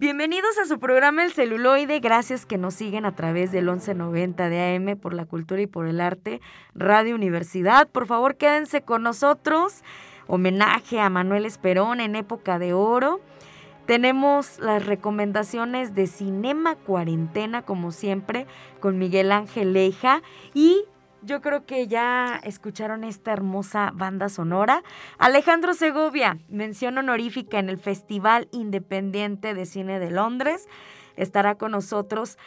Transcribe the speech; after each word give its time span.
Bienvenidos 0.00 0.56
a 0.58 0.64
su 0.64 0.78
programa 0.78 1.24
El 1.24 1.32
Celuloide. 1.32 1.98
Gracias 1.98 2.46
que 2.46 2.56
nos 2.56 2.74
siguen 2.74 3.04
a 3.04 3.16
través 3.16 3.50
del 3.50 3.64
1190 3.64 4.48
de 4.48 4.76
AM 4.76 4.96
por 4.96 5.12
la 5.12 5.24
cultura 5.24 5.60
y 5.60 5.66
por 5.66 5.88
el 5.88 6.00
arte, 6.00 6.40
Radio 6.72 7.16
Universidad. 7.16 7.88
Por 7.88 8.06
favor, 8.06 8.36
quédense 8.36 8.82
con 8.82 9.02
nosotros. 9.02 9.82
Homenaje 10.28 11.00
a 11.00 11.10
Manuel 11.10 11.44
Esperón 11.44 11.98
en 11.98 12.14
época 12.14 12.60
de 12.60 12.74
oro. 12.74 13.20
Tenemos 13.86 14.60
las 14.60 14.86
recomendaciones 14.86 15.96
de 15.96 16.06
Cinema 16.06 16.76
Cuarentena, 16.76 17.62
como 17.62 17.90
siempre, 17.90 18.46
con 18.78 18.98
Miguel 18.98 19.32
Ángel 19.32 19.72
Leija. 19.72 20.22
Y 20.54 20.84
yo 21.22 21.40
creo 21.40 21.66
que 21.66 21.86
ya 21.86 22.40
escucharon 22.44 23.04
esta 23.04 23.32
hermosa 23.32 23.90
banda 23.94 24.28
sonora. 24.28 24.82
Alejandro 25.18 25.74
Segovia, 25.74 26.38
mención 26.48 26.98
honorífica 26.98 27.58
en 27.58 27.68
el 27.68 27.78
Festival 27.78 28.48
Independiente 28.52 29.54
de 29.54 29.66
Cine 29.66 29.98
de 29.98 30.10
Londres, 30.10 30.68
estará 31.16 31.56
con 31.56 31.72
nosotros 31.72 32.38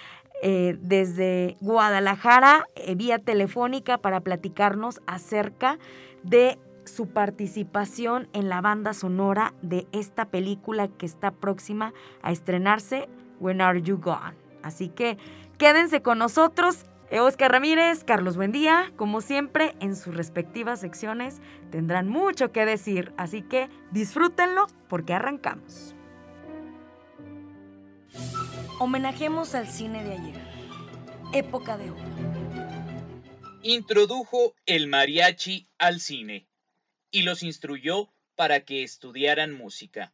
eh, 0.41 0.77
desde 0.79 1.57
Guadalajara 1.59 2.65
eh, 2.75 2.95
vía 2.95 3.19
telefónica 3.19 3.97
para 3.97 4.21
platicarnos 4.21 5.01
acerca 5.05 5.77
de 6.23 6.57
su 6.85 7.07
participación 7.09 8.27
en 8.33 8.49
la 8.49 8.61
banda 8.61 8.93
sonora 8.93 9.53
de 9.61 9.87
esta 9.91 10.25
película 10.25 10.87
que 10.87 11.05
está 11.05 11.31
próxima 11.31 11.93
a 12.23 12.31
estrenarse, 12.31 13.07
When 13.39 13.61
Are 13.61 13.81
You 13.81 13.99
Gone. 13.99 14.35
Así 14.63 14.89
que 14.89 15.17
quédense 15.57 16.01
con 16.01 16.17
nosotros 16.17 16.85
Oscar 17.19 17.51
Ramírez, 17.51 18.05
Carlos 18.05 18.37
Buendía, 18.37 18.93
como 18.95 19.19
siempre, 19.19 19.75
en 19.81 19.97
sus 19.97 20.15
respectivas 20.15 20.79
secciones 20.79 21.41
tendrán 21.69 22.07
mucho 22.07 22.53
que 22.53 22.65
decir, 22.65 23.11
así 23.17 23.41
que 23.41 23.69
disfrútenlo 23.91 24.67
porque 24.87 25.13
arrancamos. 25.13 25.93
Homenajemos 28.79 29.53
al 29.55 29.67
cine 29.67 30.03
de 30.03 30.13
ayer, 30.13 30.41
época 31.33 31.77
de 31.77 31.91
oro. 31.91 32.01
Introdujo 33.61 34.55
el 34.65 34.87
mariachi 34.87 35.67
al 35.77 35.99
cine 35.99 36.47
y 37.11 37.23
los 37.23 37.43
instruyó 37.43 38.09
para 38.35 38.61
que 38.61 38.83
estudiaran 38.83 39.51
música. 39.51 40.13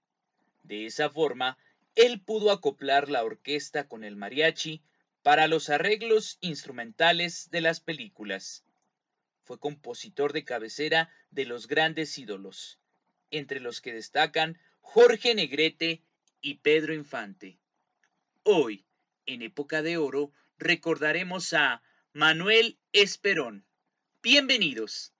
De 0.64 0.86
esa 0.86 1.09
forma, 1.09 1.58
él 1.95 2.20
pudo 2.20 2.52
acoplar 2.52 3.09
la 3.09 3.23
orquesta 3.23 3.88
con 3.88 4.03
el 4.03 4.16
mariachi 4.18 4.81
para 5.28 5.50
los 5.50 5.70
arreglos 5.70 6.38
instrumentales 6.39 7.50
de 7.52 7.59
las 7.59 7.81
películas. 7.81 8.64
Fue 9.44 9.59
compositor 9.59 10.31
de 10.31 10.45
cabecera 10.45 11.11
de 11.31 11.44
los 11.44 11.67
grandes 11.67 12.17
ídolos, 12.17 12.80
entre 13.30 13.59
los 13.59 13.81
que 13.81 13.92
destacan 13.92 14.58
Jorge 14.80 15.36
Negrete 15.36 16.02
y 16.39 16.59
Pedro 16.59 16.94
Infante. 16.94 17.59
Hoy, 18.44 18.86
en 19.25 19.42
época 19.42 19.81
de 19.81 19.97
oro, 19.97 20.31
recordaremos 20.59 21.52
a 21.52 21.84
Manuel 22.14 22.80
Esperón. 22.94 23.66
Bienvenidos. 24.23 25.12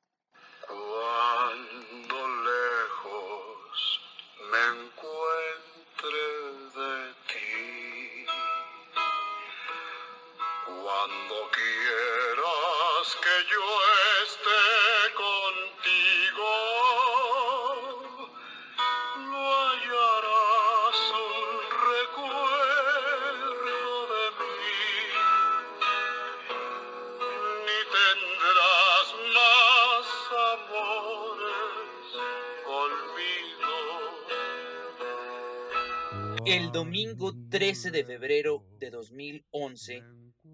El 36.58 36.72
domingo 36.72 37.36
13 37.52 37.92
de 37.92 38.04
febrero 38.04 38.66
de 38.80 38.90
2011, 38.90 40.02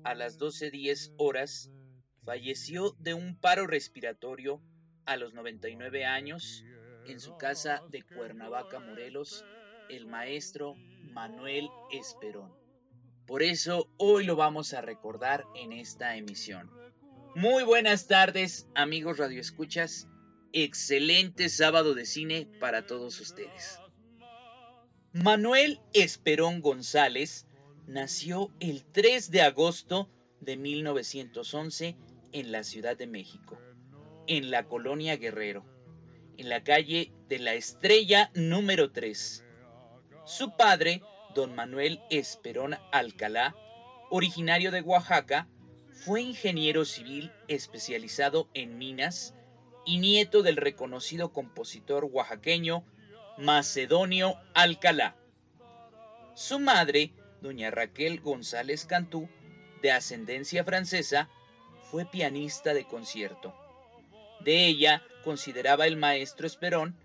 a 0.03 0.13
las 0.13 0.37
12.10 0.37 1.13
horas, 1.15 1.71
falleció 2.25 2.91
de 2.99 3.13
un 3.13 3.39
paro 3.39 3.67
respiratorio 3.67 4.61
a 5.05 5.15
los 5.15 5.33
99 5.33 6.03
años 6.03 6.65
en 7.05 7.21
su 7.21 7.37
casa 7.37 7.83
de 7.89 8.03
Cuernavaca, 8.03 8.79
Morelos, 8.79 9.45
el 9.89 10.05
maestro 10.05 10.75
Manuel 11.13 11.69
Esperón. 11.93 12.51
Por 13.25 13.41
eso 13.41 13.89
hoy 13.95 14.25
lo 14.25 14.35
vamos 14.35 14.73
a 14.73 14.81
recordar 14.81 15.45
en 15.55 15.71
esta 15.71 16.17
emisión. 16.17 16.69
Muy 17.33 17.63
buenas 17.63 18.07
tardes, 18.07 18.67
amigos 18.75 19.19
radioescuchas. 19.19 20.09
Excelente 20.51 21.47
sábado 21.47 21.93
de 21.93 22.05
cine 22.05 22.49
para 22.59 22.85
todos 22.85 23.21
ustedes. 23.21 23.79
Manuel 25.15 25.79
Esperón 25.93 26.61
González 26.61 27.45
nació 27.85 28.51
el 28.59 28.83
3 28.83 29.29
de 29.29 29.43
agosto 29.43 30.09
de 30.39 30.57
1911 30.57 31.95
en 32.31 32.51
la 32.51 32.63
Ciudad 32.63 32.97
de 32.97 33.05
México, 33.05 33.59
en 34.25 34.49
la 34.49 34.63
colonia 34.63 35.15
Guerrero, 35.17 35.65
en 36.37 36.49
la 36.49 36.63
calle 36.63 37.13
de 37.29 37.37
la 37.37 37.53
Estrella 37.53 38.31
número 38.33 38.91
3. 38.91 39.45
Su 40.25 40.57
padre, 40.57 41.03
don 41.35 41.53
Manuel 41.53 42.01
Esperón 42.09 42.75
Alcalá, 42.91 43.55
originario 44.09 44.71
de 44.71 44.81
Oaxaca, 44.81 45.47
fue 45.91 46.23
ingeniero 46.23 46.85
civil 46.85 47.31
especializado 47.47 48.49
en 48.55 48.79
minas 48.79 49.35
y 49.85 49.99
nieto 49.99 50.41
del 50.41 50.55
reconocido 50.55 51.31
compositor 51.31 52.05
oaxaqueño 52.05 52.83
Macedonio 53.37 54.37
Alcalá. 54.53 55.15
Su 56.35 56.59
madre, 56.59 57.13
doña 57.41 57.71
Raquel 57.71 58.21
González 58.21 58.85
Cantú, 58.85 59.27
de 59.81 59.91
ascendencia 59.91 60.63
francesa, 60.63 61.29
fue 61.89 62.05
pianista 62.05 62.75
de 62.75 62.85
concierto. 62.85 63.55
De 64.41 64.67
ella, 64.67 65.01
consideraba 65.23 65.87
el 65.87 65.97
maestro 65.97 66.45
Esperón, 66.45 66.95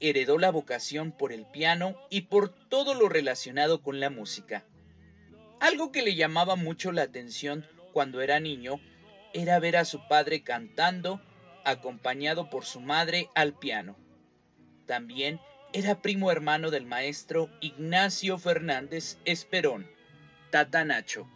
heredó 0.00 0.38
la 0.38 0.50
vocación 0.50 1.12
por 1.12 1.32
el 1.32 1.46
piano 1.46 1.96
y 2.10 2.22
por 2.22 2.48
todo 2.48 2.94
lo 2.94 3.08
relacionado 3.08 3.80
con 3.80 4.00
la 4.00 4.10
música. 4.10 4.64
Algo 5.60 5.92
que 5.92 6.02
le 6.02 6.16
llamaba 6.16 6.56
mucho 6.56 6.90
la 6.90 7.02
atención 7.02 7.64
cuando 7.92 8.20
era 8.22 8.40
niño 8.40 8.80
era 9.32 9.60
ver 9.60 9.76
a 9.76 9.84
su 9.84 10.08
padre 10.08 10.42
cantando, 10.42 11.20
acompañado 11.64 12.50
por 12.50 12.64
su 12.64 12.80
madre 12.80 13.30
al 13.36 13.54
piano. 13.54 13.96
También 14.86 15.40
era 15.76 16.00
primo 16.00 16.32
hermano 16.32 16.70
del 16.70 16.86
maestro 16.86 17.50
Ignacio 17.60 18.38
Fernández 18.38 19.18
Esperón, 19.26 19.86
Tatanacho. 20.50 21.28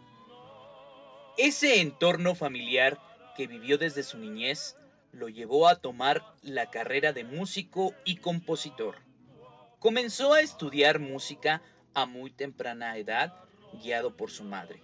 Ese 1.37 1.79
entorno 1.79 2.33
familiar 2.33 2.97
que 3.37 3.45
vivió 3.45 3.77
desde 3.77 4.01
su 4.01 4.17
niñez 4.17 4.77
lo 5.11 5.29
llevó 5.29 5.67
a 5.67 5.75
tomar 5.75 6.23
la 6.41 6.71
carrera 6.71 7.13
de 7.13 7.23
músico 7.23 7.93
y 8.03 8.15
compositor. 8.15 8.95
Comenzó 9.77 10.33
a 10.33 10.41
estudiar 10.41 10.97
música 10.97 11.61
a 11.93 12.07
muy 12.07 12.31
temprana 12.31 12.97
edad, 12.97 13.35
guiado 13.83 14.17
por 14.17 14.31
su 14.31 14.43
madre, 14.43 14.81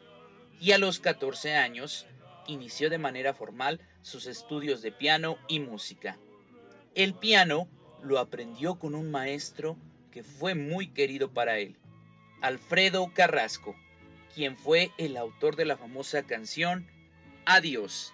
y 0.61 0.73
a 0.73 0.77
los 0.77 0.99
14 0.99 1.55
años 1.55 2.05
inició 2.45 2.91
de 2.91 2.99
manera 2.99 3.33
formal 3.33 3.81
sus 4.03 4.27
estudios 4.27 4.83
de 4.83 4.91
piano 4.91 5.39
y 5.47 5.61
música. 5.61 6.19
El 6.93 7.15
piano 7.15 7.67
lo 8.03 8.19
aprendió 8.19 8.79
con 8.79 8.95
un 8.95 9.11
maestro 9.11 9.77
que 10.11 10.23
fue 10.23 10.55
muy 10.55 10.87
querido 10.87 11.31
para 11.31 11.59
él, 11.59 11.75
Alfredo 12.41 13.11
Carrasco, 13.13 13.75
quien 14.33 14.57
fue 14.57 14.91
el 14.97 15.17
autor 15.17 15.55
de 15.55 15.65
la 15.65 15.77
famosa 15.77 16.23
canción 16.23 16.87
Adiós. 17.45 18.13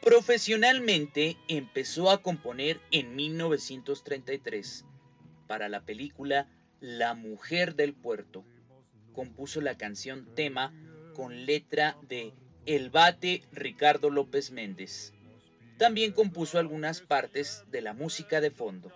Profesionalmente 0.00 1.36
empezó 1.48 2.10
a 2.10 2.22
componer 2.22 2.80
en 2.90 3.14
1933 3.16 4.84
para 5.46 5.68
la 5.68 5.82
película 5.82 6.48
La 6.80 7.14
Mujer 7.14 7.74
del 7.74 7.94
Puerto. 7.94 8.44
Compuso 9.12 9.60
la 9.60 9.76
canción 9.76 10.34
tema 10.34 10.72
con 11.14 11.46
letra 11.46 11.96
de 12.08 12.34
El 12.66 12.90
Bate 12.90 13.42
Ricardo 13.52 14.10
López 14.10 14.50
Méndez. 14.50 15.12
También 15.78 16.12
compuso 16.12 16.58
algunas 16.58 17.00
partes 17.00 17.64
de 17.70 17.80
la 17.80 17.92
música 17.92 18.40
de 18.40 18.50
fondo. 18.50 18.92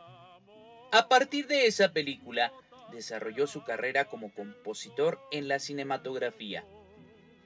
A 0.93 1.09
partir 1.09 1.47
de 1.47 1.67
esa 1.67 1.93
película, 1.93 2.53
desarrolló 2.93 3.47
su 3.47 3.65
carrera 3.65 4.07
como 4.07 4.33
compositor 4.33 5.21
en 5.31 5.49
la 5.49 5.59
cinematografía. 5.59 6.65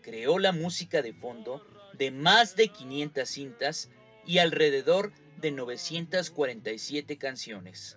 Creó 0.02 0.38
la 0.38 0.52
música 0.52 1.02
de 1.02 1.12
fondo 1.12 1.67
de 1.94 2.11
más 2.11 2.56
de 2.56 2.69
500 2.69 3.29
cintas 3.29 3.90
y 4.26 4.38
alrededor 4.38 5.12
de 5.38 5.50
947 5.50 7.19
canciones. 7.19 7.96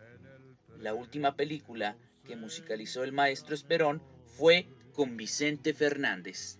La 0.79 0.93
última 0.93 1.35
película 1.35 1.97
que 2.25 2.35
musicalizó 2.35 3.03
el 3.03 3.11
maestro 3.11 3.55
Esperón 3.55 4.01
fue 4.25 4.67
con 4.93 5.17
Vicente 5.17 5.73
Fernández. 5.73 6.59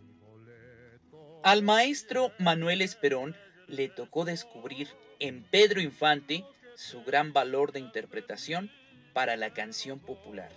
Al 1.44 1.64
maestro 1.64 2.32
Manuel 2.40 2.82
Esperón 2.82 3.36
le 3.68 3.90
tocó 3.90 4.26
descubrir 4.26 4.90
en 5.20 5.44
Pedro 5.44 5.82
Infante 5.82 6.44
su 6.76 7.04
gran 7.04 7.34
valor 7.34 7.72
de 7.72 7.80
interpretación 7.80 8.72
para 9.14 9.36
la 9.38 9.54
canción 9.54 10.00
popular. 10.00 10.52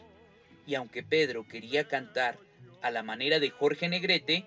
Y 0.67 0.75
aunque 0.75 1.03
Pedro 1.03 1.47
quería 1.47 1.89
cantar 1.89 2.39
a 2.83 2.91
la 2.91 3.03
manera 3.03 3.39
de 3.39 3.51
Jorge 3.51 3.89
Negrete, 3.89 4.45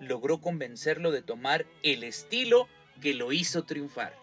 logró 0.00 0.40
convencerlo 0.40 1.10
de 1.10 1.22
tomar 1.22 1.64
el 1.82 2.04
estilo 2.04 2.68
que 3.00 3.14
lo 3.14 3.32
hizo 3.32 3.64
triunfar. 3.64 4.16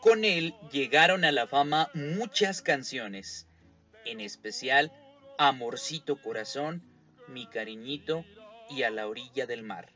Con 0.00 0.24
él 0.24 0.54
llegaron 0.72 1.24
a 1.24 1.32
la 1.32 1.46
fama 1.46 1.90
muchas 1.94 2.62
canciones, 2.62 3.46
en 4.04 4.20
especial 4.20 4.90
Amorcito 5.38 6.20
Corazón, 6.20 6.82
Mi 7.28 7.46
Cariñito 7.46 8.24
y 8.68 8.82
A 8.82 8.90
la 8.90 9.06
Orilla 9.06 9.46
del 9.46 9.62
Mar. 9.62 9.92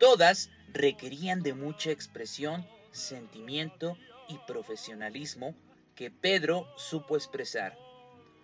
Todas 0.00 0.48
requerían 0.72 1.42
de 1.42 1.52
mucha 1.52 1.90
expresión, 1.90 2.66
sentimiento 2.90 3.98
y 4.30 4.38
profesionalismo 4.46 5.54
que 5.94 6.10
Pedro 6.10 6.66
supo 6.78 7.16
expresar. 7.16 7.76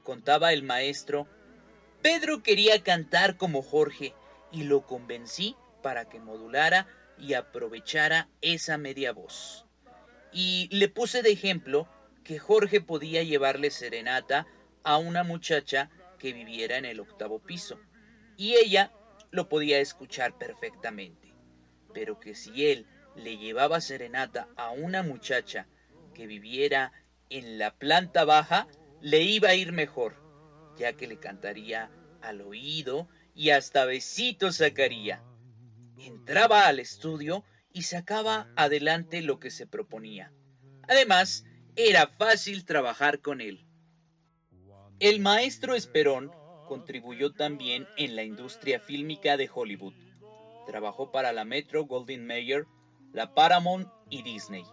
Contaba 0.03 0.53
el 0.53 0.63
maestro, 0.63 1.27
Pedro 2.03 2.43
quería 2.43 2.83
cantar 2.83 3.39
como 3.39 3.63
Jorge 3.63 4.13
y 4.53 4.65
lo 4.65 4.87
convencí 4.87 5.57
para 5.83 6.11
que 6.11 6.21
modulara 6.21 6.89
y 7.19 7.33
aprovechara 7.33 8.29
esa 8.43 8.77
media 8.77 9.13
voz. 9.13 9.65
Y 10.33 10.69
le 10.71 10.91
puse 10.91 11.23
de 11.23 11.33
ejemplo 11.33 11.89
que 12.23 12.39
Jorge 12.39 12.83
podía 12.83 13.23
llevarle 13.23 13.71
serenata 13.71 14.47
a 14.85 14.99
una 14.99 15.25
muchacha 15.25 15.89
que 16.19 16.35
viviera 16.35 16.77
en 16.77 16.85
el 16.85 17.01
octavo 17.01 17.39
piso, 17.39 17.81
y 18.37 18.57
ella 18.57 18.93
lo 19.31 19.49
podía 19.49 19.79
escuchar 19.79 20.37
perfectamente, 20.37 21.33
pero 21.97 22.21
que 22.21 22.35
si 22.35 22.67
él 22.67 22.85
le 23.15 23.39
llevaba 23.39 23.81
serenata 23.81 24.49
a 24.55 24.71
una 24.71 25.03
muchacha 25.03 25.67
que 26.13 26.27
viviera 26.27 26.93
en 27.31 27.59
la 27.59 27.75
planta 27.75 28.27
baja, 28.27 28.69
le 29.01 29.23
iba 29.23 29.49
a 29.49 29.55
ir 29.55 29.73
mejor, 29.73 30.15
ya 30.77 30.93
que 30.93 31.07
le 31.07 31.19
cantaría 31.19 31.91
al 32.21 32.43
oído 32.43 33.09
y 33.35 33.49
hasta 33.49 33.87
besitos 33.87 34.57
sacaría. 34.57 35.25
Entraba 35.99 36.67
al 36.67 36.81
estudio 36.81 37.45
y 37.73 37.85
sacaba 37.85 38.53
adelante 38.57 39.23
lo 39.23 39.41
que 39.41 39.51
se 39.51 39.67
proponía. 39.67 40.35
Además, 40.89 41.47
era 41.77 42.09
fácil 42.09 42.67
trabajar 42.67 43.21
con 43.21 43.41
él. 43.41 43.67
El 45.01 45.21
maestro 45.21 45.75
Esperón 45.75 46.31
contribuyó 46.69 47.33
también 47.33 47.89
en 47.97 48.17
la 48.17 48.23
industria 48.23 48.81
fílmica 48.81 49.39
de 49.39 49.49
Hollywood. 49.51 49.95
Trabajó 50.67 51.11
para 51.11 51.33
la 51.33 51.45
Metro 51.45 51.85
Goldwyn 51.85 52.27
Mayer, 52.27 52.67
la 53.13 53.35
Paramount 53.35 53.89
y 54.11 54.23
Disney. 54.23 54.65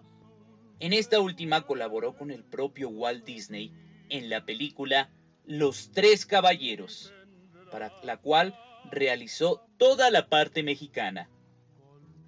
En 0.79 0.91
esta 0.91 1.19
última 1.19 1.65
colaboró 1.65 2.15
con 2.15 2.31
el 2.31 2.43
propio 2.43 2.89
Walt 2.89 3.23
Disney 3.23 3.71
en 4.09 4.29
la 4.29 4.45
película 4.45 5.09
Los 5.45 5.91
Tres 5.91 6.25
Caballeros, 6.25 7.13
para 7.71 7.93
la 8.03 8.17
cual 8.17 8.57
realizó 8.91 9.65
toda 9.77 10.11
la 10.11 10.27
parte 10.27 10.63
mexicana. 10.63 11.29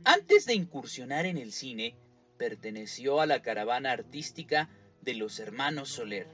Antes 0.04 0.46
de 0.46 0.54
incursionar 0.54 1.26
en 1.26 1.38
el 1.38 1.52
cine, 1.52 1.96
perteneció 2.38 3.22
a 3.22 3.26
la 3.26 3.42
caravana 3.42 3.92
artística 3.92 4.70
de 5.02 5.16
los 5.16 5.40
hermanos 5.40 5.90
Soler. 5.90 6.28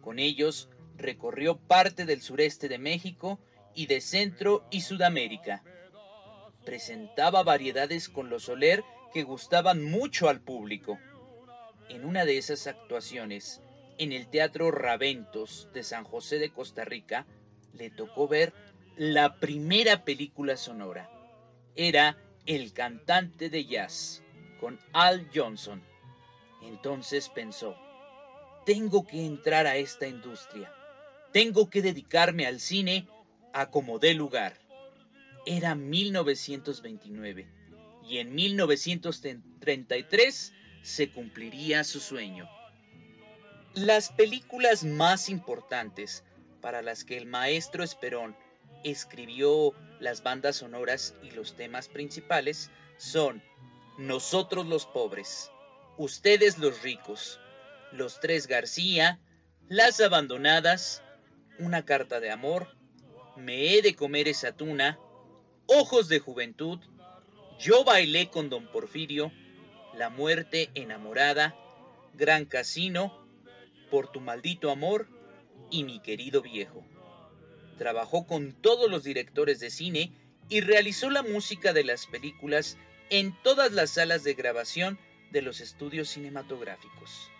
Con 0.00 0.18
ellos 0.18 0.68
recorrió 0.96 1.58
parte 1.58 2.04
del 2.04 2.20
sureste 2.20 2.68
de 2.68 2.78
México 2.78 3.40
y 3.74 3.86
de 3.86 4.00
Centro 4.00 4.66
y 4.70 4.82
Sudamérica. 4.82 5.62
Presentaba 6.64 7.42
variedades 7.42 8.08
con 8.08 8.30
los 8.30 8.44
Soler 8.44 8.84
que 9.12 9.22
gustaban 9.22 9.82
mucho 9.82 10.28
al 10.28 10.40
público. 10.40 10.98
En 11.88 12.04
una 12.04 12.24
de 12.24 12.38
esas 12.38 12.66
actuaciones, 12.66 13.62
en 13.98 14.12
el 14.12 14.28
Teatro 14.28 14.70
Raventos 14.70 15.68
de 15.72 15.82
San 15.82 16.04
José 16.04 16.38
de 16.38 16.52
Costa 16.52 16.84
Rica, 16.84 17.26
le 17.72 17.90
tocó 17.90 18.28
ver 18.28 18.52
la 18.96 19.36
primera 19.36 20.04
película 20.04 20.56
sonora. 20.56 21.10
Era 21.74 22.18
el 22.46 22.72
cantante 22.72 23.48
de 23.48 23.64
jazz, 23.64 24.22
con 24.60 24.78
Al 24.92 25.28
Johnson. 25.34 25.82
Entonces 26.62 27.30
pensó, 27.30 27.74
tengo 28.66 29.06
que 29.06 29.24
entrar 29.24 29.66
a 29.66 29.76
esta 29.76 30.06
industria, 30.06 30.72
tengo 31.32 31.70
que 31.70 31.80
dedicarme 31.80 32.46
al 32.46 32.60
cine 32.60 33.08
a 33.52 33.70
como 33.70 33.98
dé 33.98 34.14
lugar. 34.14 34.59
Era 35.46 35.74
1929 35.74 37.48
y 38.08 38.18
en 38.18 38.34
1933 38.34 40.52
se 40.82 41.10
cumpliría 41.10 41.84
su 41.84 42.00
sueño. 42.00 42.48
Las 43.74 44.10
películas 44.10 44.84
más 44.84 45.28
importantes 45.28 46.24
para 46.60 46.82
las 46.82 47.04
que 47.04 47.16
el 47.16 47.26
maestro 47.26 47.84
Esperón 47.84 48.36
escribió 48.84 49.74
las 49.98 50.22
bandas 50.22 50.56
sonoras 50.56 51.14
y 51.22 51.30
los 51.30 51.54
temas 51.54 51.88
principales 51.88 52.70
son 52.96 53.42
Nosotros 53.98 54.66
los 54.66 54.86
pobres, 54.86 55.50
Ustedes 55.96 56.58
los 56.58 56.82
ricos, 56.82 57.40
Los 57.92 58.20
Tres 58.20 58.46
García, 58.46 59.20
Las 59.68 60.00
Abandonadas, 60.00 61.02
Una 61.58 61.84
Carta 61.84 62.20
de 62.20 62.30
Amor, 62.30 62.74
Me 63.36 63.74
he 63.74 63.82
de 63.82 63.94
comer 63.94 64.28
esa 64.28 64.52
tuna, 64.52 64.98
Ojos 65.72 66.08
de 66.08 66.18
Juventud, 66.18 66.80
Yo 67.60 67.84
bailé 67.84 68.28
con 68.28 68.50
Don 68.50 68.66
Porfirio, 68.72 69.30
La 69.94 70.10
Muerte 70.10 70.68
Enamorada, 70.74 71.54
Gran 72.14 72.44
Casino, 72.44 73.16
Por 73.88 74.10
tu 74.10 74.20
maldito 74.20 74.72
amor 74.72 75.06
y 75.70 75.84
Mi 75.84 76.00
querido 76.00 76.42
viejo. 76.42 76.84
Trabajó 77.78 78.26
con 78.26 78.52
todos 78.52 78.90
los 78.90 79.04
directores 79.04 79.60
de 79.60 79.70
cine 79.70 80.12
y 80.48 80.60
realizó 80.60 81.08
la 81.08 81.22
música 81.22 81.72
de 81.72 81.84
las 81.84 82.08
películas 82.08 82.76
en 83.08 83.40
todas 83.44 83.70
las 83.70 83.90
salas 83.90 84.24
de 84.24 84.34
grabación 84.34 84.98
de 85.30 85.42
los 85.42 85.60
estudios 85.60 86.08
cinematográficos. 86.08 87.30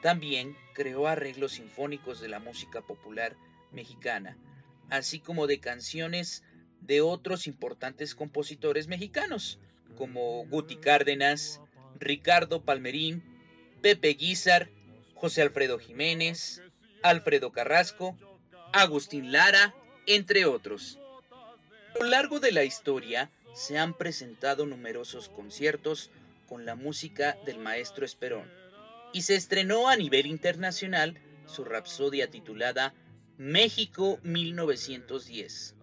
También 0.00 0.56
creó 0.72 1.06
arreglos 1.06 1.52
sinfónicos 1.52 2.18
de 2.18 2.30
la 2.30 2.38
música 2.38 2.80
popular 2.80 3.36
mexicana, 3.72 4.38
así 4.88 5.20
como 5.20 5.46
de 5.46 5.60
canciones 5.60 6.44
de 6.82 7.00
otros 7.00 7.46
importantes 7.46 8.14
compositores 8.14 8.88
mexicanos, 8.88 9.58
como 9.96 10.44
Guti 10.46 10.76
Cárdenas, 10.76 11.60
Ricardo 11.98 12.62
Palmerín, 12.62 13.22
Pepe 13.80 14.14
Guizar, 14.14 14.68
José 15.14 15.42
Alfredo 15.42 15.78
Jiménez, 15.78 16.62
Alfredo 17.02 17.52
Carrasco, 17.52 18.16
Agustín 18.72 19.32
Lara, 19.32 19.74
entre 20.06 20.46
otros. 20.46 20.98
A 21.94 21.98
lo 21.98 22.06
largo 22.06 22.40
de 22.40 22.52
la 22.52 22.64
historia 22.64 23.30
se 23.54 23.78
han 23.78 23.94
presentado 23.94 24.66
numerosos 24.66 25.28
conciertos 25.28 26.10
con 26.48 26.64
la 26.64 26.74
música 26.74 27.36
del 27.44 27.58
maestro 27.58 28.04
Esperón 28.04 28.50
y 29.12 29.22
se 29.22 29.36
estrenó 29.36 29.88
a 29.88 29.96
nivel 29.96 30.26
internacional 30.26 31.18
su 31.46 31.64
rapsodia 31.64 32.30
titulada 32.30 32.94
México 33.36 34.18
1910, 34.22 35.74
que 35.74 35.81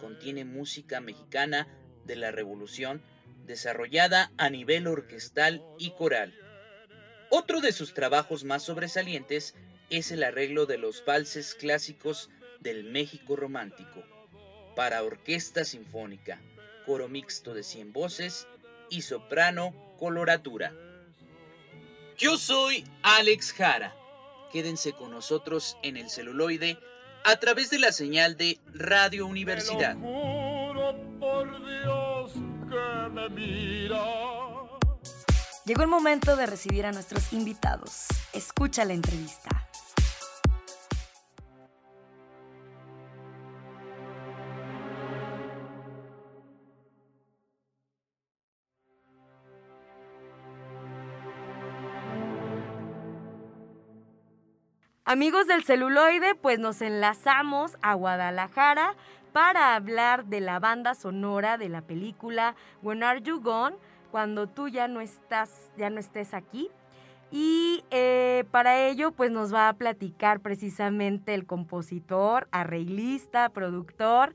contiene 0.00 0.44
música 0.44 1.00
mexicana 1.00 1.68
de 2.04 2.16
la 2.16 2.30
Revolución 2.30 3.02
desarrollada 3.46 4.32
a 4.36 4.50
nivel 4.50 4.86
orquestal 4.86 5.62
y 5.78 5.90
coral. 5.90 6.34
Otro 7.30 7.60
de 7.60 7.72
sus 7.72 7.94
trabajos 7.94 8.44
más 8.44 8.62
sobresalientes 8.64 9.54
es 9.90 10.10
el 10.10 10.22
arreglo 10.22 10.66
de 10.66 10.78
los 10.78 11.04
valses 11.04 11.54
clásicos 11.54 12.30
del 12.60 12.84
México 12.84 13.36
romántico 13.36 14.02
para 14.76 15.02
orquesta 15.02 15.64
sinfónica, 15.64 16.40
coro 16.86 17.08
mixto 17.08 17.54
de 17.54 17.62
100 17.62 17.92
voces 17.92 18.46
y 18.88 19.02
soprano 19.02 19.74
coloratura. 19.98 20.74
Yo 22.16 22.36
soy 22.36 22.84
Alex 23.02 23.52
Jara 23.52 23.94
Quédense 24.50 24.92
con 24.92 25.12
nosotros 25.12 25.76
en 25.82 25.96
el 25.96 26.10
celuloide 26.10 26.76
a 27.24 27.36
través 27.36 27.70
de 27.70 27.78
la 27.78 27.92
señal 27.92 28.36
de 28.36 28.60
Radio 28.74 29.26
Universidad. 29.26 29.96
Llegó 35.64 35.82
el 35.82 35.88
momento 35.88 36.36
de 36.36 36.46
recibir 36.46 36.86
a 36.86 36.92
nuestros 36.92 37.32
invitados. 37.32 38.06
Escucha 38.32 38.84
la 38.84 38.94
entrevista. 38.94 39.59
Amigos 55.12 55.48
del 55.48 55.64
celuloide, 55.64 56.36
pues 56.36 56.60
nos 56.60 56.80
enlazamos 56.80 57.76
a 57.82 57.94
Guadalajara 57.94 58.94
para 59.32 59.74
hablar 59.74 60.26
de 60.26 60.38
la 60.38 60.60
banda 60.60 60.94
sonora 60.94 61.58
de 61.58 61.68
la 61.68 61.82
película 61.82 62.54
When 62.80 63.02
Are 63.02 63.20
You 63.20 63.40
Gone, 63.40 63.74
cuando 64.12 64.46
tú 64.46 64.68
ya 64.68 64.86
no 64.86 65.00
estás, 65.00 65.72
ya 65.76 65.90
no 65.90 65.98
estés 65.98 66.32
aquí. 66.32 66.70
Y 67.32 67.82
eh, 67.90 68.44
para 68.52 68.86
ello, 68.86 69.10
pues 69.10 69.32
nos 69.32 69.52
va 69.52 69.68
a 69.68 69.72
platicar 69.72 70.38
precisamente 70.38 71.34
el 71.34 71.44
compositor, 71.44 72.46
arreglista, 72.52 73.48
productor, 73.48 74.32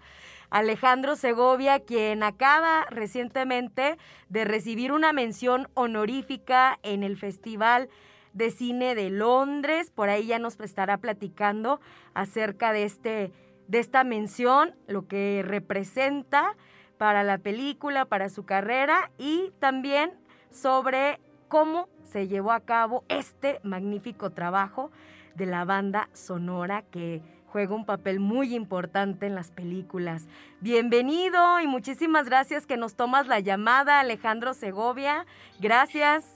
Alejandro 0.49 1.15
Segovia, 1.15 1.79
quien 1.79 2.21
acaba 2.21 2.85
recientemente 2.89 3.97
de 4.27 4.43
recibir 4.43 4.91
una 4.91 5.13
mención 5.13 5.69
honorífica 5.73 6.79
en 6.83 7.03
el 7.03 7.15
Festival 7.15 7.87
de 8.35 8.51
Cine 8.51 8.93
de 8.93 9.09
Londres. 9.09 9.89
Por 9.89 10.09
ahí 10.09 10.27
ya 10.27 10.37
nos 10.37 10.59
estará 10.59 10.97
platicando 10.97 11.79
acerca 12.13 12.71
de, 12.71 12.83
este, 12.83 13.31
de 13.67 13.79
esta 13.79 14.03
mención, 14.03 14.75
lo 14.87 15.07
que 15.07 15.43
representa 15.43 16.55
para 16.99 17.23
la 17.23 17.39
película, 17.39 18.05
para 18.05 18.29
su 18.29 18.45
carrera 18.45 19.09
y 19.17 19.51
también 19.59 20.11
sobre 20.51 21.19
cómo 21.47 21.89
se 22.03 22.27
llevó 22.27 22.51
a 22.51 22.59
cabo 22.59 23.03
este 23.09 23.59
magnífico 23.63 24.29
trabajo 24.29 24.91
de 25.35 25.45
la 25.45 25.65
banda 25.65 26.09
sonora 26.13 26.83
que 26.91 27.21
juega 27.47 27.73
un 27.73 27.85
papel 27.85 28.19
muy 28.19 28.53
importante 28.53 29.27
en 29.27 29.35
las 29.35 29.51
películas. 29.51 30.27
Bienvenido 30.59 31.59
y 31.61 31.67
muchísimas 31.67 32.25
gracias 32.25 32.65
que 32.65 32.75
nos 32.75 32.95
tomas 32.95 33.27
la 33.27 33.39
llamada, 33.39 34.01
Alejandro 34.01 34.53
Segovia. 34.53 35.25
Gracias. 35.59 36.34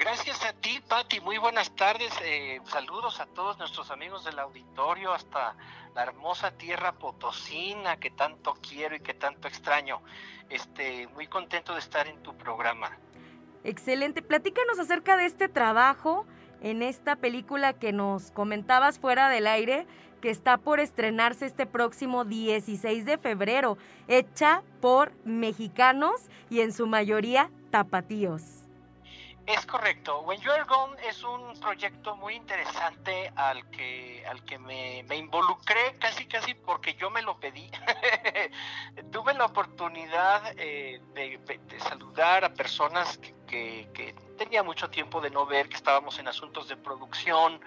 Gracias 0.00 0.42
a 0.46 0.54
ti, 0.54 0.80
Patti. 0.88 1.20
Muy 1.20 1.36
buenas 1.36 1.76
tardes. 1.76 2.10
Eh, 2.24 2.58
saludos 2.64 3.20
a 3.20 3.26
todos 3.26 3.58
nuestros 3.58 3.90
amigos 3.90 4.24
del 4.24 4.38
auditorio 4.38 5.12
hasta 5.12 5.54
la 5.94 6.02
hermosa 6.04 6.52
tierra 6.52 6.92
potosina 6.92 7.98
que 7.98 8.08
tanto 8.08 8.56
quiero 8.66 8.96
y 8.96 9.00
que 9.00 9.12
tanto 9.12 9.46
extraño. 9.46 10.00
Este, 10.48 11.06
muy 11.08 11.26
contento 11.26 11.74
de 11.74 11.80
estar 11.80 12.08
en 12.08 12.16
tu 12.22 12.34
programa. 12.34 12.96
Excelente. 13.62 14.22
Platícanos 14.22 14.78
acerca 14.78 15.18
de 15.18 15.26
este 15.26 15.50
trabajo 15.50 16.24
en 16.62 16.82
esta 16.82 17.16
película 17.16 17.74
que 17.74 17.92
nos 17.92 18.30
comentabas 18.30 18.98
fuera 18.98 19.28
del 19.28 19.46
aire, 19.46 19.86
que 20.22 20.30
está 20.30 20.56
por 20.56 20.80
estrenarse 20.80 21.44
este 21.44 21.66
próximo 21.66 22.24
16 22.24 23.04
de 23.04 23.18
febrero, 23.18 23.76
hecha 24.08 24.62
por 24.80 25.12
mexicanos 25.26 26.30
y 26.48 26.60
en 26.60 26.72
su 26.72 26.86
mayoría 26.86 27.50
tapatíos. 27.70 28.59
Es 29.50 29.66
correcto. 29.66 30.20
When 30.20 30.40
You 30.40 30.52
Are 30.52 30.62
Gone 30.62 30.96
es 31.08 31.24
un 31.24 31.58
proyecto 31.58 32.14
muy 32.14 32.36
interesante 32.36 33.32
al 33.34 33.68
que, 33.70 34.24
al 34.24 34.44
que 34.44 34.60
me, 34.60 35.04
involucré 35.16 35.96
casi 35.98 36.26
casi 36.26 36.54
porque 36.54 36.94
yo 36.94 37.10
me 37.10 37.20
lo 37.20 37.36
pedí. 37.40 37.68
Tuve 39.10 39.34
la 39.34 39.46
oportunidad 39.46 40.54
eh, 40.56 41.00
de, 41.14 41.40
saludar 41.80 42.44
a 42.44 42.54
personas 42.54 43.18
que, 43.18 43.88
que, 43.92 44.14
tenía 44.38 44.62
mucho 44.62 44.88
tiempo 44.88 45.20
de 45.20 45.30
no 45.30 45.44
ver, 45.46 45.68
que 45.68 45.76
estábamos 45.76 46.20
en 46.20 46.28
asuntos 46.28 46.68
de 46.68 46.76
producción 46.76 47.60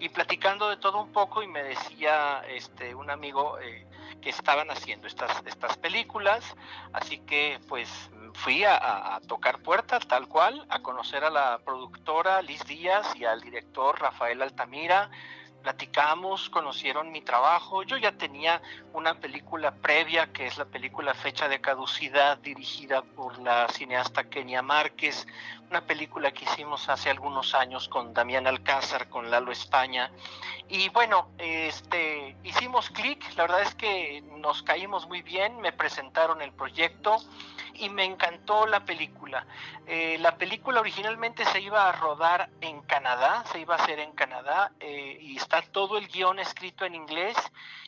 y 0.00 0.08
platicando 0.08 0.70
de 0.70 0.78
todo 0.78 1.02
un 1.02 1.12
poco 1.12 1.42
y 1.42 1.48
me 1.48 1.62
decía 1.62 2.44
este, 2.48 2.94
un 2.94 3.10
amigo 3.10 3.58
eh, 3.58 3.86
que 4.20 4.30
estaban 4.30 4.70
haciendo 4.70 5.06
estas, 5.06 5.42
estas 5.46 5.76
películas, 5.76 6.44
así 6.92 7.18
que 7.18 7.58
pues 7.68 7.88
fui 8.34 8.64
a, 8.64 9.20
tocar 9.26 9.60
puertas 9.60 10.06
tal 10.06 10.28
cual, 10.28 10.66
a 10.68 10.80
conocer 10.80 11.24
a 11.24 11.30
la 11.30 11.58
productora 11.64 12.42
Liz 12.42 12.64
Díaz 12.66 13.14
y 13.16 13.24
al 13.24 13.40
director 13.40 14.00
Rafael 14.00 14.42
Altamira. 14.42 15.10
Platicamos, 15.66 16.48
conocieron 16.48 17.10
mi 17.10 17.22
trabajo. 17.22 17.82
Yo 17.82 17.96
ya 17.96 18.12
tenía 18.12 18.62
una 18.92 19.18
película 19.18 19.74
previa, 19.74 20.32
que 20.32 20.46
es 20.46 20.58
la 20.58 20.64
película 20.64 21.12
Fecha 21.12 21.48
de 21.48 21.60
Caducidad, 21.60 22.38
dirigida 22.38 23.02
por 23.02 23.36
la 23.40 23.68
cineasta 23.70 24.30
Kenia 24.30 24.62
Márquez, 24.62 25.26
una 25.68 25.80
película 25.80 26.30
que 26.30 26.44
hicimos 26.44 26.88
hace 26.88 27.10
algunos 27.10 27.52
años 27.52 27.88
con 27.88 28.14
Damián 28.14 28.46
Alcázar, 28.46 29.08
con 29.08 29.28
Lalo 29.28 29.50
España. 29.50 30.12
Y 30.68 30.88
bueno, 30.90 31.30
este, 31.38 32.36
hicimos 32.44 32.88
clic, 32.90 33.24
la 33.34 33.42
verdad 33.42 33.62
es 33.62 33.74
que 33.74 34.22
nos 34.36 34.62
caímos 34.62 35.08
muy 35.08 35.22
bien, 35.22 35.60
me 35.60 35.72
presentaron 35.72 36.42
el 36.42 36.52
proyecto 36.52 37.16
y 37.78 37.88
me 37.90 38.04
encantó 38.04 38.66
la 38.66 38.80
película. 38.84 39.46
Eh, 39.86 40.18
la 40.20 40.36
película 40.36 40.80
originalmente 40.80 41.44
se 41.46 41.60
iba 41.60 41.88
a 41.88 41.92
rodar 41.92 42.50
en 42.60 42.82
Canadá, 42.82 43.44
se 43.52 43.60
iba 43.60 43.74
a 43.74 43.82
hacer 43.82 43.98
en 43.98 44.12
Canadá 44.12 44.72
eh, 44.80 45.18
y 45.20 45.36
está 45.36 45.62
todo 45.62 45.98
el 45.98 46.08
guion 46.08 46.38
escrito 46.38 46.84
en 46.84 46.94
inglés 46.94 47.36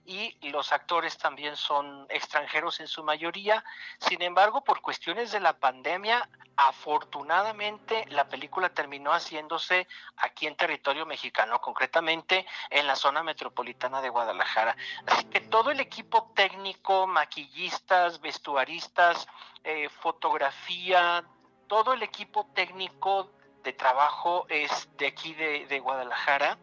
y 0.05 0.35
los 0.51 0.73
actores 0.73 1.19
también 1.19 1.55
son 1.55 2.07
extranjeros 2.09 2.81
en 2.81 2.89
su 2.89 3.05
mayoría. 3.05 3.63
Sin 3.99 4.23
embargo, 4.23 4.65
por 4.65 4.81
cuestiones 4.81 5.33
de 5.33 5.41
la 5.41 5.53
pandemia, 5.53 6.29
afortunadamente 6.59 8.05
la 8.09 8.29
película 8.29 8.69
terminó 8.69 9.13
haciéndose 9.13 9.87
aquí 10.17 10.49
en 10.49 10.57
territorio 10.57 11.07
mexicano, 11.07 11.61
concretamente 11.61 12.45
en 12.69 12.89
la 12.89 12.97
zona 12.97 13.23
metropolitana 13.23 14.03
de 14.03 14.09
Guadalajara. 14.09 14.77
Así 15.07 15.25
que 15.27 15.41
todo 15.41 15.71
el 15.71 15.79
equipo 15.79 16.33
técnico, 16.35 17.07
maquillistas, 17.07 18.21
vestuaristas, 18.21 19.29
eh, 19.63 19.89
fotografía, 19.89 21.25
todo 21.69 21.93
el 21.93 22.03
equipo 22.03 22.51
técnico 22.53 23.31
de 23.63 23.73
trabajo 23.73 24.45
es 24.49 24.89
de 24.97 25.07
aquí 25.07 25.35
de, 25.35 25.79
Guadalajara 25.79 26.59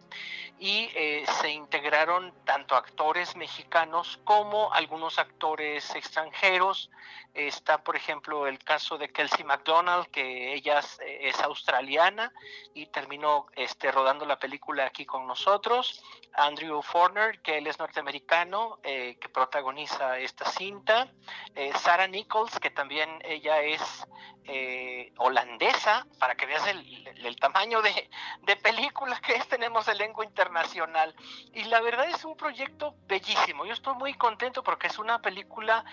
y 0.57 0.89
eh, 0.95 1.25
se 1.41 1.49
integraron 1.49 2.33
tanto 2.45 2.75
actores 2.75 3.35
mexicanos 3.35 4.19
como 4.23 4.71
algunos 4.73 5.19
actores 5.19 5.93
extranjeros. 5.95 6.89
Está, 7.33 7.83
por 7.83 7.97
ejemplo, 7.97 8.47
el 8.47 8.59
caso 8.59 8.97
de 8.97 9.09
Kelsey 9.09 9.43
McDonald, 9.43 10.07
que 10.07 10.53
ella 10.53 10.79
es, 10.79 11.39
australiana 11.41 12.31
y 12.73 12.85
terminó 12.85 13.47
este, 13.55 13.91
rodando 13.91 14.25
la 14.25 14.39
película 14.39 14.85
aquí 14.85 15.05
con 15.05 15.27
nosotros. 15.27 16.01
Andrew 16.33 16.81
Forner, 16.81 17.41
que 17.41 17.57
él 17.57 17.67
es 17.67 17.77
norteamericano, 17.77 18.79
eh, 18.83 19.17
que 19.19 19.27
protagoniza 19.27 20.17
esta 20.19 20.45
cinta. 20.45 21.11
Eh, 21.55 21.73
Sarah 21.77 22.07
Nichols, 22.07 22.57
que 22.59 22.69
también 22.69 23.21
ella 23.25 23.61
es 23.61 23.81
holandesa, 25.17 26.05
para 26.19 26.35
que 26.35 26.45
veas 26.45 26.67
el, 26.67 27.07
el, 27.07 27.35
tamaño 27.37 27.81
de, 27.81 28.07
de, 28.43 28.55
película 28.55 29.19
que 29.19 29.33
es, 29.33 29.47
tenemos 29.47 29.87
elenco 29.87 30.21
internacional. 30.23 30.44
Y 31.53 31.63
la 31.65 31.81
verdad 31.81 32.07
es 32.09 32.23
un 32.25 32.35
proyecto 32.35 32.95
bellísimo. 33.07 33.65
Yo 33.65 33.73
estoy 33.73 33.95
muy 33.95 34.13
contento 34.13 34.63
porque 34.63 34.87
es 34.87 34.99
una 34.99 35.21
película 35.21 35.83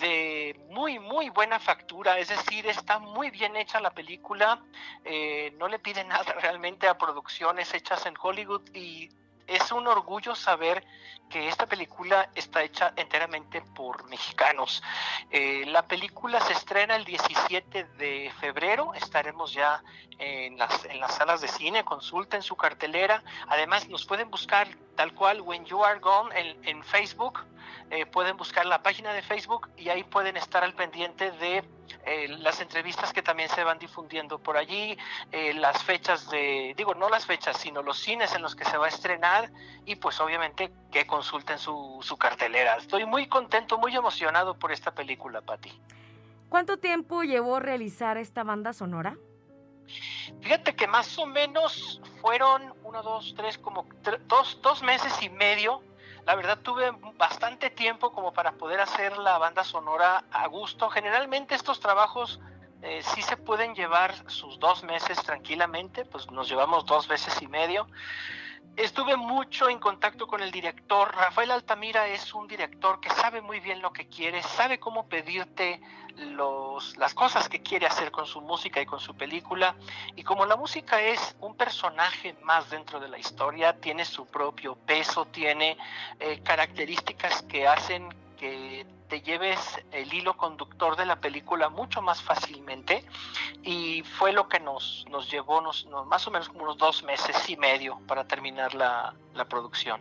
de 0.00 0.58
muy, 0.70 0.98
muy 0.98 1.30
buena 1.30 1.58
factura, 1.58 2.18
es 2.18 2.28
decir, 2.28 2.66
está 2.66 2.98
muy 2.98 3.30
bien 3.30 3.56
hecha 3.56 3.80
la 3.80 3.90
película, 3.90 4.62
eh, 5.04 5.52
no 5.58 5.68
le 5.68 5.78
pide 5.78 6.04
nada 6.04 6.32
realmente 6.40 6.88
a 6.88 6.96
producciones 6.96 7.72
hechas 7.74 8.06
en 8.06 8.14
Hollywood 8.20 8.62
y 8.74 9.08
es 9.48 9.72
un 9.72 9.86
orgullo 9.86 10.34
saber 10.34 10.84
que 11.28 11.48
esta 11.48 11.66
película 11.66 12.30
está 12.34 12.62
hecha 12.62 12.92
enteramente 12.96 13.60
por 13.74 14.08
mexicanos. 14.08 14.82
Eh, 15.30 15.64
la 15.66 15.82
película 15.82 16.40
se 16.40 16.52
estrena 16.52 16.96
el 16.96 17.04
17 17.04 17.84
de 17.98 18.32
febrero, 18.40 18.94
estaremos 18.94 19.52
ya 19.52 19.82
en 20.18 20.58
las, 20.58 20.84
en 20.86 21.00
las 21.00 21.14
salas 21.14 21.40
de 21.40 21.48
cine, 21.48 21.84
consulten 21.84 22.42
su 22.42 22.56
cartelera. 22.56 23.22
Además, 23.48 23.88
nos 23.88 24.06
pueden 24.06 24.30
buscar 24.30 24.68
tal 24.96 25.14
cual 25.14 25.40
When 25.40 25.64
You 25.64 25.84
Are 25.84 26.00
Gone 26.00 26.30
en, 26.64 26.82
Facebook, 26.82 27.44
eh, 27.90 28.06
pueden 28.06 28.36
buscar 28.36 28.66
la 28.66 28.82
página 28.82 29.12
de 29.12 29.22
Facebook 29.22 29.68
y 29.76 29.88
ahí 29.88 30.04
pueden 30.04 30.36
estar 30.36 30.64
al 30.64 30.74
pendiente 30.74 31.30
de 31.32 31.64
eh, 32.04 32.28
las 32.28 32.60
entrevistas 32.60 33.12
que 33.12 33.22
también 33.22 33.48
se 33.48 33.64
van 33.64 33.78
difundiendo 33.78 34.38
por 34.38 34.56
allí, 34.56 34.96
eh, 35.32 35.54
las 35.54 35.82
fechas 35.84 36.30
de, 36.30 36.74
digo, 36.76 36.94
no 36.94 37.08
las 37.08 37.26
fechas, 37.26 37.56
sino 37.58 37.82
los 37.82 37.98
cines 37.98 38.34
en 38.34 38.42
los 38.42 38.54
que 38.54 38.64
se 38.64 38.76
va 38.76 38.86
a 38.86 38.88
estrenar 38.88 39.50
y 39.84 39.96
pues 39.96 40.20
obviamente 40.20 40.72
que 40.90 41.06
consulten 41.06 41.58
su, 41.58 41.98
su 42.02 42.16
cartelera. 42.16 42.76
Estoy 42.76 43.04
muy 43.06 43.26
contento, 43.26 43.78
muy 43.78 43.94
emocionado 43.94 44.58
por 44.58 44.72
esta 44.72 44.92
película, 44.92 45.40
Patti. 45.40 45.72
¿Cuánto 46.48 46.78
tiempo 46.78 47.22
llevó 47.22 47.60
realizar 47.60 48.16
esta 48.16 48.42
banda 48.42 48.72
sonora? 48.72 49.16
Fíjate 50.40 50.74
que 50.74 50.86
más 50.86 51.18
o 51.18 51.26
menos 51.26 52.00
fueron 52.20 52.74
uno, 52.84 53.02
dos, 53.02 53.34
tres, 53.36 53.58
como 53.58 53.86
dos, 54.26 54.58
dos 54.62 54.82
meses 54.82 55.22
y 55.22 55.30
medio. 55.30 55.82
La 56.28 56.34
verdad 56.34 56.58
tuve 56.58 56.90
bastante 57.16 57.70
tiempo 57.70 58.12
como 58.12 58.34
para 58.34 58.52
poder 58.52 58.80
hacer 58.80 59.16
la 59.16 59.38
banda 59.38 59.64
sonora 59.64 60.24
a 60.30 60.46
gusto. 60.46 60.90
Generalmente 60.90 61.54
estos 61.54 61.80
trabajos 61.80 62.38
eh, 62.82 63.00
sí 63.02 63.22
se 63.22 63.38
pueden 63.38 63.74
llevar 63.74 64.14
sus 64.30 64.58
dos 64.58 64.84
meses 64.84 65.16
tranquilamente, 65.22 66.04
pues 66.04 66.30
nos 66.30 66.46
llevamos 66.46 66.84
dos 66.84 67.08
veces 67.08 67.40
y 67.40 67.46
medio. 67.46 67.86
Estuve 68.76 69.16
mucho 69.16 69.68
en 69.68 69.80
contacto 69.80 70.28
con 70.28 70.40
el 70.40 70.52
director. 70.52 71.12
Rafael 71.14 71.50
Altamira 71.50 72.06
es 72.06 72.32
un 72.32 72.46
director 72.46 73.00
que 73.00 73.10
sabe 73.10 73.40
muy 73.40 73.58
bien 73.58 73.82
lo 73.82 73.92
que 73.92 74.06
quiere, 74.06 74.40
sabe 74.42 74.78
cómo 74.78 75.08
pedirte 75.08 75.80
los, 76.16 76.96
las 76.96 77.12
cosas 77.14 77.48
que 77.48 77.60
quiere 77.60 77.86
hacer 77.86 78.10
con 78.10 78.26
su 78.26 78.40
música 78.40 78.80
y 78.80 78.86
con 78.86 79.00
su 79.00 79.16
película. 79.16 79.74
Y 80.14 80.22
como 80.22 80.46
la 80.46 80.56
música 80.56 81.00
es 81.00 81.36
un 81.40 81.56
personaje 81.56 82.36
más 82.42 82.70
dentro 82.70 83.00
de 83.00 83.08
la 83.08 83.18
historia, 83.18 83.78
tiene 83.80 84.04
su 84.04 84.26
propio 84.26 84.76
peso, 84.76 85.26
tiene 85.26 85.76
eh, 86.20 86.40
características 86.44 87.42
que 87.42 87.66
hacen 87.66 88.08
que 88.38 88.86
te 89.08 89.20
lleves 89.20 89.58
el 89.92 90.12
hilo 90.12 90.36
conductor 90.36 90.96
de 90.96 91.06
la 91.06 91.16
película 91.16 91.68
mucho 91.68 92.02
más 92.02 92.22
fácilmente 92.22 93.04
y 93.62 94.02
fue 94.02 94.32
lo 94.32 94.48
que 94.48 94.60
nos, 94.60 95.06
nos 95.10 95.30
llevó 95.30 95.60
nos, 95.60 95.86
más 96.06 96.26
o 96.26 96.30
menos 96.30 96.48
como 96.48 96.64
unos 96.64 96.78
dos 96.78 97.02
meses 97.02 97.48
y 97.48 97.56
medio 97.56 98.00
para 98.06 98.24
terminar 98.24 98.74
la, 98.74 99.14
la 99.34 99.44
producción. 99.46 100.00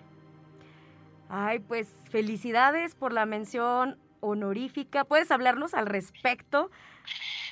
Ay, 1.30 1.60
pues 1.60 1.90
felicidades 2.10 2.96
por 2.96 3.12
la 3.12 3.26
mención 3.26 3.98
honorífica. 4.20 5.04
¿Puedes 5.04 5.32
hablarnos 5.32 5.74
al 5.74 5.86
respecto? 5.86 6.70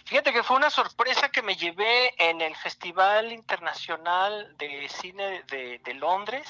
Fíjate 0.07 0.31
que 0.31 0.43
fue 0.43 0.57
una 0.57 0.69
sorpresa 0.69 1.29
que 1.29 1.41
me 1.41 1.55
llevé 1.55 2.13
en 2.19 2.39
el 2.39 2.55
Festival 2.55 3.31
Internacional 3.31 4.55
de 4.55 4.87
Cine 4.87 5.41
de, 5.47 5.93
Londres. 5.95 6.47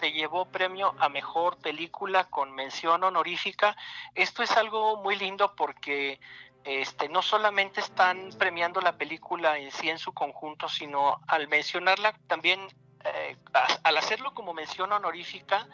Se 0.00 0.10
llevó 0.10 0.46
premio 0.46 0.96
a 0.98 1.08
Mejor 1.08 1.58
Película 1.58 2.24
con 2.24 2.50
mención 2.50 3.04
honorífica. 3.04 3.76
Esto 4.16 4.42
es 4.42 4.50
algo 4.50 4.96
muy 4.96 5.14
lindo 5.14 5.54
porque 5.54 6.18
este, 6.64 7.08
no 7.08 7.22
solamente 7.22 7.80
están 7.80 8.30
premiando 8.36 8.80
la 8.80 8.96
película 8.98 9.58
en 9.58 9.70
sí 9.70 9.88
en 9.88 10.00
su 10.00 10.12
conjunto, 10.12 10.68
sino 10.68 11.20
al 11.28 11.46
mencionarla 11.46 12.14
también, 12.26 12.66
eh, 13.04 13.36
al 13.84 13.96
hacerlo 13.96 14.34
como 14.34 14.54
mención 14.54 14.90
honorífica, 14.90 15.68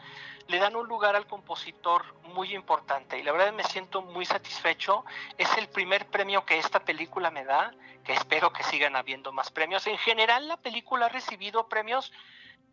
le 0.48 0.58
dan 0.58 0.76
un 0.76 0.86
lugar 0.86 1.16
al 1.16 1.26
compositor 1.26 2.04
muy 2.34 2.54
importante 2.54 3.18
y 3.18 3.22
la 3.22 3.32
verdad 3.32 3.52
me 3.52 3.64
siento 3.64 4.02
muy 4.02 4.24
satisfecho. 4.26 5.04
Es 5.38 5.56
el 5.56 5.68
primer 5.68 6.06
premio 6.06 6.44
que 6.44 6.58
esta 6.58 6.80
película 6.80 7.30
me 7.30 7.44
da, 7.44 7.72
que 8.04 8.12
espero 8.12 8.52
que 8.52 8.62
sigan 8.62 8.96
habiendo 8.96 9.32
más 9.32 9.50
premios. 9.50 9.86
En 9.86 9.98
general 9.98 10.48
la 10.48 10.56
película 10.56 11.06
ha 11.06 11.08
recibido 11.08 11.68
premios 11.68 12.12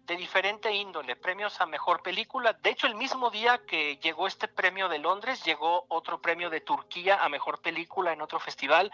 de 0.08 0.17
diferente 0.17 0.74
índole, 0.74 1.15
premios 1.15 1.60
a 1.62 1.65
mejor 1.65 2.01
película. 2.01 2.53
De 2.53 2.72
hecho, 2.72 2.88
el 2.88 2.96
mismo 2.96 3.29
día 3.29 3.62
que 3.65 3.98
llegó 3.98 4.27
este 4.27 4.48
premio 4.48 4.89
de 4.89 5.00
Londres, 5.00 5.43
llegó 5.46 5.86
otro 5.89 6.22
premio 6.22 6.50
de 6.50 6.62
Turquía 6.62 7.24
a 7.24 7.29
mejor 7.29 7.62
película 7.62 8.12
en 8.12 8.22
otro 8.22 8.39
festival. 8.39 8.91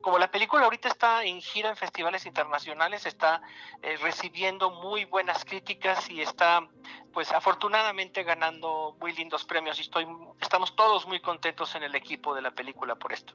como 0.00 0.18
la 0.18 0.30
película 0.30 0.64
ahorita 0.64 0.88
está 0.88 1.24
en 1.24 1.40
gira 1.40 1.70
en 1.70 1.76
festivales 1.76 2.24
internacionales, 2.24 3.04
está 3.04 3.42
eh, 3.82 3.96
recibiendo 4.00 4.70
muy 4.70 5.04
buenas 5.04 5.44
críticas 5.44 6.08
y 6.08 6.22
está, 6.22 6.66
pues 7.12 7.32
afortunadamente 7.32 8.22
ganando 8.22 8.96
muy 9.00 9.12
lindos 9.12 9.44
premios. 9.44 9.78
Y 9.78 9.82
estoy, 9.82 10.06
estamos 10.40 10.76
todos 10.76 11.06
muy 11.06 11.20
contentos 11.20 11.74
en 11.74 11.82
el 11.82 11.94
equipo 11.94 12.34
de 12.34 12.42
la 12.42 12.52
película 12.52 12.94
por 12.94 13.12
esto. 13.12 13.34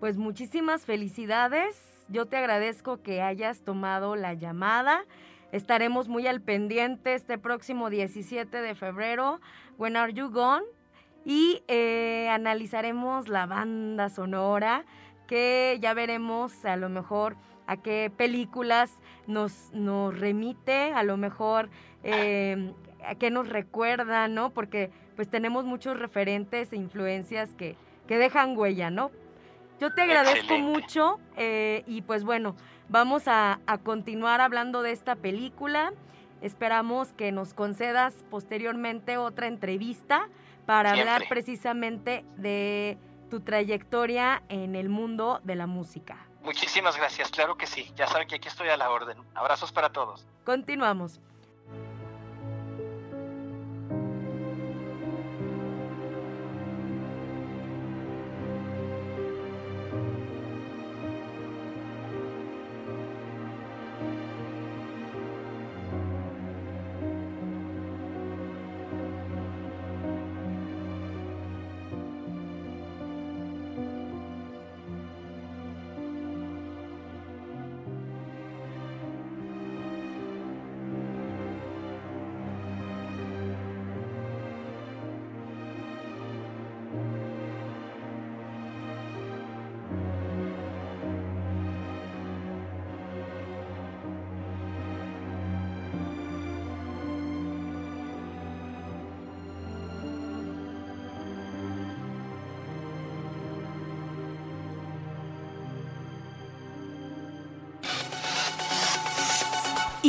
Pues 0.00 0.16
muchísimas 0.16 0.84
felicidades. 0.84 2.04
Yo 2.08 2.26
te 2.26 2.36
agradezco 2.36 3.02
que 3.02 3.22
hayas 3.22 3.62
tomado 3.62 4.16
la 4.16 4.34
llamada. 4.34 5.04
Estaremos 5.54 6.08
muy 6.08 6.26
al 6.26 6.40
pendiente 6.40 7.14
este 7.14 7.38
próximo 7.38 7.88
17 7.88 8.60
de 8.60 8.74
febrero, 8.74 9.40
When 9.78 9.96
Are 9.96 10.12
You 10.12 10.30
Gone? 10.30 10.64
Y 11.24 11.62
eh, 11.68 12.28
analizaremos 12.28 13.28
la 13.28 13.46
banda 13.46 14.08
sonora, 14.08 14.84
que 15.28 15.78
ya 15.80 15.94
veremos 15.94 16.64
a 16.64 16.74
lo 16.74 16.88
mejor 16.88 17.36
a 17.68 17.76
qué 17.76 18.10
películas 18.16 19.00
nos, 19.28 19.70
nos 19.72 20.18
remite, 20.18 20.92
a 20.92 21.04
lo 21.04 21.16
mejor 21.16 21.70
em, 22.02 22.74
a 23.06 23.14
qué 23.14 23.30
nos 23.30 23.48
recuerda, 23.48 24.26
¿no? 24.26 24.50
Porque 24.50 24.90
pues 25.14 25.30
tenemos 25.30 25.64
muchos 25.64 25.96
referentes 25.96 26.72
e 26.72 26.76
influencias 26.76 27.54
que, 27.54 27.76
que 28.08 28.18
dejan 28.18 28.58
huella, 28.58 28.90
¿no? 28.90 29.12
Yo 29.80 29.94
te 29.94 30.02
agradezco 30.02 30.58
mucho 30.58 31.20
eh, 31.36 31.84
y 31.86 32.02
pues 32.02 32.24
bueno, 32.24 32.56
Vamos 32.94 33.24
a, 33.26 33.58
continuar 33.82 34.40
hablando 34.40 34.82
de 34.82 34.92
esta 34.92 35.16
película. 35.16 35.92
Esperamos 36.42 37.12
que 37.12 37.32
nos 37.32 37.52
concedas 37.52 38.14
posteriormente 38.30 39.16
otra 39.16 39.48
entrevista 39.48 40.28
para 40.64 40.92
hablar 40.92 41.24
precisamente 41.28 42.24
de 42.36 42.96
tu 43.30 43.40
trayectoria 43.40 44.44
en 44.48 44.76
el 44.76 44.90
mundo 44.90 45.40
de 45.42 45.56
la 45.56 45.66
música. 45.66 46.24
Muchísimas 46.44 46.96
gracias, 46.96 47.32
claro 47.32 47.56
que 47.56 47.66
sí. 47.66 47.90
Ya 47.96 48.06
saben 48.06 48.28
que 48.28 48.36
aquí 48.36 48.46
estoy 48.46 48.68
a 48.68 48.76
la 48.76 48.88
orden. 48.88 49.18
Abrazos 49.34 49.72
para 49.72 49.90
todos. 49.90 50.24
Continuamos. 50.44 51.20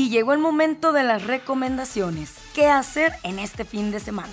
Y 0.05 0.09
llegó 0.09 0.33
el 0.33 0.39
momento 0.39 0.93
de 0.93 1.01
las 1.01 1.25
recomendaciones. 1.25 2.35
¿Qué 2.53 2.67
hacer 2.67 3.13
en 3.23 3.39
este 3.39 3.65
fin 3.65 3.89
de 3.89 3.99
semana? 3.99 4.29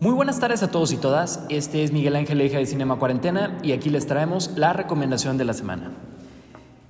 Muy 0.00 0.14
buenas 0.14 0.40
tardes 0.40 0.62
a 0.62 0.70
todos 0.70 0.92
y 0.92 0.96
todas. 0.96 1.44
Este 1.50 1.84
es 1.84 1.92
Miguel 1.92 2.16
Ángel 2.16 2.40
Eja 2.40 2.56
de 2.56 2.64
Cinema 2.64 2.98
Cuarentena 2.98 3.58
y 3.62 3.72
aquí 3.72 3.90
les 3.90 4.06
traemos 4.06 4.52
la 4.56 4.72
recomendación 4.72 5.36
de 5.36 5.44
la 5.44 5.52
semana. 5.52 5.92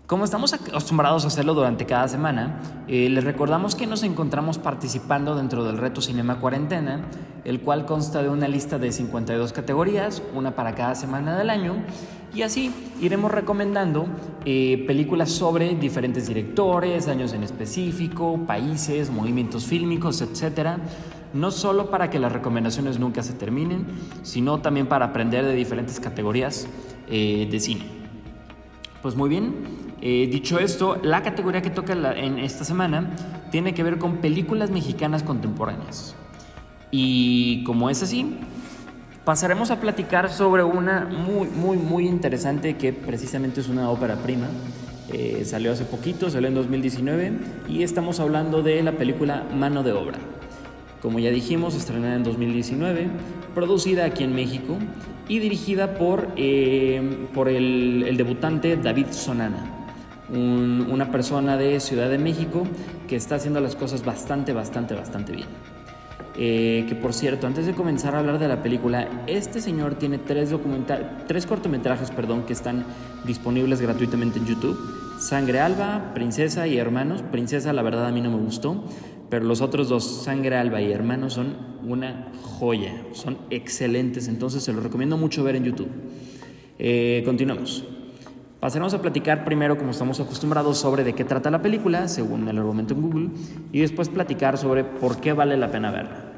Como 0.07 0.27
estamos 0.27 0.53
acostumbrados 0.53 1.25
a 1.25 1.29
hacerlo 1.29 1.55
durante 1.55 1.87
cada 1.87 2.07
semana, 2.09 2.61
eh, 2.89 3.09
les 3.09 3.25
recordamos 3.25 3.75
que 3.75 3.87
nos 3.87 4.03
encontramos 4.03 4.59
participando 4.59 5.35
dentro 5.35 5.65
del 5.65 5.79
reto 5.79 6.03
Cinema 6.03 6.41
Cuarentena, 6.41 7.07
el 7.47 7.63
cual 7.63 7.87
consta 7.87 8.23
de 8.23 8.29
una 8.29 8.47
lista 8.47 8.79
de 8.79 8.93
52 8.93 9.55
categorías, 9.55 10.23
una 10.35 10.55
para 10.55 10.75
cada 10.75 10.95
semana 10.95 11.39
del 11.39 11.49
año, 11.49 11.77
y 12.35 12.43
así 12.43 12.71
iremos 13.01 13.33
recomendando 13.33 14.05
eh, 14.45 14.85
películas 14.87 15.31
sobre 15.31 15.75
diferentes 15.75 16.29
directores, 16.29 17.09
años 17.09 17.33
en 17.33 17.43
específico, 17.43 18.41
países, 18.47 19.09
movimientos 19.09 19.65
fílmicos, 19.65 20.21
etc. 20.21 20.81
No 21.33 21.51
solo 21.51 21.89
para 21.89 22.11
que 22.11 22.19
las 22.19 22.31
recomendaciones 22.31 22.99
nunca 22.99 23.23
se 23.23 23.33
terminen, 23.33 23.87
sino 24.23 24.59
también 24.61 24.87
para 24.87 25.07
aprender 25.07 25.47
de 25.47 25.55
diferentes 25.55 25.99
categorías 25.99 26.67
eh, 27.09 27.49
de 27.51 27.59
cine. 27.59 28.04
Pues 29.05 29.17
muy 29.17 29.29
bien, 29.29 29.53
eh, 30.01 30.27
dicho 30.33 30.59
esto, 30.59 30.97
la 31.03 31.23
categoría 31.23 31.61
que 31.61 31.69
toca 31.69 31.93
en 31.93 32.39
esta 32.39 32.65
semana 32.65 33.15
tiene 33.51 33.75
que 33.75 33.83
ver 33.83 33.99
con 33.99 34.17
películas 34.17 34.71
mexicanas 34.71 35.23
contemporáneas. 35.23 36.17
Y 36.91 37.63
como 37.65 37.91
es 37.91 38.03
así, 38.03 38.39
pasaremos 39.27 39.71
a 39.71 39.79
platicar 39.79 40.31
sobre 40.31 40.65
una 40.65 41.05
muy, 41.05 41.49
muy, 41.49 41.77
muy 41.77 42.09
interesante 42.09 42.79
que 42.79 42.95
precisamente 42.95 43.61
es 43.61 43.69
una 43.69 43.91
ópera 43.91 44.17
prima. 44.17 44.47
Eh, 45.13 45.43
salió 45.45 45.73
hace 45.73 45.85
poquito, 45.85 46.31
salió 46.31 46.49
en 46.49 46.55
2019 46.55 47.33
y 47.69 47.83
estamos 47.83 48.21
hablando 48.21 48.63
de 48.63 48.83
la 48.83 48.93
película 48.93 49.47
Mano 49.55 49.83
de 49.83 49.93
Obra. 49.93 50.17
Como 51.05 51.19
ya 51.19 51.31
dijimos, 51.31 51.75
estrenada 51.75 52.17
en 52.17 52.23
2019, 52.23 53.09
producida 53.55 54.07
aquí 54.07 54.25
en 54.25 54.35
México 54.35 54.79
y 55.29 55.39
dirigida 55.39 55.99
por, 55.99 56.29
eh, 56.37 57.29
por 57.35 57.51
el, 57.51 58.17
debutante 58.17 58.79
David 58.79 59.09
Sonana, 59.11 59.91
una 60.31 61.11
persona 61.13 61.59
de 61.59 61.79
Ciudad 61.81 62.09
de 62.09 62.17
México 62.17 62.67
que 63.07 63.17
está 63.17 63.35
haciendo 63.35 63.61
las 63.61 63.77
cosas 63.77 64.03
bastante, 64.03 64.55
bastante, 64.55 64.95
bastante 64.95 65.33
bien. 65.33 65.49
Eh, 66.37 66.87
que 66.89 66.95
por 66.95 67.13
cierto, 67.13 67.47
antes 67.47 67.67
de 67.67 67.75
comenzar 67.75 68.15
a 68.15 68.21
hablar 68.21 68.39
de 68.39 68.49
la 68.49 68.63
película, 68.63 69.07
este 69.27 69.61
señor 69.61 69.97
tiene 69.97 70.17
tres, 70.17 70.55
tres 71.29 71.45
cortometrajes 71.45 72.13
perdón, 72.13 72.45
que 72.47 72.55
están 72.55 72.87
disponibles 73.27 73.83
gratuitamente 73.83 74.39
en 74.39 74.47
YouTube. 74.47 74.79
Sangre 75.21 75.61
Alba, 75.61 76.13
Princesa 76.13 76.67
y 76.67 76.79
Hermanos. 76.79 77.23
Princesa 77.23 77.73
la 77.73 77.83
verdad 77.83 78.07
a 78.07 78.11
mí 78.11 78.21
no 78.21 78.31
me 78.31 78.39
gustó, 78.39 78.83
pero 79.35 79.47
los 79.47 79.63
otros 79.63 79.89
dos, 79.89 80.05
Sangre 80.05 80.55
Alba 80.55 80.81
y 80.81 80.93
Hermanos, 80.93 81.33
son 81.33 81.57
una 81.85 82.31
joya, 82.41 83.05
son 83.15 83.37
excelentes, 83.51 84.29
entonces 84.29 84.63
se 84.63 84.73
los 84.73 84.81
recomiendo 84.81 85.17
mucho 85.17 85.43
ver 85.43 85.57
en 85.57 85.65
YouTube. 85.65 85.89
Eh, 86.79 87.21
continuamos. 87.25 87.85
Pasaremos 88.61 88.95
a 88.95 89.03
platicar 89.03 89.45
primero, 89.45 89.77
como 89.77 89.91
estamos 89.91 90.21
acostumbrados, 90.21 90.79
sobre 90.79 91.03
de 91.03 91.17
qué 91.17 91.25
trata 91.25 91.51
la 91.51 91.63
película, 91.63 92.07
según 92.07 92.47
el 92.47 92.57
argumento 92.59 92.95
en 92.95 93.03
Google, 93.03 93.31
y 93.73 93.81
después 93.81 94.09
platicar 94.09 94.57
sobre 94.57 94.85
por 94.85 95.21
qué 95.21 95.33
vale 95.33 95.57
la 95.57 95.73
pena 95.73 95.91
verla. 95.91 96.31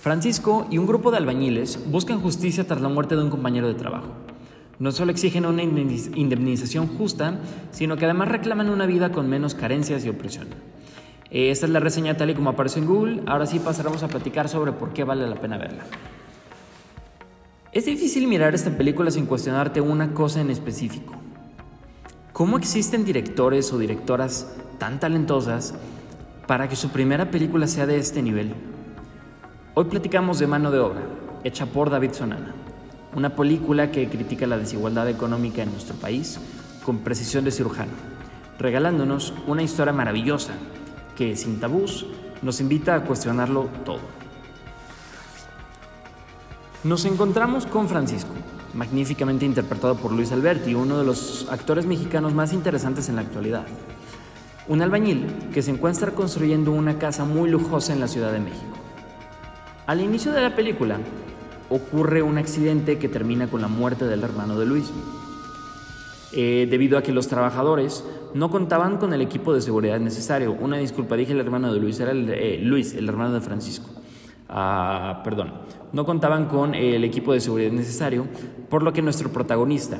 Francisco 0.00 0.66
y 0.70 0.78
un 0.78 0.86
grupo 0.86 1.10
de 1.10 1.18
albañiles 1.18 1.90
buscan 1.90 2.22
justicia 2.22 2.66
tras 2.66 2.80
la 2.80 2.88
muerte 2.88 3.16
de 3.16 3.22
un 3.24 3.28
compañero 3.28 3.68
de 3.68 3.74
trabajo. 3.74 4.14
No 4.78 4.92
solo 4.92 5.12
exigen 5.12 5.44
una 5.44 5.62
indemnización 5.62 6.86
justa, 6.86 7.38
sino 7.70 7.98
que 7.98 8.06
además 8.06 8.28
reclaman 8.28 8.70
una 8.70 8.86
vida 8.86 9.12
con 9.12 9.28
menos 9.28 9.54
carencias 9.54 10.06
y 10.06 10.08
opresión. 10.08 10.48
Esta 11.30 11.66
es 11.66 11.72
la 11.72 11.80
reseña 11.80 12.16
tal 12.16 12.30
y 12.30 12.34
como 12.34 12.50
aparece 12.50 12.78
en 12.78 12.86
Google. 12.86 13.22
Ahora 13.26 13.46
sí 13.46 13.58
pasaremos 13.58 14.02
a 14.02 14.08
platicar 14.08 14.48
sobre 14.48 14.72
por 14.72 14.92
qué 14.92 15.04
vale 15.04 15.26
la 15.26 15.36
pena 15.36 15.58
verla. 15.58 15.84
Es 17.70 17.84
difícil 17.84 18.26
mirar 18.26 18.54
esta 18.54 18.70
película 18.70 19.10
sin 19.10 19.26
cuestionarte 19.26 19.82
una 19.82 20.14
cosa 20.14 20.40
en 20.40 20.50
específico. 20.50 21.14
¿Cómo 22.32 22.56
existen 22.56 23.04
directores 23.04 23.72
o 23.72 23.78
directoras 23.78 24.54
tan 24.78 25.00
talentosas 25.00 25.74
para 26.46 26.68
que 26.68 26.76
su 26.76 26.88
primera 26.88 27.30
película 27.30 27.66
sea 27.66 27.84
de 27.84 27.98
este 27.98 28.22
nivel? 28.22 28.54
Hoy 29.74 29.84
platicamos 29.84 30.38
de 30.38 30.46
Mano 30.46 30.70
de 30.70 30.78
Obra, 30.78 31.02
hecha 31.44 31.66
por 31.66 31.90
David 31.90 32.12
Sonana, 32.12 32.54
una 33.14 33.36
película 33.36 33.90
que 33.90 34.08
critica 34.08 34.46
la 34.46 34.56
desigualdad 34.56 35.08
económica 35.08 35.62
en 35.62 35.72
nuestro 35.72 35.94
país 35.96 36.40
con 36.84 37.00
precisión 37.00 37.44
de 37.44 37.50
cirujano, 37.50 37.92
regalándonos 38.58 39.34
una 39.46 39.62
historia 39.62 39.92
maravillosa 39.92 40.54
que, 41.18 41.34
sin 41.34 41.58
tabús, 41.58 42.06
nos 42.42 42.60
invita 42.60 42.94
a 42.94 43.02
cuestionarlo 43.02 43.68
todo. 43.84 43.98
Nos 46.84 47.04
encontramos 47.06 47.66
con 47.66 47.88
Francisco, 47.88 48.30
magníficamente 48.72 49.44
interpretado 49.44 49.96
por 49.96 50.12
Luis 50.12 50.30
Alberti, 50.30 50.76
uno 50.76 50.96
de 50.96 51.04
los 51.04 51.48
actores 51.50 51.86
mexicanos 51.86 52.34
más 52.34 52.52
interesantes 52.52 53.08
en 53.08 53.16
la 53.16 53.22
actualidad. 53.22 53.66
Un 54.68 54.80
albañil 54.80 55.26
que 55.52 55.60
se 55.60 55.72
encuentra 55.72 56.12
construyendo 56.12 56.70
una 56.70 56.98
casa 56.98 57.24
muy 57.24 57.50
lujosa 57.50 57.92
en 57.92 57.98
la 57.98 58.06
Ciudad 58.06 58.30
de 58.30 58.38
México. 58.38 58.76
Al 59.88 60.00
inicio 60.00 60.30
de 60.30 60.42
la 60.42 60.54
película 60.54 61.00
ocurre 61.68 62.22
un 62.22 62.38
accidente 62.38 62.98
que 62.98 63.08
termina 63.08 63.48
con 63.48 63.60
la 63.60 63.68
muerte 63.68 64.04
del 64.04 64.22
hermano 64.22 64.56
de 64.56 64.66
Luis, 64.66 64.92
eh, 66.32 66.66
debido 66.70 66.98
a 66.98 67.02
que 67.02 67.12
los 67.12 67.28
trabajadores 67.28 68.04
no 68.34 68.50
contaban 68.50 68.98
con 68.98 69.12
el 69.14 69.22
equipo 69.22 69.54
de 69.54 69.62
seguridad 69.62 69.98
necesario. 69.98 70.52
Una 70.52 70.76
disculpa, 70.76 71.16
dije 71.16 71.32
el 71.32 71.40
hermano 71.40 71.72
de 71.72 71.80
Luis, 71.80 71.98
era 72.00 72.10
el, 72.10 72.28
eh, 72.30 72.60
Luis, 72.62 72.94
el 72.94 73.08
hermano 73.08 73.34
de 73.34 73.40
Francisco. 73.40 73.88
Ah, 74.48 75.20
perdón, 75.24 75.52
no 75.92 76.04
contaban 76.04 76.46
con 76.46 76.74
el 76.74 77.04
equipo 77.04 77.32
de 77.32 77.40
seguridad 77.40 77.70
necesario, 77.70 78.26
por 78.68 78.82
lo 78.82 78.92
que 78.92 79.02
nuestro 79.02 79.30
protagonista, 79.30 79.98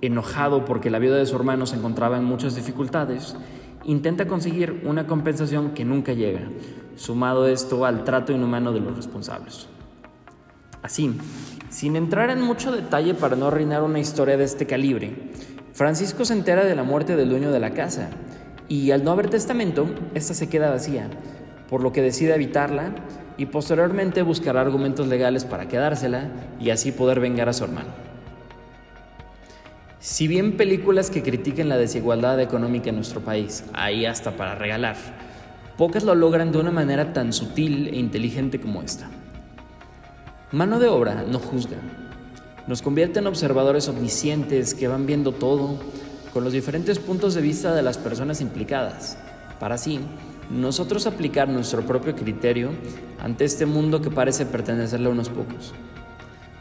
enojado 0.00 0.64
porque 0.64 0.90
la 0.90 0.98
vida 0.98 1.16
de 1.16 1.26
su 1.26 1.36
hermano 1.36 1.66
se 1.66 1.76
encontraba 1.76 2.18
en 2.18 2.24
muchas 2.24 2.56
dificultades, 2.56 3.36
intenta 3.84 4.26
conseguir 4.26 4.82
una 4.84 5.06
compensación 5.06 5.70
que 5.70 5.84
nunca 5.84 6.12
llega, 6.12 6.42
sumado 6.96 7.46
esto 7.46 7.84
al 7.84 8.04
trato 8.04 8.32
inhumano 8.32 8.72
de 8.72 8.80
los 8.80 8.96
responsables. 8.96 9.68
Así, 10.82 11.16
sin 11.70 11.96
entrar 11.96 12.30
en 12.30 12.42
mucho 12.42 12.70
detalle 12.70 13.14
para 13.14 13.36
no 13.36 13.46
arruinar 13.46 13.82
una 13.82 13.98
historia 13.98 14.36
de 14.36 14.44
este 14.44 14.66
calibre, 14.66 15.30
Francisco 15.74 16.24
se 16.24 16.34
entera 16.34 16.64
de 16.64 16.76
la 16.76 16.84
muerte 16.84 17.16
del 17.16 17.28
dueño 17.28 17.50
de 17.50 17.58
la 17.58 17.70
casa 17.70 18.08
y 18.68 18.92
al 18.92 19.02
no 19.02 19.10
haber 19.10 19.28
testamento, 19.28 19.92
esta 20.14 20.32
se 20.32 20.48
queda 20.48 20.70
vacía, 20.70 21.08
por 21.68 21.82
lo 21.82 21.90
que 21.90 22.00
decide 22.00 22.32
evitarla 22.32 22.94
y 23.36 23.46
posteriormente 23.46 24.22
buscará 24.22 24.60
argumentos 24.60 25.08
legales 25.08 25.44
para 25.44 25.66
quedársela 25.66 26.28
y 26.60 26.70
así 26.70 26.92
poder 26.92 27.18
vengar 27.18 27.48
a 27.48 27.52
su 27.52 27.64
hermano. 27.64 27.88
Si 29.98 30.28
bien 30.28 30.56
películas 30.56 31.10
que 31.10 31.24
critiquen 31.24 31.68
la 31.68 31.76
desigualdad 31.76 32.38
económica 32.38 32.90
en 32.90 32.96
nuestro 32.96 33.22
país 33.22 33.64
hay 33.72 34.06
hasta 34.06 34.36
para 34.36 34.54
regalar, 34.54 34.94
pocas 35.76 36.04
lo 36.04 36.14
logran 36.14 36.52
de 36.52 36.58
una 36.58 36.70
manera 36.70 37.12
tan 37.12 37.32
sutil 37.32 37.88
e 37.88 37.96
inteligente 37.96 38.60
como 38.60 38.80
esta. 38.80 39.10
Mano 40.52 40.78
de 40.78 40.86
obra 40.86 41.24
no 41.28 41.40
juzga, 41.40 41.78
nos 42.66 42.82
convierte 42.82 43.18
en 43.18 43.26
observadores 43.26 43.88
omniscientes 43.88 44.74
que 44.74 44.88
van 44.88 45.06
viendo 45.06 45.32
todo 45.32 45.78
con 46.32 46.44
los 46.44 46.52
diferentes 46.52 46.98
puntos 46.98 47.34
de 47.34 47.42
vista 47.42 47.74
de 47.74 47.82
las 47.82 47.98
personas 47.98 48.40
implicadas, 48.40 49.18
para 49.60 49.76
así 49.76 50.00
nosotros 50.50 51.06
aplicar 51.06 51.48
nuestro 51.48 51.82
propio 51.82 52.14
criterio 52.14 52.70
ante 53.20 53.44
este 53.44 53.66
mundo 53.66 54.02
que 54.02 54.10
parece 54.10 54.46
pertenecerle 54.46 55.08
a 55.08 55.12
unos 55.12 55.28
pocos. 55.28 55.72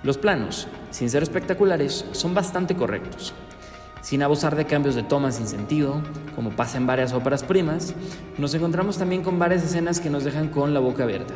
Los 0.03 0.17
planos, 0.17 0.67
sin 0.91 1.09
ser 1.09 1.23
espectaculares, 1.23 2.05
son 2.11 2.33
bastante 2.33 2.75
correctos. 2.75 3.33
Sin 4.01 4.21
abusar 4.21 4.55
de 4.57 4.65
cambios 4.65 4.95
de 4.95 5.03
toma 5.03 5.31
sin 5.31 5.47
sentido, 5.47 6.01
como 6.35 6.51
pasa 6.51 6.77
en 6.77 6.85
varias 6.85 7.13
óperas 7.13 7.43
primas, 7.43 7.93
nos 8.37 8.53
encontramos 8.53 8.97
también 8.97 9.23
con 9.23 9.39
varias 9.39 9.63
escenas 9.63 10.01
que 10.01 10.09
nos 10.09 10.25
dejan 10.25 10.49
con 10.49 10.73
la 10.73 10.81
boca 10.81 11.03
abierta. 11.03 11.33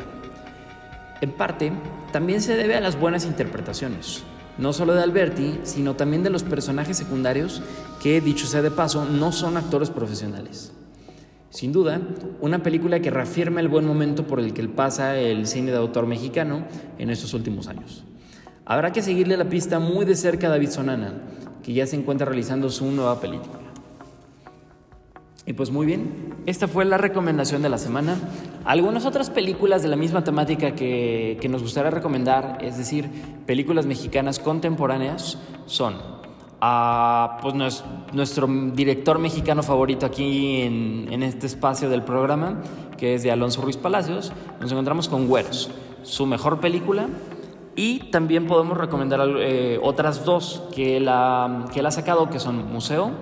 En 1.22 1.32
parte, 1.32 1.72
también 2.12 2.42
se 2.42 2.56
debe 2.56 2.76
a 2.76 2.80
las 2.80 2.98
buenas 2.98 3.24
interpretaciones, 3.24 4.22
no 4.58 4.72
solo 4.72 4.94
de 4.94 5.02
Alberti, 5.02 5.60
sino 5.62 5.94
también 5.94 6.22
de 6.22 6.30
los 6.30 6.42
personajes 6.42 6.96
secundarios 6.96 7.62
que, 8.02 8.20
dicho 8.20 8.46
sea 8.46 8.62
de 8.62 8.70
paso, 8.70 9.04
no 9.04 9.32
son 9.32 9.56
actores 9.56 9.90
profesionales. 9.90 10.72
Sin 11.50 11.72
duda, 11.72 12.00
una 12.40 12.62
película 12.62 13.00
que 13.00 13.10
reafirma 13.10 13.60
el 13.60 13.68
buen 13.68 13.86
momento 13.86 14.26
por 14.26 14.38
el 14.38 14.52
que 14.52 14.68
pasa 14.68 15.16
el 15.16 15.46
cine 15.46 15.70
de 15.70 15.78
autor 15.78 16.06
mexicano 16.06 16.66
en 16.98 17.08
estos 17.08 17.32
últimos 17.32 17.68
años. 17.68 18.04
Habrá 18.66 18.92
que 18.92 19.00
seguirle 19.00 19.36
la 19.36 19.48
pista 19.48 19.78
muy 19.78 20.04
de 20.04 20.14
cerca 20.14 20.48
a 20.48 20.50
David 20.50 20.70
Sonana, 20.70 21.14
que 21.62 21.72
ya 21.72 21.86
se 21.86 21.96
encuentra 21.96 22.26
realizando 22.26 22.68
su 22.68 22.90
nueva 22.90 23.18
película. 23.20 23.67
Y 25.48 25.54
pues 25.54 25.70
muy 25.70 25.86
bien, 25.86 26.34
esta 26.44 26.68
fue 26.68 26.84
la 26.84 26.98
recomendación 26.98 27.62
de 27.62 27.70
la 27.70 27.78
semana. 27.78 28.18
Algunas 28.66 29.06
otras 29.06 29.30
películas 29.30 29.80
de 29.80 29.88
la 29.88 29.96
misma 29.96 30.22
temática 30.22 30.74
que, 30.74 31.38
que 31.40 31.48
nos 31.48 31.62
gustaría 31.62 31.90
recomendar, 31.90 32.58
es 32.60 32.76
decir, 32.76 33.08
películas 33.46 33.86
mexicanas 33.86 34.40
contemporáneas, 34.40 35.38
son 35.64 35.94
pues 37.40 37.82
nuestro 38.12 38.46
director 38.74 39.18
mexicano 39.18 39.62
favorito 39.62 40.04
aquí 40.04 40.60
en, 40.60 41.22
este 41.22 41.46
espacio 41.46 41.88
del 41.88 42.02
programa, 42.02 42.60
que 42.98 43.14
es 43.14 43.22
de 43.22 43.30
Alonso 43.30 43.62
Ruiz 43.62 43.78
Palacios. 43.78 44.32
Nos 44.60 44.70
encontramos 44.70 45.08
con 45.08 45.28
Güeros, 45.28 45.70
su 46.02 46.26
mejor 46.26 46.60
película. 46.60 47.08
Y 47.74 48.10
también 48.10 48.46
podemos 48.46 48.76
recomendar 48.76 49.26
eh, 49.38 49.80
otras 49.82 50.26
dos 50.26 50.64
que 50.74 50.98
él, 50.98 51.08
ha, 51.08 51.64
que 51.72 51.80
ha 51.80 51.90
sacado, 51.90 52.28
que 52.28 52.38
son 52.38 52.70
Museo 52.70 53.12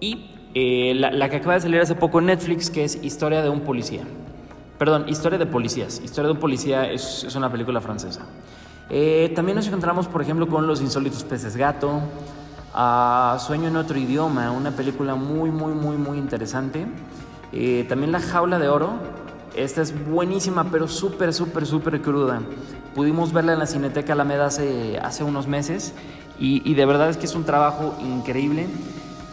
y 0.00 0.39
eh, 0.54 0.94
la, 0.94 1.28
que 1.28 1.36
acaba 1.36 1.54
de 1.54 1.60
salir 1.60 1.80
hace 1.80 1.94
poco 1.94 2.18
en 2.18 2.26
Netflix, 2.26 2.70
que 2.70 2.84
es 2.84 3.02
Historia 3.02 3.42
de 3.42 3.48
un 3.48 3.60
policía. 3.60 4.02
Perdón, 4.78 5.06
Historia 5.08 5.38
de 5.38 5.46
policías. 5.46 6.00
Historia 6.02 6.28
de 6.28 6.32
un 6.32 6.40
policía 6.40 6.90
es, 6.90 7.24
es 7.24 7.34
una 7.34 7.50
película 7.50 7.80
francesa. 7.80 8.22
Eh, 8.88 9.32
también 9.36 9.56
nos 9.56 9.68
encontramos, 9.68 10.08
por 10.08 10.20
ejemplo, 10.20 10.48
con 10.48 10.66
Los 10.66 10.80
insólitos 10.80 11.22
peces 11.22 11.56
gato, 11.56 12.00
Sueño 13.38 13.68
en 13.68 13.76
otro 13.76 13.98
idioma, 13.98 14.50
una 14.50 14.72
película 14.72 15.14
muy, 15.14 15.50
muy, 15.50 15.72
muy, 15.72 15.96
muy 15.96 16.18
interesante. 16.18 16.86
Eh, 17.52 17.86
también 17.88 18.12
La 18.12 18.20
jaula 18.20 18.58
de 18.58 18.68
oro, 18.68 18.90
esta 19.56 19.82
es 19.82 19.94
buenísima, 20.08 20.70
pero 20.70 20.88
súper, 20.88 21.32
súper, 21.32 21.66
súper 21.66 22.02
cruda. 22.02 22.40
Pudimos 22.94 23.32
verla 23.32 23.52
en 23.52 23.60
la 23.60 23.66
Cineteca 23.66 24.12
Alameda 24.12 24.46
hace, 24.46 24.98
hace 24.98 25.22
unos 25.22 25.46
meses 25.46 25.94
y, 26.38 26.74
de 26.74 26.86
verdad 26.86 27.10
es 27.10 27.16
que 27.16 27.26
es 27.26 27.34
un 27.34 27.44
trabajo 27.44 27.94
increíble, 28.00 28.66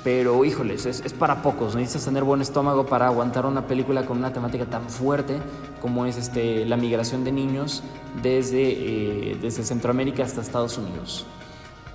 pero 0.07 0.45
híjoles, 0.45 0.85
es, 0.85 1.03
es, 1.03 1.11
para 1.11 1.41
pocos. 1.41 1.75
Necesitas 1.75 2.05
tener 2.05 2.23
buen 2.23 2.39
estómago 2.39 2.85
para 2.85 3.07
aguantar 3.07 3.45
una 3.45 3.67
película 3.67 4.05
con 4.05 4.19
una 4.19 4.31
temática 4.31 4.65
tan 4.65 4.89
fuerte 4.89 5.37
como 5.81 6.05
es 6.05 6.15
este, 6.15 6.63
la 6.63 6.77
migración 6.77 7.25
de 7.25 7.33
niños 7.33 7.83
desde, 8.23 9.31
eh, 9.31 9.37
desde 9.41 9.65
Centroamérica 9.65 10.23
hasta 10.23 10.39
Estados 10.39 10.77
Unidos. 10.77 11.25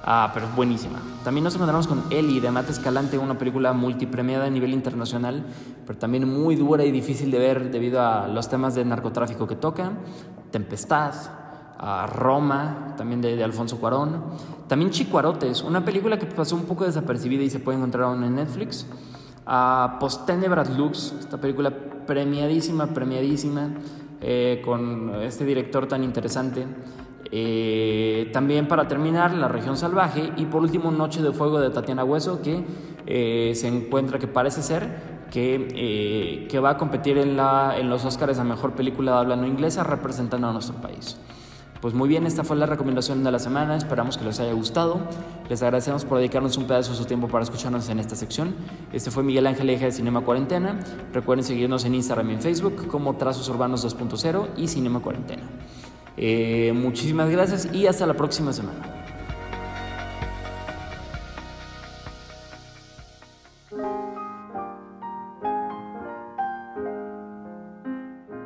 Ah, 0.05 0.31
pero 0.35 0.45
es 0.45 0.55
buenísima. 0.55 1.01
También 1.25 1.43
nos 1.43 1.55
encontramos 1.55 1.87
con 1.87 2.05
Ellie 2.11 2.43
de 2.43 2.51
Matt 2.51 2.69
Escalante, 2.69 3.17
una 3.17 3.39
película 3.39 3.73
multipremiada 3.73 4.45
a 4.45 4.51
nivel 4.51 4.75
internacional, 4.75 5.47
pero 5.87 5.99
también 5.99 6.29
muy 6.29 6.55
dura 6.55 6.85
y 6.85 6.91
difícil 6.91 7.31
de 7.31 7.39
ver 7.39 7.71
debido 7.71 8.03
a 8.03 8.29
los 8.29 8.47
temas 8.47 8.75
de 8.75 8.85
narcotráfico 8.85 9.47
que 9.47 9.57
toca. 9.57 9.91
Tempestad, 10.51 11.15
a 11.79 12.07
Roma, 12.07 12.95
también 12.97 13.21
de, 13.21 13.43
Alfonso 13.43 13.79
Cuarón. 13.79 14.23
También 14.69 14.91
Chicuarotes, 14.91 15.63
una 15.63 15.85
película 15.85 16.19
que 16.19 16.27
pasó 16.27 16.57
un 16.57 16.65
poco 16.65 16.85
desapercibida 16.85 17.43
y 17.43 17.51
se 17.51 17.59
puede 17.59 17.79
encontrar 17.79 18.05
aún 18.05 18.23
en 18.25 18.37
Netflix. 18.37 18.87
A 19.45 19.97
Postenebrat 19.99 20.71
Lux, 20.77 21.13
esta 21.19 21.41
película 21.41 21.71
premiadísima, 22.07 22.87
premiadísima, 22.87 23.71
eh, 24.21 24.63
con 24.65 25.15
este 25.23 25.45
director 25.45 25.87
tan 25.89 26.05
interesante. 26.05 26.65
Eh, 27.35 28.31
también 28.33 28.69
para 28.69 28.87
terminar, 28.87 29.33
La 29.35 29.49
región 29.49 29.77
salvaje 29.77 30.33
y 30.37 30.47
por 30.47 30.63
último 30.63 30.91
Noche 30.91 31.23
de 31.23 31.33
Fuego 31.33 31.61
de 31.61 31.71
Tatiana 31.71 32.05
Hueso, 32.05 32.41
que 32.41 32.65
eh, 33.07 33.53
se 33.57 33.69
encuentra, 33.69 34.19
que 34.19 34.29
parece 34.29 34.63
ser 34.63 35.13
que, 35.31 36.47
que 36.49 36.59
va 36.61 36.71
a 36.71 36.77
competir 36.77 37.19
en, 37.19 37.37
la, 37.37 37.75
en 37.77 37.91
los 37.91 38.05
Oscars 38.05 38.39
a 38.39 38.45
Mejor 38.45 38.73
Película 38.73 39.13
de 39.13 39.19
Habla 39.19 39.37
No 39.37 39.47
Inglesa 39.47 39.83
representando 39.83 40.47
a 40.47 40.53
nuestro 40.53 40.77
país. 40.77 41.19
Pues 41.83 41.95
muy 41.95 42.09
bien, 42.09 42.29
esta 42.29 42.45
fue 42.45 42.55
la 42.55 42.67
recomendación 42.67 43.25
de 43.25 43.33
la 43.33 43.41
semana, 43.41 43.77
esperamos 43.77 44.17
que 44.17 44.25
les 44.25 44.39
haya 44.39 44.53
gustado. 44.53 45.01
Les 45.51 45.65
agradecemos 45.65 46.05
por 46.05 46.19
dedicarnos 46.19 46.57
un 46.57 46.69
pedazo 46.69 46.93
de 46.93 46.97
su 46.97 47.07
tiempo 47.07 47.27
para 47.27 47.43
escucharnos 47.43 47.89
en 47.89 47.99
esta 47.99 48.15
sección. 48.15 48.55
Este 48.93 49.11
fue 49.11 49.25
Miguel 49.25 49.49
Ángel 49.49 49.69
Eje 49.69 49.87
de 49.87 49.91
Cinema 49.91 50.21
Cuarentena. 50.21 50.79
Recuerden 51.13 51.45
seguirnos 51.45 51.85
en 51.85 51.97
Instagram 51.97 52.31
y 52.31 52.35
en 52.35 52.41
Facebook 52.41 52.87
como 52.87 53.17
Trazos 53.17 53.49
Urbanos 53.49 53.85
2.0 53.85 54.51
y 54.57 54.69
Cinema 54.69 55.01
Cuarentena. 55.01 55.43
Eh, 56.17 56.73
muchísimas 56.73 57.29
gracias 57.29 57.69
y 57.75 57.89
hasta 57.89 58.07
la 58.07 58.15
próxima 58.15 58.53
semana. 58.53 59.02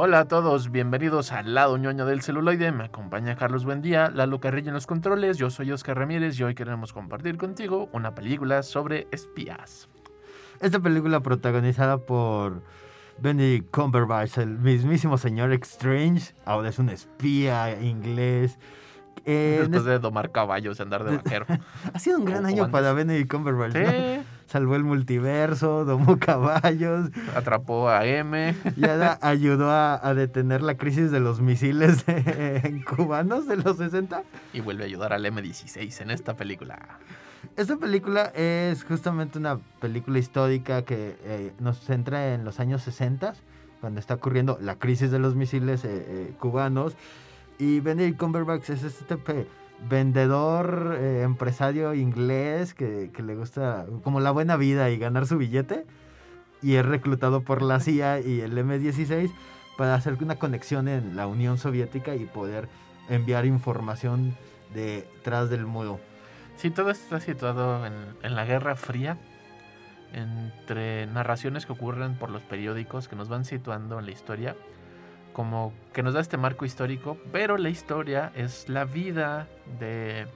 Hola 0.00 0.20
a 0.20 0.28
todos, 0.28 0.70
bienvenidos 0.70 1.32
al 1.32 1.54
lado 1.54 1.76
ñoño 1.76 2.06
del 2.06 2.22
celuloide. 2.22 2.70
Me 2.70 2.84
acompaña 2.84 3.34
Carlos 3.34 3.64
Buendía, 3.64 4.10
Lalo 4.10 4.38
Carrillo 4.38 4.68
en 4.68 4.74
los 4.74 4.86
controles. 4.86 5.38
Yo 5.38 5.50
soy 5.50 5.72
Oscar 5.72 5.98
Ramírez 5.98 6.38
y 6.38 6.44
hoy 6.44 6.54
queremos 6.54 6.92
compartir 6.92 7.36
contigo 7.36 7.88
una 7.92 8.14
película 8.14 8.62
sobre 8.62 9.08
espías. 9.10 9.88
Esta 10.60 10.78
película 10.78 11.18
protagonizada 11.18 11.98
por 11.98 12.62
Benedict 13.18 13.72
Cumberbatch, 13.72 14.38
el 14.38 14.60
mismísimo 14.60 15.18
señor 15.18 15.52
Strange, 15.54 16.32
ahora 16.44 16.68
es 16.68 16.78
un 16.78 16.90
espía 16.90 17.82
inglés. 17.82 18.56
Eh, 19.24 19.56
Después 19.62 19.82
de 19.82 19.98
domar 19.98 20.30
caballos 20.30 20.78
y 20.78 20.82
andar 20.82 21.02
de 21.02 21.16
vaquero. 21.16 21.44
ha 21.92 21.98
sido 21.98 22.18
un 22.18 22.24
gran 22.24 22.46
año 22.46 22.70
para 22.70 22.92
Benedict 22.92 23.32
Cumberbatch. 23.32 23.72
¿Sí? 23.72 24.22
Salvó 24.48 24.74
el 24.74 24.82
multiverso, 24.82 25.84
domó 25.86 26.18
caballos. 26.18 27.10
Atrapó 27.36 27.88
a 27.88 28.04
M. 28.04 28.54
Y 28.76 28.84
ayudó 29.20 29.70
a, 29.70 30.14
detener 30.14 30.62
la 30.62 30.76
crisis 30.76 31.10
de 31.10 31.20
los 31.20 31.40
misiles 31.40 32.04
cubanos 32.96 33.46
de 33.46 33.56
los 33.56 33.76
60. 33.76 34.24
Y 34.52 34.60
vuelve 34.60 34.84
a 34.84 34.86
ayudar 34.86 35.12
al 35.12 35.24
M16 35.24 36.00
en 36.00 36.10
esta 36.10 36.34
película. 36.34 36.98
Esta 37.56 37.76
película 37.76 38.32
es 38.34 38.84
justamente 38.84 39.38
una 39.38 39.58
película 39.80 40.18
histórica 40.18 40.82
que 40.82 41.16
eh, 41.22 41.52
nos 41.60 41.78
centra 41.80 42.34
en 42.34 42.44
los 42.44 42.58
años 42.58 42.82
60, 42.82 43.34
cuando 43.80 44.00
está 44.00 44.14
ocurriendo 44.14 44.58
la 44.60 44.76
crisis 44.76 45.10
de 45.10 45.18
los 45.18 45.34
misiles 45.36 45.84
eh, 45.84 45.88
eh, 46.08 46.32
cubanos. 46.38 46.96
Y 47.58 47.80
Benedict 47.80 48.18
Cumberbatch 48.18 48.70
es 48.70 48.84
este 48.84 49.16
vendedor, 49.88 50.96
eh, 50.98 51.22
empresario 51.22 51.94
inglés 51.94 52.74
que, 52.74 53.10
le 53.16 53.34
gusta 53.36 53.86
como 54.02 54.20
la 54.20 54.30
buena 54.30 54.56
vida 54.56 54.90
y 54.90 54.98
ganar 54.98 55.26
su 55.26 55.38
billete. 55.38 55.86
Y 56.60 56.74
es 56.74 56.84
reclutado 56.84 57.42
por 57.42 57.62
la 57.62 57.78
CIA 57.78 58.20
y 58.20 58.40
el 58.40 58.58
M16 58.58 59.30
para 59.76 59.94
hacer 59.94 60.16
una 60.20 60.36
conexión 60.36 60.88
en 60.88 61.14
la 61.14 61.28
Unión 61.28 61.56
Soviética 61.56 62.16
y 62.16 62.24
poder 62.24 62.68
enviar 63.08 63.46
información 63.46 64.36
detrás 64.74 65.50
del 65.50 65.66
muro. 65.66 66.00
Sí, 66.56 66.70
todo 66.70 66.90
esto 66.90 67.04
está 67.04 67.20
situado 67.20 67.86
en, 67.86 67.92
en 68.22 68.34
la 68.34 68.44
Guerra 68.44 68.74
Fría, 68.74 69.18
entre 70.12 71.06
narraciones 71.06 71.64
que 71.64 71.72
ocurren 71.72 72.16
por 72.16 72.30
los 72.30 72.42
periódicos 72.42 73.06
que 73.06 73.14
nos 73.14 73.28
van 73.28 73.44
situando 73.44 74.00
en 74.00 74.06
la 74.06 74.10
historia 74.10 74.56
como 75.38 75.72
que 75.92 76.02
nos 76.02 76.14
da 76.14 76.20
este 76.20 76.36
marco 76.36 76.64
histórico, 76.64 77.16
pero 77.30 77.58
la 77.58 77.68
historia 77.68 78.32
es 78.34 78.68
la 78.68 78.84
vida 78.84 79.46
de 79.78 80.26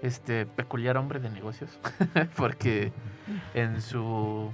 este 0.00 0.46
peculiar 0.46 0.96
hombre 0.96 1.18
de 1.18 1.28
negocios, 1.28 1.76
porque 2.36 2.92
en 3.52 3.82
su 3.82 4.52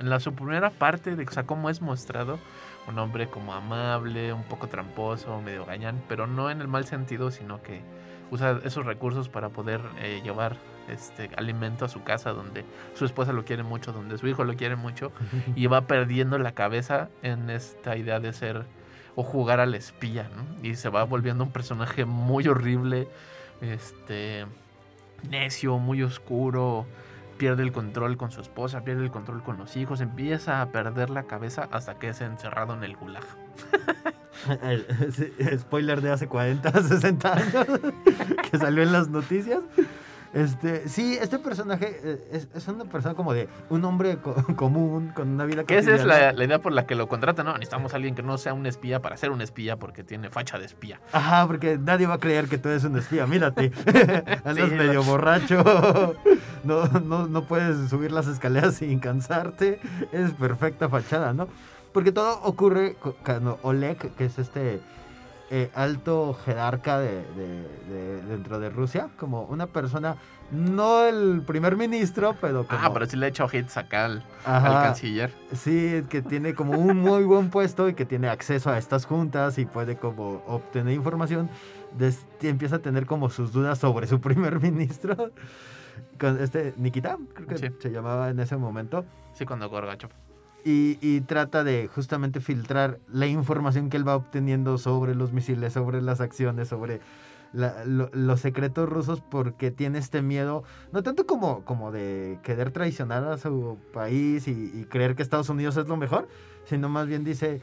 en 0.00 0.10
la 0.10 0.18
su 0.18 0.34
primera 0.34 0.70
parte 0.70 1.14
de 1.14 1.22
o 1.22 1.30
sea, 1.30 1.44
cómo 1.44 1.70
es 1.70 1.80
mostrado 1.80 2.40
un 2.88 2.98
hombre 2.98 3.28
como 3.28 3.54
amable, 3.54 4.32
un 4.32 4.42
poco 4.42 4.66
tramposo, 4.66 5.40
medio 5.42 5.64
gañán, 5.64 6.02
pero 6.08 6.26
no 6.26 6.50
en 6.50 6.60
el 6.60 6.66
mal 6.66 6.86
sentido, 6.86 7.30
sino 7.30 7.62
que 7.62 7.82
usa 8.30 8.60
esos 8.64 8.84
recursos 8.86 9.28
para 9.28 9.48
poder 9.50 9.80
eh, 10.00 10.20
llevar 10.22 10.56
este 10.88 11.30
alimento 11.36 11.84
a 11.84 11.88
su 11.88 12.02
casa 12.02 12.32
donde 12.32 12.64
su 12.94 13.04
esposa 13.04 13.32
lo 13.32 13.44
quiere 13.44 13.62
mucho, 13.62 13.92
donde 13.92 14.18
su 14.18 14.28
hijo 14.28 14.44
lo 14.44 14.54
quiere 14.54 14.76
mucho 14.76 15.12
y 15.56 15.66
va 15.66 15.82
perdiendo 15.82 16.38
la 16.38 16.52
cabeza 16.52 17.08
en 17.22 17.50
esta 17.50 17.96
idea 17.96 18.20
de 18.20 18.32
ser 18.32 18.64
o 19.14 19.22
jugar 19.22 19.60
al 19.60 19.74
espía, 19.74 20.30
¿no? 20.36 20.44
Y 20.62 20.76
se 20.76 20.90
va 20.90 21.04
volviendo 21.04 21.42
un 21.42 21.50
personaje 21.50 22.04
muy 22.04 22.46
horrible, 22.48 23.08
este 23.62 24.44
necio, 25.28 25.78
muy 25.78 26.02
oscuro, 26.02 26.86
pierde 27.36 27.62
el 27.62 27.72
control 27.72 28.16
con 28.16 28.30
su 28.30 28.40
esposa, 28.40 28.82
pierde 28.82 29.04
el 29.04 29.10
control 29.10 29.42
con 29.42 29.58
los 29.58 29.76
hijos, 29.76 30.00
empieza 30.00 30.62
a 30.62 30.70
perder 30.70 31.10
la 31.10 31.24
cabeza 31.24 31.68
hasta 31.70 31.98
que 31.98 32.08
es 32.08 32.20
encerrado 32.20 32.74
en 32.74 32.84
el 32.84 32.96
gulag. 32.96 33.24
Spoiler 35.58 36.00
de 36.00 36.10
hace 36.10 36.26
40, 36.26 36.82
60 36.82 37.32
años 37.36 37.66
que 38.50 38.58
salió 38.58 38.82
en 38.82 38.92
las 38.92 39.08
noticias. 39.08 39.60
Este, 40.36 40.86
sí, 40.86 41.16
este 41.18 41.38
personaje 41.38 41.98
eh, 42.04 42.46
es, 42.54 42.68
una 42.68 42.84
persona 42.84 43.14
como 43.14 43.32
de 43.32 43.48
un 43.70 43.82
hombre 43.86 44.18
común, 44.56 45.12
con 45.14 45.28
una 45.28 45.46
vida 45.46 45.64
que 45.64 45.78
esa 45.78 45.94
es 45.94 46.04
la, 46.04 46.32
idea 46.32 46.58
por 46.58 46.72
la 46.72 46.84
que 46.84 46.94
lo 46.94 47.08
contratan, 47.08 47.46
¿no? 47.46 47.54
Necesitamos 47.54 47.94
a 47.94 47.96
alguien 47.96 48.14
que 48.14 48.22
no 48.22 48.36
sea 48.36 48.52
un 48.52 48.66
espía 48.66 49.00
para 49.00 49.16
ser 49.16 49.30
un 49.30 49.40
espía 49.40 49.76
porque 49.78 50.04
tiene 50.04 50.28
facha 50.28 50.58
de 50.58 50.66
espía. 50.66 51.00
Ajá, 51.12 51.46
porque 51.46 51.78
nadie 51.78 52.06
va 52.06 52.14
a 52.14 52.18
creer 52.18 52.48
que 52.48 52.58
tú 52.58 52.68
eres 52.68 52.84
un 52.84 52.98
espía. 52.98 53.26
Mírate, 53.26 53.72
andas 54.44 54.70
medio 54.72 55.02
borracho, 55.02 56.16
no, 56.64 56.86
no, 56.86 57.26
no 57.26 57.44
puedes 57.44 57.90
subir 57.90 58.12
las 58.12 58.26
escaleras 58.26 58.74
sin 58.76 58.98
cansarte, 58.98 59.80
es 60.12 60.32
perfecta 60.32 60.88
fachada, 60.88 61.32
¿no? 61.32 61.48
Porque 61.92 62.12
todo 62.12 62.40
ocurre 62.42 62.96
cuando 63.24 63.58
Oleg, 63.62 63.96
que 63.96 64.26
es 64.26 64.38
este 64.38 64.80
eh, 65.48 65.70
alto 65.74 66.36
jerarca 66.44 66.98
de, 66.98 67.22
dentro 68.28 68.58
de 68.58 68.68
Rusia, 68.68 69.10
como 69.16 69.44
una 69.44 69.68
persona, 69.68 70.16
no 70.50 71.04
el 71.04 71.42
primer 71.46 71.76
ministro, 71.76 72.34
pero 72.40 72.62
ah, 72.62 72.66
como... 72.68 72.82
Ah, 72.82 72.92
pero 72.92 73.06
sí 73.06 73.16
le 73.16 73.26
ha 73.26 73.28
hecho 73.28 73.48
hits 73.52 73.76
acá 73.76 74.06
al, 74.06 74.24
canciller. 74.44 75.32
Sí, 75.54 76.02
que 76.10 76.20
tiene 76.20 76.54
como 76.54 76.72
un 76.72 76.98
muy 76.98 77.22
buen 77.22 77.50
puesto 77.50 77.88
y 77.88 77.94
que 77.94 78.04
tiene 78.04 78.28
acceso 78.28 78.70
a 78.70 78.78
estas 78.78 79.06
juntas 79.06 79.56
y 79.58 79.66
puede 79.66 79.96
como 79.96 80.42
obtener 80.48 80.94
información. 80.94 81.48
empieza 82.42 82.76
a 82.76 82.80
tener 82.80 83.06
como 83.06 83.30
sus 83.30 83.52
dudas 83.52 83.78
sobre 83.78 84.08
su 84.08 84.20
primer 84.26 84.60
ministro. 84.60 85.30
Con 86.18 86.40
este 86.40 86.74
Nikita, 86.76 87.18
creo 87.34 87.48
que 87.48 87.72
se 87.78 87.90
llamaba 87.90 88.30
en 88.30 88.40
ese 88.40 88.56
momento. 88.56 89.04
Sí, 89.34 89.44
cuando 89.44 89.68
Gorgacho 89.68 90.08
y, 90.68 91.20
trata 91.20 91.62
de 91.62 91.88
justamente 91.94 92.40
filtrar 92.40 92.98
la 93.08 93.28
información 93.28 93.88
que 93.88 93.96
él 93.96 94.06
va 94.06 94.16
obteniendo 94.16 94.78
sobre 94.78 95.14
los 95.14 95.32
misiles, 95.32 95.72
sobre 95.72 96.02
las 96.02 96.20
acciones, 96.20 96.66
sobre 96.66 97.00
los 97.52 98.40
secretos 98.40 98.88
rusos, 98.88 99.20
porque 99.20 99.70
tiene 99.70 99.98
este 99.98 100.22
miedo, 100.22 100.64
no 100.92 101.04
tanto 101.04 101.24
como, 101.24 101.64
como 101.64 101.92
de 101.92 102.40
querer 102.42 102.72
traicionar 102.72 103.22
a 103.24 103.38
su 103.38 103.78
país 103.92 104.48
y, 104.48 104.84
creer 104.90 105.14
que 105.14 105.22
Estados 105.22 105.48
Unidos 105.50 105.76
es 105.76 105.86
lo 105.86 105.96
mejor, 105.96 106.26
sino 106.64 106.88
más 106.88 107.06
bien 107.06 107.22
dice, 107.22 107.62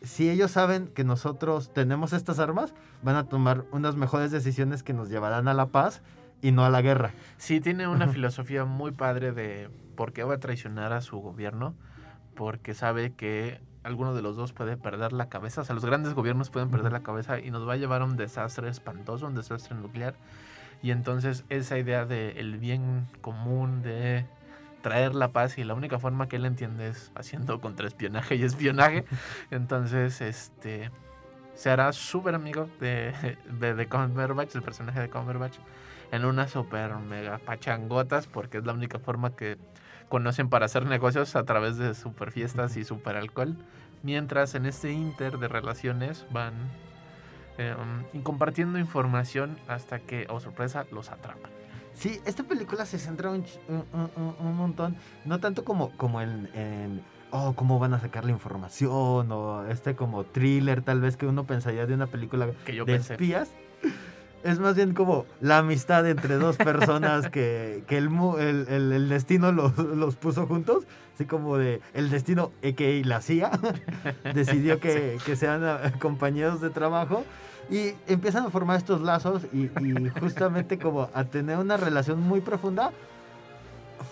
si 0.00 0.30
ellos 0.30 0.50
saben 0.50 0.88
que 0.88 1.04
nosotros 1.04 1.70
tenemos 1.74 2.14
estas 2.14 2.38
armas, 2.38 2.72
van 3.02 3.16
a 3.16 3.24
tomar 3.24 3.66
unas 3.72 3.94
mejores 3.94 4.30
decisiones 4.30 4.82
que 4.82 4.94
nos 4.94 5.10
llevarán 5.10 5.48
a 5.48 5.54
la 5.54 5.66
paz 5.66 6.00
y 6.42 6.52
no 6.52 6.64
a 6.64 6.70
la 6.70 6.82
guerra. 6.82 7.12
Sí, 7.36 7.60
tiene 7.60 7.88
una 7.88 8.08
filosofía 8.08 8.64
muy 8.64 8.92
padre 8.92 9.32
de 9.32 9.70
por 9.96 10.12
qué 10.12 10.24
va 10.24 10.34
a 10.34 10.40
traicionar 10.40 10.92
a 10.92 11.00
su 11.00 11.18
gobierno 11.18 11.74
porque 12.34 12.74
sabe 12.74 13.14
que 13.14 13.60
alguno 13.82 14.14
de 14.14 14.22
los 14.22 14.36
dos 14.36 14.52
puede 14.52 14.76
perder 14.76 15.12
la 15.12 15.28
cabeza, 15.28 15.62
o 15.62 15.64
sea, 15.64 15.74
los 15.74 15.84
grandes 15.84 16.14
gobiernos 16.14 16.50
pueden 16.50 16.70
perder 16.70 16.92
la 16.92 17.02
cabeza 17.02 17.40
y 17.40 17.50
nos 17.50 17.66
va 17.66 17.72
a 17.72 17.76
llevar 17.76 18.02
a 18.02 18.04
un 18.04 18.16
desastre 18.16 18.68
espantoso, 18.68 19.26
un 19.26 19.34
desastre 19.34 19.76
nuclear. 19.76 20.14
Y 20.82 20.92
entonces 20.92 21.44
esa 21.48 21.78
idea 21.78 22.04
del 22.04 22.58
bien 22.58 23.08
común, 23.20 23.82
de 23.82 24.26
traer 24.82 25.14
la 25.14 25.32
paz 25.32 25.58
y 25.58 25.64
la 25.64 25.74
única 25.74 25.98
forma 25.98 26.28
que 26.28 26.36
él 26.36 26.46
entiende 26.46 26.88
es 26.88 27.10
haciendo 27.14 27.60
contraespionaje 27.60 28.36
y 28.36 28.42
espionaje. 28.42 29.04
Entonces, 29.50 30.20
este 30.20 30.90
se 31.54 31.70
hará 31.70 31.92
súper 31.92 32.36
amigo 32.36 32.68
de, 32.78 33.12
de, 33.58 33.74
de 33.74 33.88
Cumberbatch, 33.88 34.54
el 34.54 34.62
personaje 34.62 35.00
de 35.00 35.10
Cumberbatch, 35.10 35.56
en 36.12 36.24
unas 36.24 36.50
super 36.50 36.94
mega 36.96 37.38
pachangotas, 37.38 38.26
porque 38.26 38.58
es 38.58 38.64
la 38.64 38.72
única 38.72 38.98
forma 38.98 39.36
que 39.36 39.58
conocen 40.08 40.48
para 40.48 40.66
hacer 40.66 40.86
negocios 40.86 41.36
a 41.36 41.44
través 41.44 41.76
de 41.76 41.94
super 41.94 42.32
fiestas 42.32 42.76
y 42.76 42.84
super 42.84 43.16
alcohol. 43.16 43.56
Mientras 44.02 44.54
en 44.54 44.64
este 44.66 44.92
inter 44.92 45.38
de 45.38 45.48
relaciones 45.48 46.24
van 46.30 46.54
eh, 47.58 47.74
compartiendo 48.22 48.78
información 48.78 49.58
hasta 49.68 49.98
que, 49.98 50.26
oh 50.30 50.40
sorpresa, 50.40 50.86
los 50.92 51.10
atrapan. 51.10 51.50
Sí, 51.94 52.20
esta 52.24 52.44
película 52.44 52.86
se 52.86 52.98
centra 52.98 53.30
un, 53.30 53.44
un, 53.68 54.10
un, 54.16 54.36
un 54.38 54.56
montón, 54.56 54.96
no 55.24 55.40
tanto 55.40 55.64
como, 55.64 55.90
como 55.96 56.20
en, 56.20 56.48
en, 56.54 57.02
oh, 57.32 57.54
cómo 57.54 57.80
van 57.80 57.92
a 57.92 57.98
sacar 57.98 58.24
la 58.24 58.30
información, 58.30 59.32
o 59.32 59.66
este 59.66 59.96
como 59.96 60.22
thriller 60.22 60.82
tal 60.82 61.00
vez 61.00 61.16
que 61.16 61.26
uno 61.26 61.44
pensaría 61.44 61.86
de 61.86 61.94
una 61.94 62.06
película 62.06 62.50
Que 62.64 62.76
yo 62.76 62.84
de 62.84 62.92
pensé. 62.92 63.14
espías. 63.14 63.50
Es 64.44 64.58
más 64.60 64.76
bien 64.76 64.94
como 64.94 65.26
la 65.40 65.58
amistad 65.58 66.08
entre 66.08 66.36
dos 66.36 66.56
personas 66.56 67.28
que, 67.28 67.82
que 67.88 67.98
el, 67.98 68.08
el, 68.38 68.66
el- 68.68 68.92
el 68.92 69.08
destino 69.08 69.50
los, 69.52 69.76
los 69.78 70.16
puso 70.16 70.46
juntos. 70.46 70.84
Así 71.14 71.24
como 71.24 71.56
de 71.58 71.80
el 71.94 72.10
destino, 72.10 72.52
a.k.a. 72.62 73.04
la 73.06 73.20
CIA, 73.20 73.50
decidió 74.34 74.78
que, 74.78 75.18
que 75.26 75.34
sean 75.34 75.62
compañeros 75.98 76.60
de 76.60 76.70
trabajo. 76.70 77.24
Y 77.70 77.94
empiezan 78.06 78.46
a 78.46 78.50
formar 78.50 78.76
estos 78.78 79.00
lazos 79.02 79.42
y, 79.52 79.64
y 79.84 80.08
justamente 80.20 80.78
como 80.78 81.10
a 81.12 81.24
tener 81.24 81.58
una 81.58 81.76
relación 81.76 82.20
muy 82.20 82.40
profunda 82.40 82.92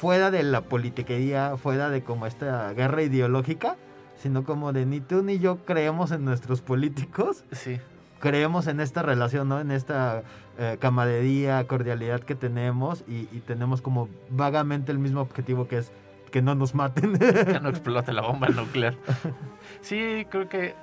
fuera 0.00 0.30
de 0.30 0.42
la 0.42 0.60
politiquería, 0.62 1.56
fuera 1.56 1.88
de 1.88 2.02
como 2.02 2.26
esta 2.26 2.72
guerra 2.74 3.02
ideológica, 3.02 3.76
sino 4.20 4.44
como 4.44 4.72
de 4.72 4.84
ni 4.84 5.00
tú 5.00 5.22
ni 5.22 5.38
yo 5.38 5.58
creemos 5.64 6.10
en 6.10 6.24
nuestros 6.24 6.60
políticos, 6.60 7.44
Sí, 7.52 7.78
creemos 8.20 8.66
en 8.66 8.80
esta 8.80 9.02
relación, 9.02 9.48
¿no? 9.48 9.60
En 9.60 9.70
esta 9.70 10.22
eh, 10.58 10.76
camaradería, 10.80 11.66
cordialidad 11.66 12.20
que 12.20 12.34
tenemos 12.34 13.04
y, 13.08 13.28
y 13.32 13.42
tenemos 13.46 13.82
como 13.82 14.08
vagamente 14.30 14.92
el 14.92 14.98
mismo 14.98 15.20
objetivo 15.20 15.68
que 15.68 15.78
es 15.78 15.92
que 16.30 16.42
no 16.42 16.54
nos 16.54 16.74
maten. 16.74 17.18
que 17.18 17.60
no 17.60 17.68
explote 17.70 18.12
la 18.12 18.22
bomba 18.22 18.48
nuclear. 18.48 18.94
Sí, 19.80 20.26
creo 20.30 20.48
que 20.48 20.74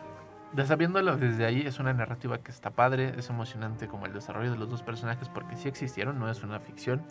sabiéndolo 0.65 1.17
desde 1.17 1.45
ahí 1.45 1.61
es 1.61 1.79
una 1.79 1.93
narrativa 1.93 2.37
que 2.39 2.51
está 2.51 2.71
padre, 2.71 3.13
es 3.17 3.29
emocionante 3.29 3.87
como 3.87 4.05
el 4.05 4.13
desarrollo 4.13 4.51
de 4.51 4.57
los 4.57 4.69
dos 4.69 4.83
personajes 4.83 5.29
porque 5.29 5.55
sí 5.55 5.67
existieron, 5.67 6.19
no 6.19 6.29
es 6.29 6.43
una 6.43 6.59
ficción. 6.59 7.01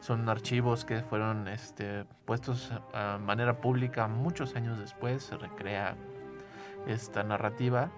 Son 0.00 0.28
archivos 0.28 0.84
que 0.84 1.02
fueron 1.02 1.48
este, 1.48 2.04
puestos 2.24 2.72
a 2.94 3.18
manera 3.18 3.60
pública 3.60 4.06
muchos 4.06 4.54
años 4.54 4.78
después, 4.78 5.24
se 5.24 5.36
recrea 5.36 5.96
esta 6.86 7.24
narrativa 7.24 7.90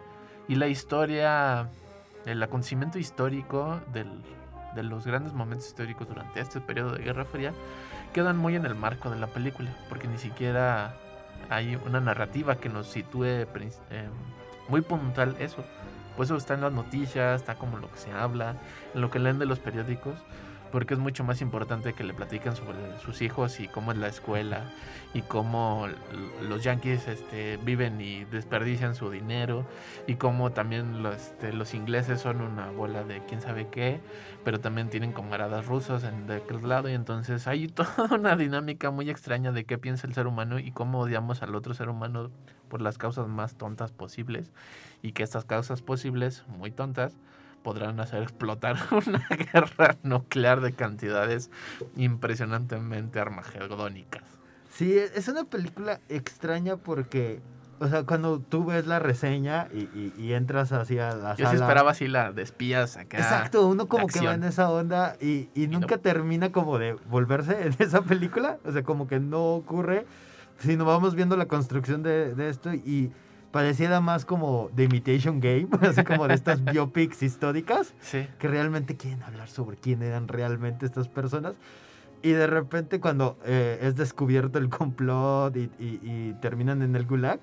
y 0.51 0.57
la 0.57 0.67
historia, 0.67 1.69
el 2.27 2.43
acontecimiento 2.43 2.99
histórico 2.99 3.81
del- 3.93 4.21
de 4.75 4.83
los 4.83 5.07
grandes 5.07 5.33
momentos 5.33 5.69
históricos 5.69 6.09
durante 6.09 6.41
este 6.41 6.61
periodo 6.61 6.93
de 6.97 7.05
Guerra 7.05 7.25
Fría 7.25 7.53
quedan 8.13 8.37
muy 8.37 8.57
en 8.57 8.67
el 8.67 8.75
marco 8.75 9.11
de 9.11 9.19
la 9.19 9.29
película, 9.29 9.71
porque 9.89 10.09
ni 10.09 10.19
siquiera 10.19 10.95
hay 11.49 11.77
una 11.87 12.01
narrativa 12.01 12.57
que 12.57 12.69
nos 12.69 12.89
sitúe 12.89 13.25
eh, 13.25 13.47
muy 14.69 14.81
puntual 14.81 15.37
eso. 15.39 15.65
Pues 16.17 16.29
eso 16.29 16.37
está 16.37 16.55
en 16.55 16.63
las 16.63 16.73
noticias, 16.73 17.41
está 17.41 17.55
como 17.55 17.79
lo 17.79 17.89
que 17.91 17.99
se 17.99 18.13
habla, 18.13 18.57
en 18.95 19.01
lo 19.01 19.11
que 19.11 19.21
leen 19.21 19.39
de 19.39 19.47
los 19.47 19.61
periódicos, 19.61 20.15
porque 20.71 20.95
es 20.95 21.01
mucho 21.01 21.25
más 21.25 21.41
importante 21.41 21.93
que 21.93 22.05
le 22.05 22.15
platiquen 22.15 22.55
sobre 22.55 22.99
sus 23.01 23.23
hijos 23.23 23.61
y 23.61 23.69
cómo 23.69 23.93
es 23.93 23.99
la 23.99 24.09
escuela 24.09 24.71
y 25.15 25.23
cómo 25.23 25.89
los 26.49 26.63
yankees 26.63 27.09
este, 27.09 27.57
viven 27.59 28.01
y 28.01 28.25
desperdician 28.25 28.95
su 28.95 29.11
dinero 29.11 29.67
y 30.07 30.15
cómo 30.15 30.53
también 30.53 31.03
los, 31.03 31.17
este, 31.17 31.53
los 31.53 31.75
ingleses 31.75 32.21
son 32.21 32.41
una 32.41 32.71
bola 32.71 33.05
de 33.05 33.25
quién 33.27 33.41
sabe 33.41 33.69
qué, 33.69 34.01
pero 34.45 34.61
también 34.61 34.89
tienen 34.91 35.13
camaradas 35.13 35.67
rusos 35.67 36.05
en 36.05 36.27
de 36.27 36.37
aquel 36.37 36.69
lado 36.69 36.89
y 36.89 36.95
entonces 36.95 37.47
hay 37.47 37.67
toda 37.69 38.09
una 38.13 38.37
dinámica 38.37 38.91
muy 38.91 39.11
extraña 39.11 39.53
de 39.53 39.65
qué 39.65 39.79
piensa 39.79 40.07
el 40.07 40.15
ser 40.15 40.27
humano 40.27 40.59
y 40.59 40.71
cómo 40.71 41.01
odiamos 41.01 41.43
al 41.43 41.55
otro 41.55 41.75
ser 41.75 41.89
humano 41.89 42.31
por 42.69 42.81
las 42.81 42.99
causas 42.99 43.27
más 43.29 43.57
tontas 43.57 43.93
posibles 43.93 44.53
y 45.03 45.13
que 45.13 45.23
estas 45.23 45.45
causas 45.45 45.83
posibles, 45.83 46.45
muy 46.49 46.71
tontas, 46.71 47.17
podrán 47.63 48.01
hacer 48.01 48.23
explotar 48.23 48.77
una 49.07 49.27
guerra 49.53 49.97
nuclear 50.03 50.61
de 50.61 50.73
cantidades 50.73 51.51
impresionantemente 51.97 53.21
armagedónicas. 53.21 54.23
Sí, 54.71 54.93
e- 54.93 55.11
es 55.15 55.29
una 55.29 55.45
película 55.45 56.01
extraña 56.09 56.77
porque, 56.77 57.41
o 57.81 57.89
sea, 57.89 58.05
cuando 58.05 58.41
tú 58.41 58.65
ves 58.65 58.87
la 58.87 58.99
reseña 58.99 59.69
y, 59.73 59.81
y- 59.99 60.15
y 60.17 60.33
entras 60.33 60.73
hacia 60.73 61.15
la 61.15 61.31
Yo 61.37 61.47
sí 61.47 61.53
sala... 61.53 61.67
esperaba 61.67 61.91
así 61.91 62.09
la 62.09 62.33
de 62.33 62.43
espías 62.43 62.97
acá. 62.97 63.19
Exacto, 63.19 63.67
uno 63.67 63.87
como 63.89 64.07
que 64.07 64.21
va 64.25 64.35
en 64.35 64.45
esa 64.45 64.71
onda 64.71 65.17
y, 65.21 65.49
y 65.55 65.67
no. 65.67 65.81
nunca 65.81 65.99
termina 65.99 66.53
como 66.53 66.79
de 66.79 66.95
volverse 67.09 67.67
en 67.67 67.75
esa 67.79 68.03
película. 68.03 68.59
O 68.65 68.73
sea, 68.73 68.83
como 68.83 69.07
que 69.09 69.19
no 69.21 69.55
ocurre, 69.55 70.07
sino 70.59 70.85
vamos 70.85 71.15
viendo 71.15 71.37
la 71.37 71.47
construcción 71.47 72.03
de, 72.03 72.35
de 72.35 72.49
esto 72.49 72.73
y 72.73 73.11
pareciera 73.51 74.01
más 74.01 74.25
como 74.25 74.71
The 74.75 74.85
Imitation 74.85 75.41
Game, 75.41 75.69
así 75.83 76.05
como 76.05 76.29
de 76.29 76.35
estas 76.35 76.65
biopics 76.73 77.23
históricas 77.23 77.95
Sí. 78.01 78.27
que 78.39 78.49
realmente 78.49 78.97
quieren 78.97 79.23
hablar 79.23 79.49
sobre 79.49 79.77
quién 79.77 80.03
eran 80.03 80.29
realmente 80.29 80.87
estas 80.87 81.09
personas. 81.09 81.55
Y 82.23 82.31
de 82.33 82.47
repente 82.47 83.01
cuando 83.01 83.39
eh, 83.45 83.79
es 83.83 83.97
descubierto 83.97 84.59
el 84.59 84.69
complot 84.79 85.57
y, 85.57 85.71
y- 85.79 86.01
y 86.03 86.37
terminan 86.41 86.83
en 86.83 86.95
el 86.97 87.07
gulag, 87.07 87.41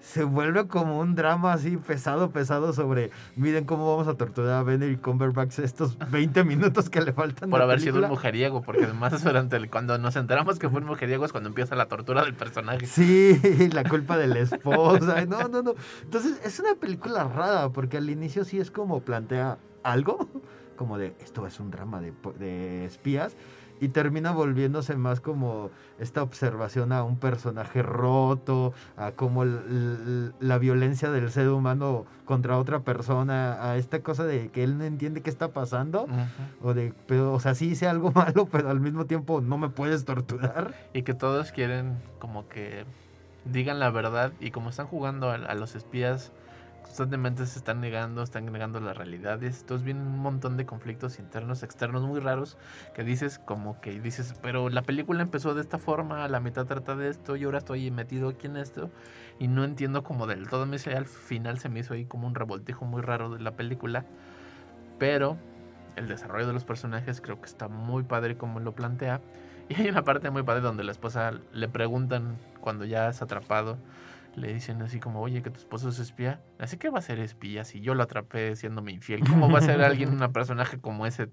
se 0.00 0.22
vuelve 0.24 0.68
como 0.68 0.98
un 1.00 1.14
drama 1.14 1.52
así 1.52 1.76
pesado, 1.76 2.30
pesado 2.30 2.72
sobre, 2.72 3.10
miren 3.34 3.64
cómo 3.64 3.90
vamos 3.90 4.06
a 4.08 4.14
torturar 4.16 4.52
a 4.54 4.62
Benedict 4.62 5.02
Cumberbatch 5.02 5.58
estos 5.58 5.98
20 6.10 6.44
minutos 6.44 6.88
que 6.90 7.00
le 7.00 7.12
faltan. 7.12 7.50
Por 7.50 7.60
haber 7.60 7.80
sido 7.80 7.94
un 7.94 8.02
película". 8.02 8.08
mujeriego, 8.08 8.62
porque 8.62 8.84
además 8.84 9.20
durante 9.24 9.56
el- 9.56 9.68
cuando 9.70 9.98
nos 9.98 10.14
enteramos 10.16 10.58
que 10.58 10.68
fue 10.68 10.80
un 10.80 10.86
mujeriego 10.86 11.24
es 11.24 11.32
cuando 11.32 11.48
empieza 11.48 11.74
la 11.74 11.86
tortura 11.86 12.24
del 12.24 12.34
personaje. 12.34 12.86
Sí, 12.86 13.38
la 13.72 13.84
culpa 13.84 14.16
de 14.16 14.28
la 14.28 14.38
esposa. 14.40 15.24
No, 15.26 15.48
no, 15.48 15.62
no. 15.62 15.74
Entonces, 16.02 16.40
es 16.44 16.60
una 16.60 16.74
película 16.76 17.24
rara, 17.24 17.70
porque 17.70 17.96
al 17.96 18.08
inicio 18.08 18.44
sí 18.44 18.58
es 18.58 18.70
como 18.70 19.00
plantea 19.00 19.58
algo, 19.82 20.28
como 20.76 20.98
de 20.98 21.14
esto 21.20 21.46
es 21.46 21.58
un 21.58 21.70
drama 21.70 22.00
de 22.00 22.84
espías, 22.84 23.34
y 23.80 23.88
termina 23.88 24.32
volviéndose 24.32 24.96
más 24.96 25.20
como 25.20 25.70
esta 25.98 26.22
observación 26.22 26.92
a 26.92 27.02
un 27.04 27.18
personaje 27.18 27.82
roto, 27.82 28.72
a 28.96 29.12
l- 29.44 30.32
la 30.40 30.58
violencia 30.58 31.10
del 31.10 31.30
ser 31.30 31.48
humano 31.48 32.04
contra 32.24 32.58
otra 32.58 32.80
persona, 32.80 33.62
a 33.70 33.76
esta 33.76 34.00
cosa 34.00 34.24
de 34.24 34.48
que 34.50 34.64
él 34.64 34.78
no 34.78 34.84
entiende 34.84 35.20
qué 35.22 35.30
está 35.30 35.48
pasando. 35.48 36.06
O 36.62 36.74
de, 36.74 36.92
pero, 37.06 37.32
o 37.34 37.40
sea, 37.40 37.54
sí 37.54 37.68
hice 37.70 37.86
algo 37.86 38.10
malo, 38.14 38.46
pero 38.50 38.70
al 38.70 38.80
mismo 38.80 39.04
tiempo 39.06 39.40
no 39.40 39.58
me 39.58 39.68
puedes 39.68 40.04
torturar. 40.04 40.74
Y 40.92 41.02
que 41.02 41.14
todos 41.14 41.52
quieren 41.52 41.98
como 42.18 42.48
que 42.48 42.84
digan 43.44 43.78
la 43.78 43.90
verdad 43.90 44.32
y 44.40 44.50
como 44.50 44.70
están 44.70 44.86
jugando 44.86 45.30
a, 45.30 45.34
a 45.34 45.54
los 45.54 45.74
espías, 45.76 46.32
constantemente 46.96 47.44
se 47.44 47.58
están 47.58 47.82
negando, 47.82 48.22
están 48.22 48.50
negando 48.50 48.80
las 48.80 48.96
realidades. 48.96 49.60
Entonces 49.60 49.84
vienen 49.84 50.06
un 50.06 50.18
montón 50.18 50.56
de 50.56 50.64
conflictos 50.64 51.18
internos, 51.18 51.62
externos 51.62 52.04
muy 52.04 52.20
raros 52.20 52.56
que 52.94 53.04
dices 53.04 53.38
como 53.38 53.82
que 53.82 54.00
dices, 54.00 54.34
pero 54.40 54.70
la 54.70 54.80
película 54.80 55.20
empezó 55.20 55.54
de 55.54 55.60
esta 55.60 55.76
forma, 55.76 56.26
la 56.26 56.40
mitad 56.40 56.64
trata 56.64 56.96
de 56.96 57.10
esto 57.10 57.36
y 57.36 57.44
ahora 57.44 57.58
estoy 57.58 57.90
metido 57.90 58.30
aquí 58.30 58.46
en 58.46 58.56
esto 58.56 58.90
y 59.38 59.46
no 59.46 59.64
entiendo 59.64 60.04
como 60.04 60.26
del 60.26 60.48
todo. 60.48 60.64
Me 60.64 60.78
al 60.96 61.04
final 61.04 61.58
se 61.58 61.68
me 61.68 61.80
hizo 61.80 61.92
ahí 61.92 62.06
como 62.06 62.26
un 62.26 62.34
revoltijo 62.34 62.86
muy 62.86 63.02
raro 63.02 63.28
de 63.28 63.42
la 63.42 63.56
película, 63.56 64.06
pero 64.98 65.36
el 65.96 66.08
desarrollo 66.08 66.46
de 66.46 66.54
los 66.54 66.64
personajes 66.64 67.20
creo 67.20 67.38
que 67.42 67.46
está 67.46 67.68
muy 67.68 68.04
padre 68.04 68.38
como 68.38 68.58
lo 68.58 68.74
plantea. 68.74 69.20
Y 69.68 69.74
hay 69.74 69.90
una 69.90 70.02
parte 70.02 70.30
muy 70.30 70.44
padre 70.44 70.62
donde 70.62 70.82
la 70.82 70.92
esposa 70.92 71.32
le 71.52 71.68
preguntan 71.68 72.38
cuando 72.62 72.86
ya 72.86 73.10
es 73.10 73.20
atrapado, 73.20 73.76
le 74.36 74.52
dicen 74.52 74.82
así 74.82 75.00
como, 75.00 75.22
oye, 75.22 75.42
que 75.42 75.50
tu 75.50 75.58
esposo 75.58 75.88
es 75.88 75.98
espía. 75.98 76.40
Así 76.58 76.76
que 76.76 76.90
va 76.90 76.98
a 76.98 77.02
ser 77.02 77.18
espía 77.18 77.64
si 77.64 77.80
yo 77.80 77.94
lo 77.94 78.02
atrapé 78.02 78.54
siéndome 78.54 78.92
infiel. 78.92 79.20
¿Cómo 79.28 79.50
va 79.50 79.58
a 79.58 79.62
ser 79.62 79.80
alguien, 79.82 80.22
un 80.22 80.32
personaje 80.32 80.78
como 80.78 81.06
ese 81.06 81.28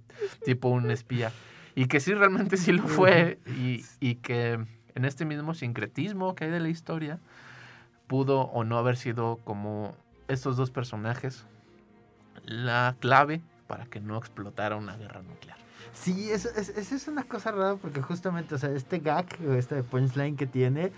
tipo 0.46 0.70
un 0.70 0.90
espía? 0.90 1.32
Y 1.76 1.88
que 1.88 2.00
sí, 2.00 2.14
realmente 2.14 2.58
sí 2.58 2.72
lo 2.72 2.88
fue. 2.88 3.40
Y, 3.46 3.86
y 4.00 4.16
que 4.16 4.54
en 4.96 5.06
este 5.06 5.26
mismo 5.26 5.54
sincretismo 5.54 6.34
que 6.34 6.46
hay 6.46 6.52
de 6.52 6.60
la 6.60 6.70
historia, 6.70 7.20
pudo 8.08 8.42
o 8.42 8.64
no 8.64 8.78
haber 8.78 8.96
sido 8.96 9.40
como 9.44 9.96
estos 10.28 10.56
dos 10.56 10.72
personajes 10.72 11.46
la 12.46 12.96
clave 13.00 13.42
para 13.68 13.86
que 13.86 14.00
no 14.00 14.18
explotara 14.18 14.76
una 14.76 14.96
guerra 14.98 15.22
nuclear. 15.22 15.58
Sí, 15.94 16.32
eso 16.32 16.50
es, 16.56 16.70
eso 16.70 16.96
es 16.96 17.08
una 17.08 17.24
cosa 17.24 17.52
rara 17.52 17.76
porque 17.76 18.02
justamente, 18.02 18.56
o 18.56 18.58
sea, 18.58 18.72
este 18.72 19.00
gag 19.00 19.26
o 19.48 19.54
este 19.54 19.84
punchline 19.84 20.36
que 20.36 20.48
tiene 20.48 20.92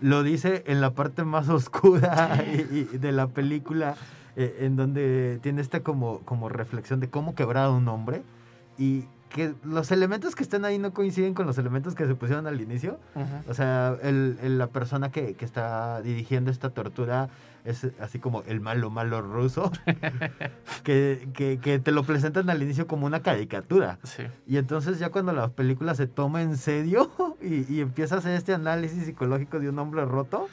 lo 0.00 0.22
dice 0.22 0.62
en 0.66 0.80
la 0.80 0.90
parte 0.92 1.24
más 1.24 1.48
oscura 1.48 2.42
y- 2.72 2.78
y 2.94 2.98
de 2.98 3.12
la 3.12 3.26
película, 3.28 3.96
eh, 4.36 4.58
en 4.60 4.76
donde 4.76 5.38
tiene 5.42 5.60
esta 5.60 5.80
como, 5.80 6.20
como 6.20 6.48
reflexión 6.48 7.00
de 7.00 7.08
cómo 7.10 7.34
quebrar 7.34 7.64
a 7.66 7.70
un 7.70 7.88
hombre 7.88 8.22
y 8.78 9.04
que 9.28 9.52
los 9.62 9.90
elementos 9.90 10.34
que 10.34 10.42
están 10.42 10.64
ahí 10.64 10.78
no 10.78 10.92
coinciden 10.94 11.34
con 11.34 11.46
los 11.46 11.58
elementos 11.58 11.94
que 11.94 12.06
se 12.06 12.14
pusieron 12.14 12.46
al 12.46 12.60
inicio. 12.62 12.98
O 13.48 13.52
sea, 13.54 13.94
el, 14.02 14.38
el- 14.42 14.56
la 14.56 14.68
persona 14.68 15.10
que, 15.10 15.34
que 15.34 15.44
está 15.44 16.00
dirigiendo 16.00 16.50
esta 16.50 16.70
tortura 16.70 17.28
es 17.68 17.86
así 18.00 18.18
como 18.18 18.42
el 18.44 18.60
malo, 18.60 18.90
malo 18.90 19.20
ruso, 19.20 19.70
que, 20.82 21.28
que, 21.34 21.58
que 21.58 21.78
te 21.78 21.92
lo 21.92 22.02
presentan 22.02 22.48
al 22.50 22.62
inicio 22.62 22.86
como 22.86 23.06
una 23.06 23.20
caricatura. 23.20 23.98
Sí. 24.02 24.24
Y 24.46 24.56
entonces 24.56 24.98
ya 24.98 25.10
cuando 25.10 25.32
la 25.32 25.48
película 25.48 25.94
se 25.94 26.06
toma 26.06 26.42
en 26.42 26.56
serio 26.56 27.10
y, 27.42 27.72
y 27.72 27.80
empieza 27.80 28.16
a 28.16 28.18
hacer 28.18 28.32
este 28.32 28.54
análisis 28.54 29.04
psicológico 29.04 29.60
de 29.60 29.68
un 29.68 29.78
hombre 29.78 30.04
roto, 30.04 30.48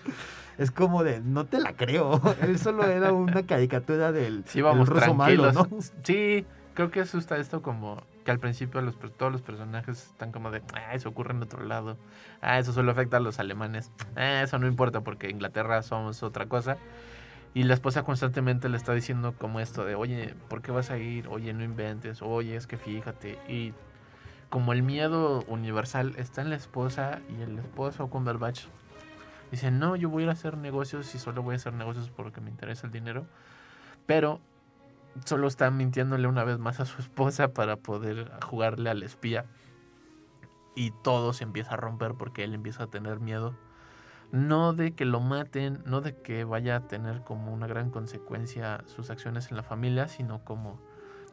es 0.57 0.71
como 0.71 1.03
de, 1.03 1.21
no 1.21 1.45
te 1.45 1.59
la 1.59 1.73
creo. 1.73 2.21
Él 2.41 2.59
solo 2.59 2.85
era 2.85 3.13
una 3.13 3.43
caricatura 3.43 4.11
del, 4.11 4.43
Sí, 4.45 4.61
vamos 4.61 4.89
del 4.89 4.97
ruso 4.99 5.13
malo. 5.13 5.51
¿no? 5.51 5.67
Sí, 6.03 6.45
creo 6.73 6.91
que 6.91 7.01
asusta 7.01 7.37
esto 7.37 7.61
como 7.61 8.01
que 8.25 8.31
al 8.31 8.39
principio 8.39 8.81
los, 8.81 8.97
todos 9.17 9.31
los 9.31 9.43
personajes 9.43 10.07
están 10.07 10.31
como 10.31 10.49
de, 10.49 10.63
ah, 10.73 10.95
eso 10.95 11.09
ocurre 11.09 11.33
en 11.33 11.43
otro 11.43 11.63
lado. 11.63 11.95
Ah, 12.41 12.57
eso 12.57 12.73
solo 12.73 12.91
afecta 12.91 13.17
a 13.17 13.19
los 13.19 13.39
alemanes. 13.39 13.91
Ah, 14.15 14.41
eso 14.41 14.57
no 14.57 14.67
importa 14.67 15.01
porque 15.01 15.29
Inglaterra 15.29 15.81
somos 15.83 16.23
otra 16.23 16.47
cosa. 16.47 16.77
Y 17.53 17.63
la 17.63 17.75
esposa 17.75 18.03
constantemente 18.03 18.67
le 18.67 18.77
está 18.77 18.93
diciendo 18.93 19.35
como 19.37 19.59
esto 19.59 19.85
de, 19.85 19.93
oye, 19.93 20.33
¿por 20.49 20.63
qué 20.63 20.71
vas 20.71 20.89
a 20.89 20.97
ir? 20.97 21.27
Oye, 21.27 21.53
no 21.53 21.63
inventes. 21.63 22.23
Oye, 22.23 22.55
es 22.55 22.65
que 22.65 22.77
fíjate. 22.77 23.37
Y 23.47 23.73
como 24.49 24.73
el 24.73 24.81
miedo 24.81 25.43
universal 25.47 26.15
está 26.17 26.41
en 26.41 26.49
la 26.49 26.55
esposa 26.55 27.19
y 27.29 27.43
el 27.43 27.59
esposo 27.59 28.07
Cumberbatch 28.07 28.65
dice, 29.51 29.69
no, 29.69 29.95
yo 29.95 30.09
voy 30.09 30.23
a 30.23 30.25
ir 30.25 30.29
a 30.29 30.33
hacer 30.33 30.57
negocios 30.57 31.13
y 31.13 31.19
solo 31.19 31.43
voy 31.43 31.53
a 31.53 31.55
hacer 31.57 31.73
negocios 31.73 32.09
porque 32.09 32.41
me 32.41 32.49
interesa 32.49 32.87
el 32.87 32.91
dinero. 32.91 33.27
Pero 34.07 34.41
solo 35.23 35.47
está 35.47 35.71
mintiéndole 35.71 36.27
una 36.27 36.43
vez 36.43 36.59
más 36.59 36.79
a 36.79 36.85
su 36.85 37.01
esposa 37.01 37.49
para 37.53 37.77
poder 37.77 38.31
jugarle 38.43 38.89
al 38.89 39.03
espía. 39.03 39.45
Y 40.75 40.91
todo 41.03 41.31
se 41.33 41.43
empieza 41.45 41.75
a 41.75 41.77
romper 41.77 42.15
porque 42.15 42.43
él 42.43 42.53
empieza 42.53 42.83
a 42.83 42.87
tener 42.87 43.19
miedo. 43.19 43.55
No 44.31 44.73
de 44.73 44.91
que 44.93 45.05
lo 45.05 45.21
maten, 45.21 45.81
no 45.85 46.01
de 46.01 46.15
que 46.21 46.43
vaya 46.43 46.75
a 46.75 46.87
tener 46.87 47.21
como 47.21 47.53
una 47.53 47.67
gran 47.67 47.89
consecuencia 47.91 48.83
sus 48.87 49.09
acciones 49.09 49.49
en 49.51 49.57
la 49.57 49.63
familia, 49.63 50.07
sino 50.09 50.43
como 50.43 50.77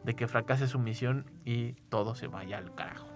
de 0.05 0.15
que 0.15 0.27
fracase 0.27 0.67
su 0.67 0.79
misión 0.79 1.25
y 1.43 1.73
todo 1.89 2.15
se 2.15 2.27
vaya 2.27 2.57
al 2.57 2.73
carajo. 2.73 3.07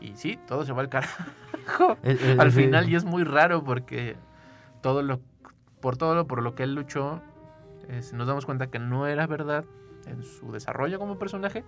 Y 0.00 0.16
sí, 0.16 0.38
todo 0.46 0.64
se 0.66 0.72
va 0.72 0.82
al 0.82 0.88
carajo 0.90 1.22
Eh, 2.02 2.16
eh, 2.20 2.36
al 2.38 2.52
sí. 2.52 2.62
final 2.64 2.88
y 2.88 2.94
es 2.94 3.04
muy 3.04 3.24
raro 3.24 3.64
porque 3.64 4.16
todo 4.82 5.02
lo 5.02 5.20
por 5.80 5.96
todo 5.96 6.14
lo 6.14 6.26
por 6.26 6.42
lo 6.42 6.54
que 6.54 6.62
él 6.62 6.74
luchó 6.76 7.20
es- 7.88 8.12
nos 8.12 8.26
damos 8.28 8.46
cuenta 8.46 8.68
que 8.68 8.78
no 8.78 9.06
era 9.08 9.26
verdad 9.26 9.64
en 10.06 10.22
su 10.22 10.52
desarrollo 10.52 10.98
como 10.98 11.18
personaje 11.18 11.64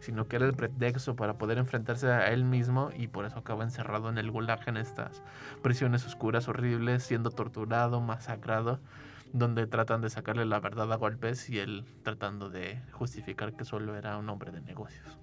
sino 0.00 0.28
que 0.28 0.36
era 0.36 0.46
el 0.46 0.54
pretexto 0.54 1.16
para 1.16 1.38
poder 1.38 1.58
enfrentarse 1.58 2.08
a 2.08 2.30
él 2.30 2.44
mismo 2.44 2.90
y 2.96 3.08
por 3.08 3.24
eso 3.24 3.38
acaba 3.38 3.64
encerrado 3.64 4.08
en 4.10 4.18
el 4.18 4.30
gulag 4.30 4.60
en 4.68 4.76
estas 4.76 5.22
prisiones 5.62 6.04
oscuras 6.06 6.48
horribles 6.48 7.02
siendo 7.02 7.30
torturado 7.30 8.00
masacrado 8.00 8.80
donde 9.32 9.66
tratan 9.66 10.00
de 10.00 10.10
sacarle 10.10 10.44
la 10.44 10.60
verdad 10.60 10.92
a 10.92 10.96
golpes 10.96 11.48
y 11.50 11.58
él 11.58 11.84
tratando 12.02 12.50
de 12.50 12.80
justificar 12.92 13.54
que 13.54 13.64
solo 13.64 13.96
era 13.96 14.16
un 14.18 14.28
hombre 14.28 14.52
de 14.52 14.60
negocios 14.60 15.18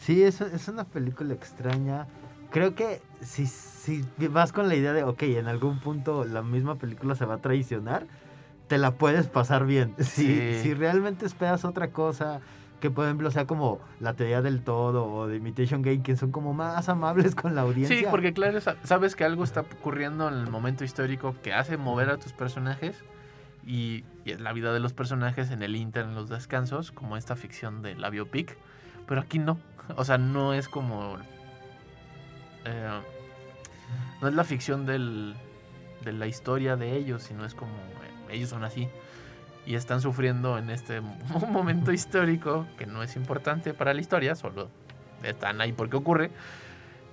Sí, 0.00 0.22
es, 0.22 0.40
es 0.40 0.66
una 0.68 0.84
película 0.84 1.34
extraña. 1.34 2.06
Creo 2.50 2.74
que 2.74 3.02
si, 3.20 3.46
si 3.46 4.02
vas 4.30 4.50
con 4.50 4.66
la 4.68 4.74
idea 4.74 4.94
de, 4.94 5.04
ok, 5.04 5.22
en 5.22 5.46
algún 5.46 5.78
punto 5.78 6.24
la 6.24 6.42
misma 6.42 6.76
película 6.76 7.14
se 7.14 7.26
va 7.26 7.34
a 7.34 7.38
traicionar, 7.38 8.06
te 8.70 8.78
la 8.78 8.92
puedes 8.92 9.26
pasar 9.26 9.66
bien. 9.66 9.94
Si, 9.98 10.24
Sí. 10.26 10.60
si 10.62 10.74
realmente 10.74 11.26
esperas 11.26 11.64
otra 11.64 11.88
cosa, 11.90 12.40
que 12.78 12.88
por 12.88 13.04
ejemplo 13.04 13.30
sea 13.32 13.44
como 13.44 13.80
la 13.98 14.14
teoría 14.14 14.42
del 14.42 14.62
todo 14.62 15.04
o 15.12 15.26
de 15.26 15.36
Imitation 15.38 15.82
Game, 15.82 16.02
que 16.04 16.16
son 16.16 16.30
como 16.30 16.54
más 16.54 16.88
amables 16.88 17.34
con 17.34 17.56
la 17.56 17.62
audiencia. 17.62 17.98
Sí, 17.98 18.06
porque 18.08 18.32
claro, 18.32 18.60
sa- 18.60 18.76
sabes 18.84 19.16
que 19.16 19.24
algo 19.24 19.42
está 19.42 19.62
ocurriendo 19.62 20.28
en 20.28 20.34
el 20.34 20.48
momento 20.48 20.84
histórico 20.84 21.34
que 21.42 21.52
hace 21.52 21.76
mover 21.76 22.10
a 22.10 22.16
tus 22.18 22.32
personajes 22.32 23.02
y, 23.66 24.04
la 24.24 24.52
vida 24.52 24.72
de 24.72 24.78
los 24.78 24.92
personajes 24.92 25.50
en 25.50 25.62
el 25.64 25.74
inter, 25.74 26.04
en 26.04 26.14
los 26.14 26.28
descansos, 26.28 26.92
como 26.92 27.16
esta 27.16 27.34
ficción 27.34 27.82
de 27.82 27.96
la 27.96 28.08
biopic, 28.08 28.56
pero 29.08 29.20
aquí 29.20 29.40
no, 29.40 29.58
o 29.96 30.04
sea, 30.04 30.16
no 30.18 30.54
es 30.54 30.68
como... 30.68 31.18
eh, 32.64 33.00
no 34.22 34.28
es 34.28 34.34
la 34.34 34.44
ficción 34.44 34.86
del, 34.86 35.34
de 36.04 36.12
la 36.12 36.28
historia 36.28 36.76
de 36.76 36.96
ellos, 36.96 37.24
sino 37.24 37.44
es 37.44 37.54
como 37.54 37.72
ellos 38.30 38.50
son 38.50 38.64
así 38.64 38.88
y 39.66 39.74
están 39.74 40.00
sufriendo 40.00 40.58
en 40.58 40.70
este 40.70 41.00
momento 41.48 41.92
histórico 41.92 42.66
que 42.78 42.86
no 42.86 43.02
es 43.02 43.16
importante 43.16 43.74
para 43.74 43.94
la 43.94 44.00
historia, 44.00 44.34
solo 44.34 44.68
están 45.22 45.60
ahí 45.60 45.72
porque 45.72 45.96
ocurre 45.96 46.30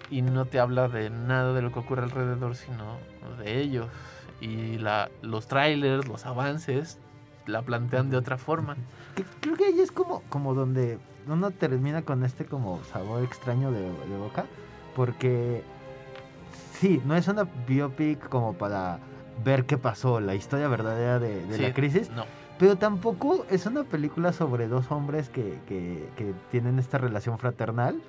y 0.09 0.22
no 0.22 0.45
te 0.45 0.59
habla 0.59 0.88
de 0.88 1.09
nada 1.09 1.53
de 1.53 1.61
lo 1.61 1.72
que 1.72 1.80
ocurre 1.80 2.03
alrededor, 2.03 2.55
sino 2.55 2.97
de 3.39 3.59
ellos. 3.61 3.88
Y 4.39 4.78
la, 4.78 5.09
los 5.22 5.47
trailers, 5.47 6.07
los 6.07 6.26
avances, 6.26 6.99
la 7.45 7.61
plantean 7.61 8.09
de 8.09 8.18
otra 8.18 8.38
forma. 8.38 8.78
Creo 9.41 9.55
que 9.55 9.65
ahí 9.65 9.80
es 9.80 9.91
como, 9.91 10.22
como 10.30 10.53
donde 10.53 10.99
uno 11.28 11.51
termina 11.51 12.03
con 12.03 12.24
este 12.24 12.45
como 12.45 12.82
sabor 12.86 13.24
extraño 13.24 13.72
de, 13.72 13.82
de 13.82 14.18
boca. 14.18 14.45
Porque 14.95 15.63
sí, 16.74 17.01
no 17.05 17.15
es 17.15 17.28
una 17.28 17.43
biopic 17.68 18.30
como 18.30 18.53
para 18.53 18.99
ver 19.43 19.65
qué 19.65 19.77
pasó, 19.77 20.19
la 20.19 20.35
historia 20.35 20.67
verdadera 20.67 21.19
de, 21.19 21.45
de 21.45 21.55
Sí, 21.57 21.61
la 21.61 21.73
crisis. 21.73 22.09
No, 22.11 22.25
Pero 22.59 22.75
tampoco 22.77 23.45
es 23.49 23.65
una 23.65 23.83
película 23.83 24.33
sobre 24.33 24.67
dos 24.67 24.91
hombres 24.91 25.29
que, 25.29 25.59
que, 25.67 26.09
que 26.17 26.33
tienen 26.51 26.79
esta 26.79 26.97
relación 26.97 27.38
fraternal. 27.38 28.01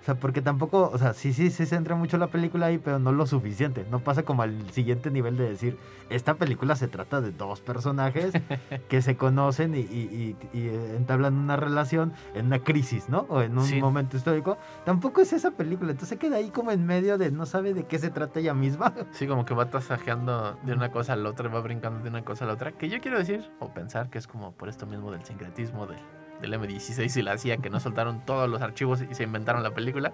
O 0.00 0.04
sea, 0.04 0.14
porque 0.14 0.40
tampoco, 0.40 0.90
o 0.92 0.96
sea, 0.98 1.12
sí, 1.12 1.34
sí, 1.34 1.50
sí 1.50 1.66
se 1.66 1.76
entra 1.76 1.94
mucho 1.94 2.16
la 2.16 2.28
película 2.28 2.66
ahí, 2.66 2.78
pero 2.78 2.98
no 2.98 3.12
lo 3.12 3.26
suficiente. 3.26 3.84
No 3.90 4.00
pasa 4.00 4.22
como 4.22 4.42
al 4.42 4.70
siguiente 4.70 5.10
nivel 5.10 5.36
de 5.36 5.48
decir, 5.50 5.76
esta 6.08 6.34
película 6.34 6.74
se 6.74 6.88
trata 6.88 7.20
de 7.20 7.32
dos 7.32 7.60
personajes 7.60 8.32
que 8.88 9.02
se 9.02 9.16
conocen 9.16 9.74
y, 9.74 9.80
y- 9.80 10.36
y- 10.52 10.58
y, 10.58 10.68
entablan 10.96 11.34
una 11.34 11.56
relación 11.56 12.14
en 12.34 12.46
una 12.46 12.60
crisis, 12.60 13.10
¿no? 13.10 13.26
O 13.28 13.42
en 13.42 13.58
un 13.58 13.66
Sí. 13.66 13.78
momento 13.80 14.16
histórico. 14.16 14.56
Tampoco 14.86 15.20
es 15.20 15.34
esa 15.34 15.50
película, 15.50 15.90
entonces 15.90 16.18
queda 16.18 16.36
ahí 16.36 16.48
como 16.50 16.70
en 16.72 16.86
medio 16.86 17.18
de 17.18 17.30
no 17.30 17.44
sabe 17.44 17.74
de 17.74 17.84
qué 17.84 17.98
se 17.98 18.08
trata 18.10 18.40
ella 18.40 18.54
misma. 18.54 18.94
sí, 19.12 19.26
como 19.26 19.44
que 19.44 19.52
va 19.54 19.68
tasajeando 19.68 20.56
de 20.62 20.72
una 20.72 20.90
cosa 20.90 21.12
a 21.12 21.16
la 21.16 21.28
otra, 21.28 21.48
va 21.50 21.60
brincando 21.60 22.02
de 22.02 22.08
una 22.08 22.24
cosa 22.24 22.44
a 22.44 22.48
la 22.48 22.54
otra. 22.54 22.72
Que 22.72 22.88
yo 22.88 23.00
quiero 23.02 23.18
decir, 23.18 23.50
o 23.58 23.68
pensar 23.74 24.08
que 24.08 24.16
es 24.16 24.26
como 24.26 24.52
por 24.52 24.70
esto 24.70 24.86
mismo 24.86 25.12
del 25.12 25.22
sincretismo 25.24 25.86
del, 25.86 25.98
del 26.40 26.54
M16 26.54 27.16
y 27.16 27.22
la 27.22 27.38
CIA, 27.38 27.58
que 27.58 27.70
no 27.70 27.80
soltaron 27.80 28.24
todos 28.24 28.48
los 28.48 28.62
archivos 28.62 29.02
y 29.02 29.14
se 29.14 29.24
inventaron 29.24 29.62
la 29.62 29.72
película. 29.72 30.12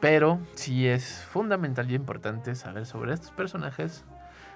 Pero 0.00 0.40
sí 0.54 0.86
es 0.86 1.24
fundamental 1.30 1.90
y 1.90 1.94
importante 1.94 2.54
saber 2.54 2.86
sobre 2.86 3.14
estos 3.14 3.30
personajes 3.30 4.04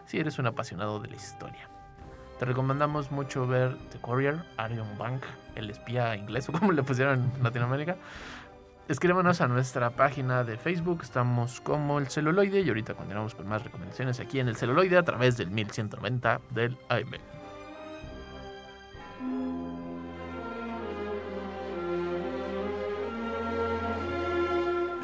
si 0.06 0.18
eres 0.18 0.38
un 0.38 0.46
apasionado 0.46 1.00
de 1.00 1.08
la 1.08 1.16
historia. 1.16 1.68
Te 2.38 2.46
recomendamos 2.46 3.10
mucho 3.10 3.46
ver 3.46 3.76
The 3.90 4.00
Courier, 4.00 4.42
Arion 4.56 4.96
Bank, 4.96 5.24
el 5.56 5.68
espía 5.68 6.16
inglés, 6.16 6.48
o 6.48 6.52
como 6.52 6.72
le 6.72 6.82
pusieron 6.82 7.32
en 7.36 7.42
Latinoamérica. 7.42 7.96
Escríbanos 8.88 9.40
a 9.40 9.46
nuestra 9.46 9.90
página 9.90 10.42
de 10.42 10.56
Facebook, 10.56 11.00
estamos 11.02 11.60
como 11.60 11.98
el 11.98 12.08
celuloide 12.08 12.60
y 12.60 12.68
ahorita 12.68 12.94
continuamos 12.94 13.36
con 13.36 13.46
más 13.46 13.62
recomendaciones 13.62 14.18
aquí 14.18 14.40
en 14.40 14.48
el 14.48 14.56
celuloide 14.56 14.96
a 14.96 15.04
través 15.04 15.36
del 15.36 15.50
1190 15.50 16.40
del 16.50 16.76
AM. 16.88 17.12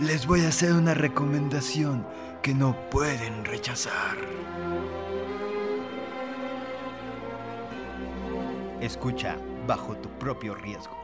Les 0.01 0.27
voy 0.27 0.45
a 0.45 0.49
hacer 0.49 0.75
una 0.75 0.93
recomendación 0.93 2.07
que 2.43 2.53
no 2.53 2.77
pueden 2.91 3.47
rechazar. 3.47 4.19
Escucha 8.83 9.39
bajo 9.67 9.97
tu 9.97 10.11
propio 10.19 10.55
riesgo. 10.55 10.95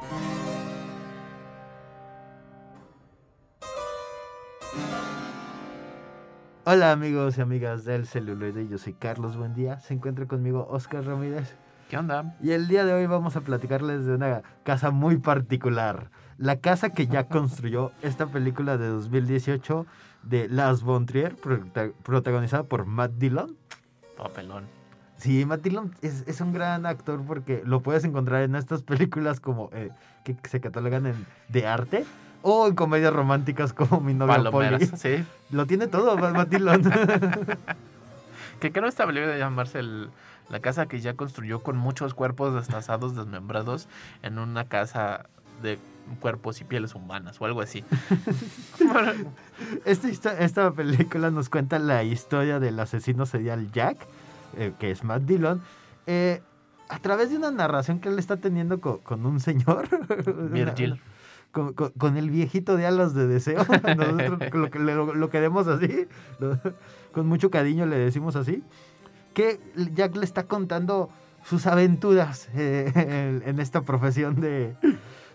Hola 6.66 6.92
amigos 6.92 7.38
y 7.38 7.40
amigas 7.40 7.86
del 7.86 8.06
celuloide, 8.06 8.68
yo 8.68 8.76
soy 8.76 8.92
Carlos, 8.92 9.38
buen 9.38 9.54
día. 9.54 9.80
Se 9.80 9.94
encuentra 9.94 10.26
conmigo 10.26 10.68
Oscar 10.70 11.06
Ramírez. 11.06 11.56
¿Qué 11.92 11.98
onda? 11.98 12.34
Y 12.42 12.52
el 12.52 12.68
día 12.68 12.86
de 12.86 12.94
hoy 12.94 13.04
vamos 13.04 13.36
a 13.36 13.42
platicarles 13.42 14.06
de 14.06 14.14
una 14.14 14.40
casa 14.62 14.90
muy 14.90 15.18
particular. 15.18 16.08
La 16.38 16.56
casa 16.56 16.88
que 16.88 17.06
ya 17.06 17.24
construyó 17.28 17.92
esta 18.00 18.28
película 18.28 18.78
de 18.78 18.88
2018 18.88 19.84
de 20.22 20.48
Lars 20.48 20.84
von 20.84 21.04
Trier, 21.04 21.36
protagonizada 22.02 22.62
por 22.62 22.86
Matt 22.86 23.12
Dillon. 23.18 23.58
Papelón. 24.16 24.64
Sí, 25.18 25.44
Matt 25.44 25.60
Dillon 25.60 25.94
es, 26.00 26.24
es 26.26 26.40
un 26.40 26.54
gran 26.54 26.86
actor 26.86 27.22
porque 27.26 27.62
lo 27.66 27.82
puedes 27.82 28.04
encontrar 28.04 28.40
en 28.40 28.54
estas 28.54 28.82
películas 28.82 29.40
como 29.40 29.68
eh, 29.74 29.90
que 30.24 30.34
se 30.48 30.62
catalogan 30.62 31.04
en 31.04 31.26
de 31.50 31.66
arte 31.66 32.06
o 32.40 32.68
en 32.68 32.74
comedias 32.74 33.12
románticas 33.12 33.74
como 33.74 34.00
Mi 34.00 34.14
novia 34.14 34.36
Polly. 34.50 34.50
Palomeras, 34.50 34.98
sí. 34.98 35.22
Lo 35.50 35.66
tiene 35.66 35.88
todo, 35.88 36.16
Matt 36.16 36.48
Dillon. 36.48 36.84
Que 38.62 38.70
creo 38.70 38.86
esta 38.88 39.04
película 39.06 39.32
de 39.32 39.38
llamarse 39.40 39.80
el- 39.80 40.08
la 40.48 40.60
casa 40.60 40.86
que 40.86 41.00
ya 41.00 41.14
construyó 41.14 41.62
con 41.64 41.76
muchos 41.76 42.14
cuerpos 42.14 42.54
destazados, 42.54 43.16
desmembrados, 43.16 43.88
en 44.22 44.38
una 44.38 44.66
casa 44.68 45.26
de 45.62 45.78
cuerpos 46.20 46.60
y 46.60 46.64
pieles 46.64 46.94
humanas 46.94 47.40
o 47.40 47.44
algo 47.46 47.60
así. 47.60 47.84
Esta, 49.84 50.38
esta 50.38 50.70
película 50.72 51.30
nos 51.30 51.48
cuenta 51.48 51.78
la 51.78 52.02
historia 52.04 52.60
del 52.60 52.78
asesino 52.80 53.26
serial 53.26 53.70
Jack, 53.72 53.98
eh, 54.56 54.72
que 54.78 54.90
es 54.90 55.04
Matt 55.04 55.22
Dillon, 55.22 55.60
eh, 56.06 56.40
a 56.88 56.98
través 56.98 57.30
de 57.30 57.36
una 57.38 57.50
narración 57.50 58.00
que 58.00 58.08
él 58.10 58.18
está 58.18 58.36
teniendo 58.36 58.80
co- 58.80 59.00
con, 59.00 59.24
un 59.26 59.40
señor. 59.40 59.88
Virgil. 60.52 61.00
Con, 61.52 61.74
con- 61.74 61.90
con 61.90 62.16
el 62.16 62.30
viejito 62.30 62.76
de 62.76 62.86
alas 62.86 63.14
de 63.14 63.26
deseo. 63.26 63.58
Nosotros 63.96 64.54
lo, 64.74 65.06
lo, 65.06 65.14
lo 65.14 65.30
queremos 65.30 65.68
así. 65.68 66.06
lo- 66.40 66.58
con 67.12 67.26
mucho 67.26 67.50
cariño 67.50 67.86
le 67.86 67.96
decimos 67.98 68.36
así. 68.36 68.62
Que 69.34 69.60
Jack 69.94 70.16
le 70.16 70.24
está 70.24 70.44
contando 70.44 71.10
sus 71.44 71.66
aventuras 71.66 72.48
eh, 72.54 72.90
en, 72.94 73.42
en 73.48 73.58
esta 73.60 73.82
profesión 73.82 74.40
de, 74.40 74.74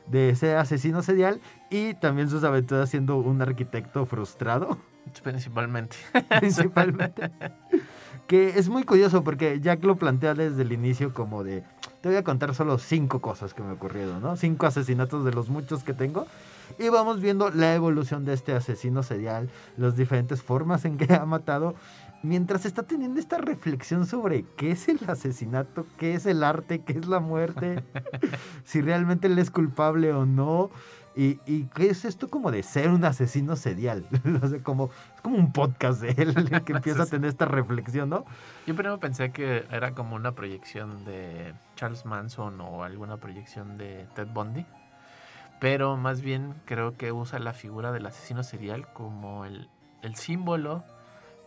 de 0.08 0.36
ser 0.36 0.58
asesino 0.58 1.02
serial 1.04 1.40
y 1.70 1.94
también 1.96 2.30
sus 2.30 2.44
aventuras 2.44 2.90
siendo 2.90 3.18
un 3.18 3.42
arquitecto 3.42 4.06
frustrado, 4.06 4.78
principalmente. 5.24 5.98
principalmente. 6.40 7.32
Que 8.28 8.60
es 8.60 8.70
muy 8.70 8.84
curioso 8.84 9.24
porque 9.24 9.60
Jack 9.62 9.84
lo 9.84 9.96
plantea 9.96 10.34
desde 10.34 10.62
el 10.62 10.74
inicio 10.74 11.14
como 11.14 11.44
de, 11.44 11.64
te 12.02 12.10
voy 12.10 12.18
a 12.18 12.24
contar 12.24 12.54
solo 12.54 12.78
cinco 12.78 13.20
cosas 13.20 13.54
que 13.54 13.64
me 13.64 13.72
ocurrieron, 13.72 14.22
¿no? 14.22 14.36
Cinco 14.36 14.66
asesinatos 14.66 15.24
de 15.24 15.32
los 15.32 15.50
muchos 15.50 15.84
que 15.84 15.94
tengo. 15.94 16.28
Y 16.78 16.90
vamos 16.90 17.22
viendo 17.22 17.50
la 17.50 17.74
evolución 17.74 18.26
de 18.26 18.34
este 18.34 18.54
asesino 18.54 19.02
serial, 19.02 19.50
las 19.78 19.96
diferentes 19.96 20.42
formas 20.42 20.84
en 20.84 20.98
que 20.98 21.14
ha 21.14 21.26
matado, 21.26 21.76
mientras 22.22 22.66
está 22.66 22.84
teniendo 22.84 23.20
esta 23.20 23.38
reflexión 23.38 24.06
sobre 24.06 24.44
qué 24.58 24.72
es 24.72 24.90
el 24.90 25.00
asesinato, 25.08 25.86
qué 25.98 26.14
es 26.14 26.26
el 26.26 26.44
arte, 26.44 26.80
qué 26.80 26.94
es 26.94 27.08
la 27.08 27.22
muerte, 27.22 27.84
si 28.66 28.82
realmente 28.82 29.28
él 29.28 29.40
es 29.40 29.50
culpable 29.50 30.12
o 30.12 30.26
no. 30.26 30.70
Y, 31.18 31.40
y 31.48 31.64
qué 31.74 31.90
es 31.90 32.06
esto 32.06 32.30
como 32.30 32.52
de 32.52 32.62
ser 32.62 32.90
un 32.90 33.04
asesino 33.04 33.56
serial. 33.56 34.06
O 34.44 34.48
sea, 34.48 34.62
como, 34.62 34.92
es 35.16 35.22
como 35.22 35.36
un 35.38 35.52
podcast 35.52 36.00
de 36.00 36.10
él 36.12 36.64
que 36.64 36.74
empieza 36.74 37.04
a 37.04 37.06
tener 37.08 37.30
esta 37.30 37.46
reflexión, 37.46 38.10
¿no? 38.10 38.24
Yo 38.68 38.76
primero 38.76 39.00
pensé 39.00 39.32
que 39.32 39.66
era 39.72 39.96
como 39.96 40.16
una 40.16 40.34
proyección 40.34 41.06
de 41.06 41.56
Charles 41.76 42.06
Manson 42.06 42.62
o 42.62 42.84
alguna 42.84 43.18
proyección 43.18 43.80
de 43.80 44.06
Ted 44.14 44.28
Bundy. 44.28 44.68
Pero 45.60 45.98
más 45.98 46.22
bien 46.22 46.54
creo 46.66 46.96
que 46.98 47.12
usa 47.12 47.40
la 47.40 47.54
figura 47.54 47.92
del 47.92 48.06
asesino 48.06 48.44
serial 48.44 48.88
como 48.94 49.46
el, 49.46 49.70
el 50.04 50.16
símbolo 50.16 50.84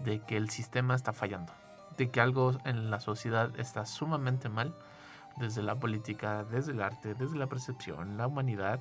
de 0.01 0.19
que 0.19 0.37
el 0.37 0.51
sistema 0.51 0.97
está 0.97 1.13
fallando. 1.13 1.53
De 1.97 2.11
que 2.11 2.21
algo 2.21 2.59
en 2.65 2.91
la 2.91 2.99
sociedad 2.99 3.53
está 3.57 3.87
sumamente 3.87 4.49
mal. 4.49 4.75
Desde 5.37 5.63
la 5.63 5.77
política, 5.77 6.43
desde 6.43 6.73
el 6.73 6.83
arte, 6.83 7.15
desde 7.15 7.39
la 7.39 7.47
percepción, 7.47 8.17
la 8.17 8.27
humanidad. 8.27 8.81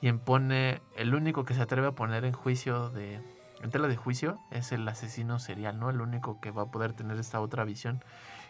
Y 0.00 0.08
impone, 0.08 0.82
el 0.96 1.14
único 1.14 1.44
que 1.44 1.54
se 1.54 1.62
atreve 1.62 1.88
a 1.88 1.92
poner 1.92 2.24
en 2.24 2.32
juicio 2.32 2.90
de, 2.90 3.20
en 3.62 3.70
tela 3.70 3.88
de 3.88 3.96
juicio 3.96 4.38
es 4.50 4.72
el 4.72 4.86
asesino 4.86 5.38
serial, 5.38 5.78
¿no? 5.78 5.90
El 5.90 6.00
único 6.00 6.40
que 6.40 6.50
va 6.50 6.62
a 6.62 6.70
poder 6.70 6.92
tener 6.92 7.18
esta 7.18 7.40
otra 7.40 7.64
visión 7.64 8.02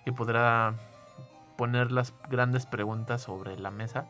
y 0.04 0.10
podrá 0.10 0.74
poner 1.56 1.92
las 1.92 2.12
grandes 2.28 2.66
preguntas 2.66 3.22
sobre 3.22 3.58
la 3.58 3.70
mesa 3.70 4.06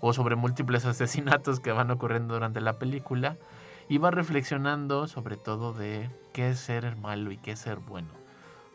o 0.00 0.12
sobre 0.12 0.36
múltiples 0.36 0.84
asesinatos 0.86 1.60
que 1.60 1.72
van 1.72 1.90
ocurriendo 1.90 2.34
durante 2.34 2.60
la 2.60 2.74
película 2.74 3.36
y 3.88 3.98
va 3.98 4.10
reflexionando 4.10 5.06
sobre 5.06 5.36
todo 5.36 5.72
de 5.72 6.10
qué 6.32 6.50
es 6.50 6.58
ser 6.58 6.96
malo 6.96 7.30
y 7.32 7.36
qué 7.38 7.52
es 7.52 7.60
ser 7.60 7.78
bueno. 7.78 8.08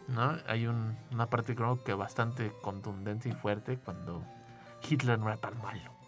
¿no? 0.08 0.38
Hay 0.48 0.66
un- 0.68 0.98
una 1.12 1.28
parte 1.28 1.56
creo 1.56 1.84
que 1.84 1.94
bastante 1.94 2.52
contundente 2.62 3.30
y 3.30 3.34
fuerte 3.34 3.78
cuando 3.78 4.24
Hitler 4.88 5.20
no 5.20 5.28
era 5.28 5.38
tan 5.38 5.58
malo. 5.62 5.99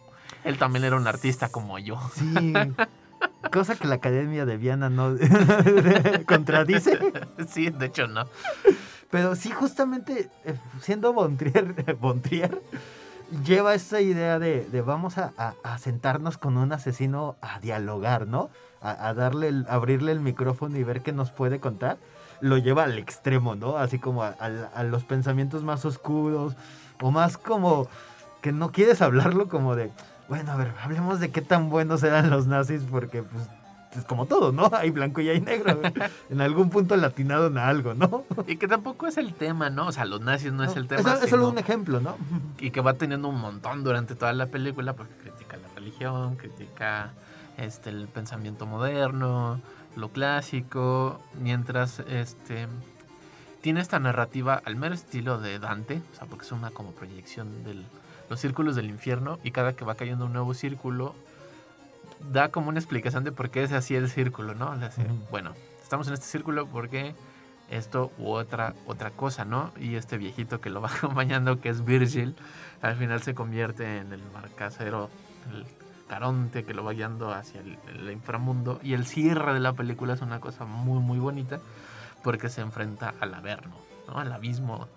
Él 0.44 0.58
también 0.58 0.84
era 0.86 0.96
un 0.96 1.08
artista 1.08 1.50
como 1.50 1.78
yo. 1.80 2.00
Sí. 2.16 2.54
Cosa 3.52 3.76
que 3.76 3.88
la 3.88 3.96
Academia 3.96 4.46
de 4.46 4.58
Viana 4.58 4.90
no 4.90 5.16
contradice. 6.28 6.98
Sí, 7.48 7.70
de 7.70 7.86
hecho 7.88 8.08
no. 8.08 8.26
Pero 9.10 9.36
sí, 9.36 9.52
justamente 9.52 10.30
eh, 10.46 10.56
siendo 10.82 11.14
Bontrier, 11.14 11.96
Bontrier 12.00 12.62
lleva 13.46 13.74
esa 13.76 14.02
idea 14.02 14.40
de, 14.40 14.66
de 14.72 14.82
vamos 14.82 15.18
a, 15.18 15.34
a- 15.38 15.54
a 15.64 15.78
sentarnos 15.78 16.38
con 16.38 16.58
un 16.58 16.72
asesino 16.74 17.36
a 17.42 17.60
dialogar, 17.60 18.28
¿no? 18.28 18.50
A, 18.82 19.08
a 19.10 19.14
darle, 19.14 19.50
el- 19.50 19.66
abrirle 19.70 20.12
el 20.14 20.20
micrófono 20.22 20.78
y 20.78 20.84
ver 20.84 21.02
qué 21.02 21.12
nos 21.12 21.32
puede 21.32 21.60
contar. 21.60 21.98
Lo 22.40 22.58
lleva 22.58 22.84
al 22.86 22.98
extremo, 22.98 23.56
¿no? 23.56 23.78
Así 23.78 24.00
como 24.00 24.24
a 24.24 24.84
los 24.84 25.04
pensamientos 25.04 25.64
más 25.64 25.86
oscuros 25.86 26.56
o 27.02 27.12
más 27.12 27.38
como 27.38 27.88
que 28.42 28.52
no 28.52 28.72
quieres 28.72 29.02
hablarlo 29.04 29.48
como 29.48 29.76
de, 29.76 29.92
bueno, 30.32 30.54
a 30.54 30.56
ver, 30.56 30.74
hablemos 30.82 31.20
de 31.20 31.30
qué 31.30 31.42
tan 31.42 31.70
buenos 31.70 32.04
eran 32.04 32.30
los 32.30 32.48
nazis 32.48 32.84
porque 32.90 33.22
pues 33.22 33.50
es 33.98 34.06
como 34.06 34.28
todo, 34.28 34.54
¿no? 34.54 34.72
Hay 34.74 34.90
blanco 34.90 35.20
y 35.20 35.28
hay 35.28 35.42
negro. 35.42 35.82
En 36.30 36.40
algún 36.40 36.70
punto 36.70 36.96
latinaron 36.96 37.58
a 37.58 37.68
algo, 37.68 37.94
¿no? 37.94 38.24
Y 38.48 38.56
que 38.56 38.70
tampoco 38.70 39.08
es 39.08 39.18
el 39.18 39.34
tema, 39.34 39.70
¿no? 39.70 39.88
O 39.88 39.92
sea, 39.92 40.06
los 40.06 40.22
nazis 40.22 40.54
no 40.54 40.64
es 40.64 40.78
el 40.78 40.88
tema. 40.88 41.16
Es, 41.16 41.24
es 41.24 41.30
solo 41.30 41.50
un 41.50 41.58
ejemplo, 41.58 42.00
¿no? 42.00 42.16
y 42.60 42.72
que 42.72 42.80
va 42.80 42.94
teniendo 42.94 43.28
un 43.28 43.42
montón 43.42 43.84
durante 43.84 44.16
toda 44.16 44.32
la 44.32 44.46
película 44.46 44.94
porque 44.94 45.14
critica 45.16 45.58
la 45.58 45.68
religión, 45.76 46.38
critica 46.38 47.12
este 47.58 47.90
el 47.90 48.08
pensamiento 48.08 48.66
moderno, 48.66 49.60
lo 49.98 50.14
clásico, 50.14 51.20
mientras 51.42 52.00
este 52.08 52.70
tiene 53.60 53.82
esta 53.82 54.00
narrativa 54.00 54.62
al 54.64 54.78
mero 54.78 54.96
estilo 54.96 55.42
de 55.42 55.60
Dante, 55.60 56.02
o 56.14 56.16
sea, 56.16 56.26
porque 56.26 56.46
es 56.46 56.54
una 56.54 56.72
como 56.72 56.92
proyección 56.92 57.66
de 57.66 57.84
los 58.32 58.40
círculos 58.40 58.78
del 58.78 58.86
infierno 58.86 59.40
y 59.44 59.52
cada 59.52 59.74
que 59.74 59.84
va 59.84 59.96
cayendo 59.96 60.26
un 60.26 60.32
nuevo 60.32 60.54
círculo 60.54 61.14
da 62.32 62.48
como 62.48 62.70
una 62.70 62.80
explicación 62.80 63.26
de 63.26 63.34
por 63.34 63.50
qué 63.50 63.62
es 63.62 63.74
así 63.74 63.94
el 63.94 64.10
círculo, 64.10 64.56
¿no? 64.56 64.74
Le 64.74 64.86
hace. 64.86 65.06
Bueno, 65.30 65.52
estamos 65.84 66.08
en 66.08 66.14
este 66.14 66.28
círculo 66.28 66.66
porque 66.66 67.14
esto 67.70 68.10
u 68.18 68.30
otra 68.30 68.74
otra 68.86 69.12
cosa, 69.12 69.44
¿no? 69.44 69.74
Y 69.78 69.96
este 69.96 70.18
viejito 70.18 70.62
que 70.62 70.70
lo 70.70 70.80
va 70.80 70.90
acompañando, 70.96 71.60
que 71.60 71.68
es 71.68 71.84
Virgil, 71.84 72.38
al 72.82 72.96
final 72.96 73.22
se 73.22 73.36
convierte 73.36 73.98
en 73.98 74.14
el 74.14 74.22
marcasero, 74.32 75.10
el 75.54 75.66
caronte 76.08 76.64
que 76.64 76.74
lo 76.74 76.86
va 76.86 76.94
guiando 76.94 77.34
hacia 77.34 77.60
el, 77.60 77.78
el 77.90 78.12
inframundo. 78.12 78.80
Y 78.82 78.94
el 78.94 79.06
cierre 79.06 79.54
de 79.54 79.60
la 79.60 79.74
película 79.74 80.14
es 80.14 80.22
una 80.22 80.40
cosa 80.40 80.64
muy, 80.64 81.02
muy 81.02 81.20
bonita 81.20 81.60
porque 82.24 82.48
se 82.48 82.62
enfrenta 82.62 83.14
al 83.20 83.34
averno, 83.34 83.76
¿no? 84.08 84.20
Al 84.20 84.32
abismo 84.32 84.88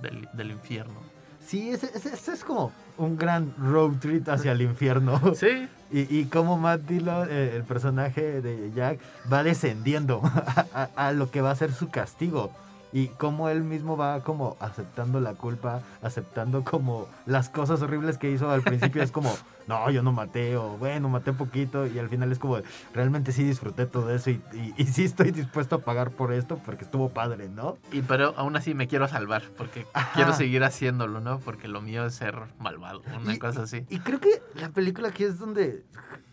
del, 0.00 0.28
del 0.34 0.52
infierno. 0.52 1.15
Sí, 1.46 1.70
ese, 1.70 1.90
ese- 1.94 2.32
es 2.32 2.44
como 2.44 2.72
un 2.98 3.16
gran 3.16 3.54
road 3.58 3.92
trip 4.00 4.28
hacia 4.28 4.52
el 4.52 4.62
infierno. 4.62 5.20
Sí, 5.34 5.68
Y, 5.92 6.00
y 6.18 6.24
como 6.26 6.56
Matt 6.58 6.80
Dillon, 6.82 7.28
eh, 7.30 7.52
el 7.54 7.62
personaje 7.62 8.40
de 8.42 8.72
Jack, 8.74 8.98
va 9.32 9.42
descendiendo 9.44 10.20
a, 10.24 10.66
a- 10.96 11.08
a 11.08 11.12
lo 11.12 11.30
que 11.30 11.40
va 11.40 11.50
a 11.52 11.56
ser 11.56 11.72
su 11.72 11.88
castigo. 11.90 12.50
Y 12.92 13.08
cómo 13.08 13.48
él 13.50 13.62
mismo 13.62 13.96
va 13.96 14.20
como 14.22 14.56
aceptando 14.60 15.20
la 15.20 15.34
culpa, 15.34 15.82
aceptando 16.02 16.64
como 16.64 17.06
las 17.26 17.48
cosas 17.50 17.82
horribles 17.82 18.16
que 18.16 18.30
hizo 18.30 18.50
al 18.50 18.62
principio. 18.62 19.02
es 19.02 19.10
como, 19.12 19.32
no, 19.66 19.90
yo 19.90 20.02
no 20.02 20.12
maté, 20.12 20.56
o 20.56 20.76
bueno, 20.78 21.08
maté 21.08 21.32
poquito. 21.32 21.86
Y 21.86 21.98
al 21.98 22.08
final 22.08 22.30
es 22.32 22.38
como, 22.38 22.58
realmente 22.94 23.32
sí 23.32 23.44
disfruté 23.44 23.86
todo 23.86 24.14
eso 24.14 24.30
y, 24.30 24.40
y- 24.52 24.74
y 24.76 24.84
sí 24.86 25.04
estoy 25.04 25.30
dispuesto 25.32 25.76
a 25.76 25.78
pagar 25.80 26.10
por 26.12 26.32
esto 26.32 26.58
porque 26.64 26.84
estuvo 26.84 27.08
padre, 27.08 27.48
¿no? 27.48 27.76
y 27.92 28.02
pero 28.02 28.34
aún 28.36 28.56
así 28.56 28.74
me 28.74 28.86
quiero 28.88 29.08
salvar 29.08 29.42
porque 29.56 29.86
Ajá. 29.92 30.12
quiero 30.14 30.32
seguir 30.32 30.62
haciéndolo, 30.64 31.20
¿no? 31.20 31.38
Porque 31.40 31.68
lo 31.68 31.80
mío 31.82 32.06
es 32.06 32.14
ser 32.14 32.36
malvado, 32.58 33.02
una 33.20 33.34
Y- 33.34 33.38
cosa 33.38 33.62
así. 33.62 33.84
Y 33.88 33.98
creo 34.00 34.20
que 34.20 34.42
la 34.54 34.68
película 34.70 35.08
aquí 35.08 35.24
es 35.24 35.38
donde 35.38 35.84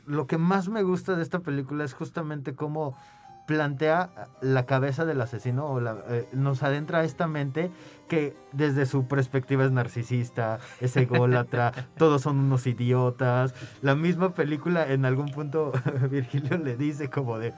lo 0.05 0.27
que 0.27 0.37
más 0.37 0.67
me 0.69 0.83
gusta 0.83 1.15
de 1.15 1.23
esta 1.23 1.39
película 1.39 1.83
es 1.85 1.93
justamente 1.93 2.55
cómo 2.55 2.97
plantea 3.45 4.09
la 4.41 4.65
cabeza 4.65 5.05
del 5.05 5.19
asesino 5.21 5.65
o 5.65 5.79
la- 5.81 5.97
eh, 6.09 6.27
nos 6.33 6.63
adentra 6.63 6.99
a 6.99 7.03
esta 7.03 7.27
mente 7.27 7.71
que 8.07 8.35
desde 8.51 8.85
su 8.85 9.07
perspectiva 9.07 9.65
es 9.65 9.71
narcisista, 9.71 10.59
es 10.79 10.95
ególatra, 10.97 11.71
todos 11.97 12.21
son 12.21 12.37
unos 12.37 12.67
idiotas. 12.67 13.53
La 13.81 13.95
misma 13.95 14.33
película 14.33 14.87
en 14.91 15.05
algún 15.05 15.27
punto 15.29 15.71
Virgilio 16.09 16.57
le 16.57 16.75
dice 16.77 17.09
como 17.09 17.37
de 17.39 17.53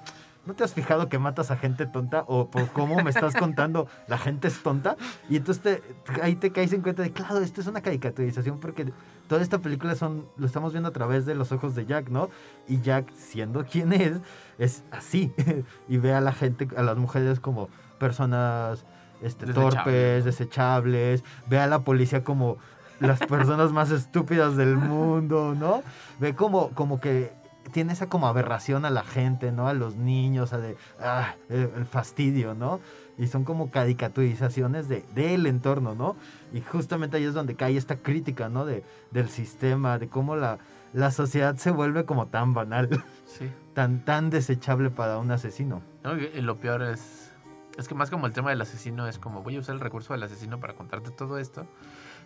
¿No 0.45 0.53
te 0.53 0.63
has 0.63 0.73
fijado 0.73 1.09
que 1.09 1.17
matas 1.17 1.49
a 1.51 1.57
gente 1.57 1.85
tonta? 1.87 2.23
O 2.27 2.49
por 2.49 2.67
cómo 2.69 3.01
me 3.03 3.09
estás 3.09 3.35
contando, 3.35 3.87
la 4.07 4.17
gente 4.17 4.47
es 4.47 4.61
tonta. 4.61 4.95
Y 5.29 5.37
entonces 5.37 5.63
te- 5.63 6.21
ahí 6.21 6.35
te 6.35 6.51
caes 6.51 6.71
en 6.73 6.81
cuenta 6.81 7.01
de, 7.01 7.11
claro, 7.11 7.39
esto 7.39 7.61
es 7.61 7.67
una 7.67 7.81
caricaturización 7.81 8.59
porque 8.59 8.91
toda 9.27 9.41
esta 9.41 9.57
película 9.59 9.95
son, 9.95 10.27
lo 10.37 10.45
estamos 10.45 10.71
viendo 10.73 10.89
a 10.89 10.93
través 10.93 11.25
de 11.25 11.33
los 11.33 11.51
ojos 11.51 11.73
de 11.73 11.85
Jack, 11.87 12.09
¿no? 12.09 12.29
Y 12.67 12.81
Jack, 12.81 13.11
siendo 13.13 13.65
quien 13.65 13.91
es, 13.93 14.19
es 14.59 14.83
así. 14.91 15.33
y 15.89 15.97
ve 15.97 16.13
a 16.13 16.21
la 16.21 16.31
gente, 16.31 16.67
a 16.77 16.83
las 16.83 16.97
mujeres 16.97 17.39
como 17.39 17.69
personas 17.97 18.85
este, 19.21 19.47
torpes, 19.53 20.25
desechables. 20.25 21.23
Ve 21.47 21.59
a 21.59 21.67
la 21.67 21.79
policía 21.79 22.23
como 22.23 22.57
las 22.99 23.19
personas 23.19 23.71
más 23.71 23.91
estúpidas 23.91 24.55
del 24.55 24.75
mundo, 24.77 25.55
¿no? 25.57 25.81
Ve 26.19 26.35
como, 26.35 26.69
como 26.69 26.99
que 26.99 27.33
tiene 27.75 27.91
esa 27.91 28.07
como 28.07 28.27
aberración 28.27 28.85
a 28.85 28.89
la 28.89 29.03
gente, 29.03 29.51
¿no? 29.51 29.67
A 29.67 29.73
los 29.73 29.97
niños, 29.97 30.53
a 30.53 30.59
de, 30.59 30.77
ah, 31.01 31.35
el, 31.49 31.83
fastidio, 31.83 32.53
¿no? 32.53 32.79
Y 33.17 33.27
son 33.27 33.43
como 33.43 33.69
caricaturizaciones 33.69 34.87
de, 34.87 35.03
del 35.13 35.45
entorno, 35.45 35.93
¿no? 35.93 36.15
Y 36.53 36.61
justamente 36.61 37.17
ahí 37.17 37.25
es 37.25 37.33
donde 37.33 37.55
cae 37.55 37.75
esta 37.75 37.97
crítica, 37.97 38.47
¿no? 38.47 38.65
De, 38.65 38.85
del 39.11 39.27
sistema, 39.27 39.99
de 39.99 40.07
cómo 40.07 40.37
la, 40.37 40.59
la 40.93 41.11
sociedad 41.11 41.57
se 41.57 41.69
vuelve 41.69 42.05
como 42.05 42.27
tan 42.27 42.53
banal, 42.53 42.87
Sí. 43.25 43.51
tan, 43.73 44.05
tan 44.05 44.29
desechable 44.29 44.89
para 44.89 45.17
un 45.17 45.29
asesino. 45.31 45.81
No, 46.05 46.17
y 46.17 46.27
y 46.33 46.39
lo 46.39 46.57
peor 46.61 46.81
es. 46.81 47.33
Es 47.77 47.89
que 47.89 47.93
más 47.93 48.09
como 48.09 48.25
el 48.25 48.31
tema 48.31 48.51
del 48.51 48.61
asesino 48.61 49.05
es 49.05 49.19
como 49.19 49.43
voy 49.43 49.57
a 49.57 49.59
usar 49.59 49.75
el 49.75 49.81
recurso 49.81 50.13
del 50.13 50.23
asesino 50.23 50.61
para 50.61 50.75
contarte 50.75 51.11
todo 51.11 51.39
esto. 51.39 51.67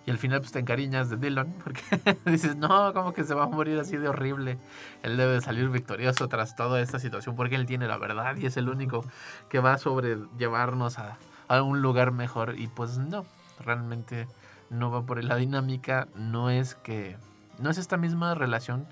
Y 0.09 0.11
al 0.11 0.17
final 0.17 0.39
pues 0.39 0.51
te 0.51 0.57
encariñas 0.57 1.11
de 1.11 1.17
Dylan 1.17 1.53
porque 1.63 1.83
dices, 2.25 2.55
no, 2.55 2.91
como 2.95 3.13
que 3.13 3.23
se 3.23 3.35
va 3.35 3.43
a 3.43 3.47
morir 3.47 3.77
así 3.77 3.95
de 3.95 4.09
horrible. 4.09 4.57
Él 5.03 5.17
debe 5.17 5.39
salir 5.39 5.69
victorioso 5.69 6.27
tras 6.27 6.55
toda 6.55 6.81
esta 6.81 6.97
situación 6.97 7.35
porque 7.35 7.53
él 7.53 7.67
tiene 7.67 7.87
la 7.87 7.99
verdad 7.99 8.35
y 8.35 8.47
es 8.47 8.57
el 8.57 8.69
único 8.69 9.05
que 9.49 9.59
va 9.59 9.73
a 9.73 9.77
sobrellevarnos 9.77 10.97
a, 10.97 11.19
a 11.47 11.61
un 11.61 11.83
lugar 11.83 12.11
mejor. 12.11 12.55
Y 12.57 12.65
pues 12.65 12.97
no, 12.97 13.23
realmente 13.63 14.27
no 14.71 14.89
va 14.89 15.05
por 15.05 15.19
ahí 15.19 15.25
la 15.25 15.35
dinámica. 15.35 16.07
No 16.15 16.49
es 16.49 16.73
que... 16.73 17.15
No 17.59 17.69
es 17.69 17.77
esta 17.77 17.97
misma 17.97 18.33
relación 18.33 18.87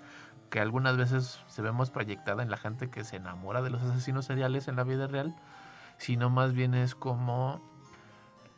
que 0.52 0.60
algunas 0.60 0.98
veces 0.98 1.40
se 1.48 1.64
vemos 1.64 1.90
proyectada 1.90 2.44
en 2.44 2.52
la 2.52 2.58
gente 2.58 2.92
que 2.92 3.04
se 3.04 3.16
enamora 3.16 3.64
de 3.64 3.72
los 3.72 3.82
asesinos 3.82 4.26
seriales 4.26 4.68
en 4.68 4.76
la 4.76 4.84
vida 4.84 5.08
real, 5.08 5.36
sino 5.98 6.30
más 6.30 6.54
bien 6.54 6.76
es 6.76 6.94
como 6.94 7.60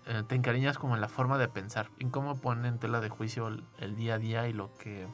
eh, 0.05 0.23
te 0.27 0.35
encariñas 0.35 0.77
como 0.77 0.95
en 0.95 1.01
la 1.01 1.07
forma 1.07 1.37
de 1.37 1.47
pensar, 1.47 1.89
en 1.99 2.09
cómo 2.09 2.35
ponen 2.35 2.65
en 2.65 2.79
tela 2.79 2.99
de 3.01 3.09
juicio 3.09 3.47
el, 3.47 3.95
día 3.95 4.15
a 4.15 4.17
día 4.17 4.47
y 4.47 4.53
lo 4.53 4.73
que 4.75 5.07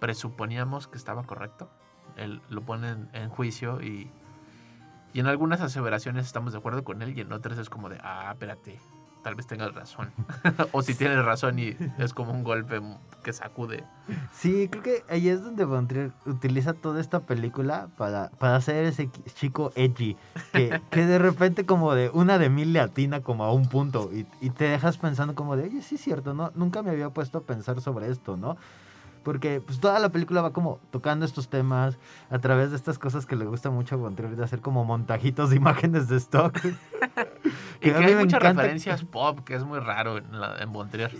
presuponíamos 0.00 0.88
que 0.88 0.98
estaba 0.98 1.24
correcto, 1.24 1.70
él 2.16 2.42
lo 2.50 2.62
ponen 2.62 3.08
en 3.12 3.28
juicio 3.30 3.80
y, 3.80 4.10
y 5.12 5.20
en 5.20 5.26
algunas 5.26 5.60
aseveraciones 5.60 6.26
estamos 6.26 6.52
de 6.52 6.58
acuerdo 6.58 6.84
con 6.84 7.02
él 7.02 7.16
y 7.16 7.20
en 7.20 7.32
otras 7.32 7.58
es 7.58 7.70
como 7.70 7.88
de, 7.88 7.98
ah, 8.02 8.30
espérate, 8.32 8.80
tal 9.24 9.34
vez 9.34 9.46
tengas 9.48 9.74
razón. 9.74 10.12
o 10.72 10.82
si 10.82 10.94
tienes 10.94 11.24
razón 11.24 11.58
y 11.58 11.76
es 11.98 12.12
como 12.12 12.32
un 12.32 12.44
golpe 12.44 12.80
que 13.24 13.32
sacude. 13.32 13.82
Sí, 14.32 14.68
creo 14.68 14.82
que 14.82 15.04
ahí 15.08 15.28
es 15.28 15.42
donde 15.42 15.64
Von 15.64 15.88
Trier 15.88 16.12
utiliza 16.26 16.74
toda 16.74 17.00
esta 17.00 17.20
película 17.20 17.88
para, 17.96 18.28
para 18.38 18.56
hacer 18.56 18.84
ese 18.84 19.10
chico 19.34 19.72
edgy, 19.74 20.16
que, 20.52 20.80
que 20.90 21.06
de 21.06 21.18
repente 21.18 21.64
como 21.66 21.94
de 21.94 22.10
una 22.10 22.38
de 22.38 22.50
mil 22.50 22.72
le 22.72 22.80
atina 22.80 23.22
como 23.22 23.44
a 23.44 23.52
un 23.52 23.66
punto 23.68 24.10
y, 24.12 24.26
y 24.40 24.50
te 24.50 24.64
dejas 24.64 24.98
pensando 24.98 25.34
como 25.34 25.56
de, 25.56 25.64
oye, 25.64 25.82
sí 25.82 25.96
es 25.96 26.02
cierto, 26.02 26.34
¿no? 26.34 26.52
Nunca 26.54 26.82
me 26.82 26.90
había 26.90 27.08
puesto 27.08 27.38
a 27.38 27.40
pensar 27.40 27.80
sobre 27.80 28.10
esto, 28.10 28.36
¿no? 28.36 28.56
Porque 29.24 29.60
pues 29.60 29.80
toda 29.80 29.98
la 29.98 30.10
película 30.10 30.42
va 30.42 30.52
como 30.52 30.78
tocando 30.90 31.24
estos 31.24 31.48
temas 31.48 31.96
a 32.30 32.38
través 32.38 32.70
de 32.70 32.76
estas 32.76 32.98
cosas 32.98 33.24
que 33.26 33.34
le 33.36 33.46
gusta 33.46 33.70
mucho 33.70 33.94
a 33.94 33.98
Von 33.98 34.14
Trier 34.14 34.36
de 34.36 34.44
hacer 34.44 34.60
como 34.60 34.84
montajitos 34.84 35.50
de 35.50 35.56
imágenes 35.56 36.08
de 36.08 36.16
stock. 36.18 36.56
Y 37.80 37.90
Que 37.90 37.90
a 37.90 37.94
que 37.94 38.00
mí 38.00 38.06
hay 38.06 38.14
me 38.14 38.20
muchas 38.24 38.40
encanta. 38.40 38.62
referencias 38.62 39.04
pop, 39.04 39.40
que 39.44 39.54
es 39.54 39.64
muy 39.64 39.78
raro 39.78 40.16
en, 40.18 40.40
la, 40.40 40.56
en 40.62 40.72
Trier. 40.90 41.12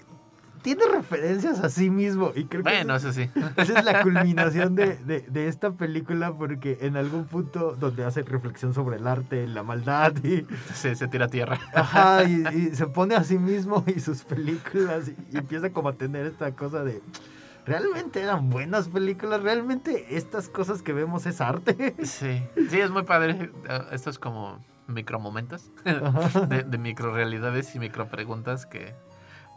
Tiene 0.63 0.83
referencias 0.91 1.61
a 1.61 1.69
sí 1.69 1.91
mismo 1.91 2.33
y 2.35 2.45
creo 2.45 2.63
que 2.63 2.71
Bueno, 2.71 2.97
eso- 2.97 3.11
eso 3.11 3.21
sí. 3.21 3.31
Esa 3.59 3.79
es 3.81 3.85
la 3.85 4.03
culminación 4.03 4.75
de, 4.75 4.97
de- 4.97 5.21
de 5.29 5.49
esta 5.49 5.73
película 5.73 6.33
porque 6.33 6.79
en 6.81 6.97
algún 6.97 7.27
punto 7.27 7.77
donde 7.79 8.05
hace 8.07 8.23
reflexión 8.23 8.73
sobre 8.73 8.97
el 8.97 9.07
arte, 9.07 9.47
la 9.47 9.63
maldad 9.63 10.15
y, 10.25 10.47
Se, 10.73 10.95
se 10.95 11.07
tira 11.09 11.27
a 11.27 11.29
tierra. 11.29 11.59
ajá, 11.75 12.25
y, 12.25 12.45
y 12.57 12.67
se 12.75 12.87
pone 12.87 13.15
a 13.15 13.25
sí 13.25 13.37
mismo 13.39 13.85
y 13.87 14.01
sus 14.01 14.25
películas 14.25 15.09
y, 15.09 15.35
y 15.35 15.39
empieza 15.39 15.69
como 15.71 15.91
a 15.91 15.93
tener 15.95 16.25
esta 16.25 16.51
cosa 16.53 16.83
de 16.83 17.03
realmente 17.67 18.21
eran 18.23 18.51
buenas 18.51 18.89
películas, 18.89 19.43
realmente 19.43 20.17
estas 20.17 20.49
cosas 20.49 20.83
que 20.83 20.93
vemos 20.93 21.27
es 21.27 21.41
arte. 21.41 21.95
Sí, 22.05 22.43
sí, 22.69 22.81
es 22.81 22.91
muy 22.91 23.03
padre. 23.05 23.51
eh, 23.69 23.81
Estos 23.93 24.19
como 24.19 24.59
micromomentos 24.87 25.71
de, 26.49 26.63
de 26.63 26.79
microrealidades 26.79 27.75
y 27.75 27.79
micropreguntas 27.79 28.67
que 28.67 28.95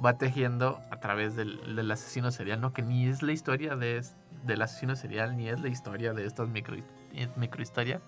va 0.03 0.17
tejiendo 0.17 0.79
a 0.91 0.99
través 0.99 1.35
del, 1.35 1.75
del 1.75 1.91
asesino 1.91 2.31
serial, 2.31 2.61
¿no? 2.61 2.71
Que 2.71 2.81
ni 2.81 3.07
es 3.07 3.21
la 3.23 3.33
historia 3.33 3.75
de, 3.75 3.97
es- 3.97 4.15
del 4.45 4.61
asesino 4.61 4.95
serial, 4.95 5.35
ni 5.35 5.49
es 5.49 5.59
la 5.59 5.67
historia 5.69 6.13
de 6.13 6.25
estas 6.25 6.47
micro, 6.47 6.75
eh, 7.13 7.27
microhistorias, 7.35 8.01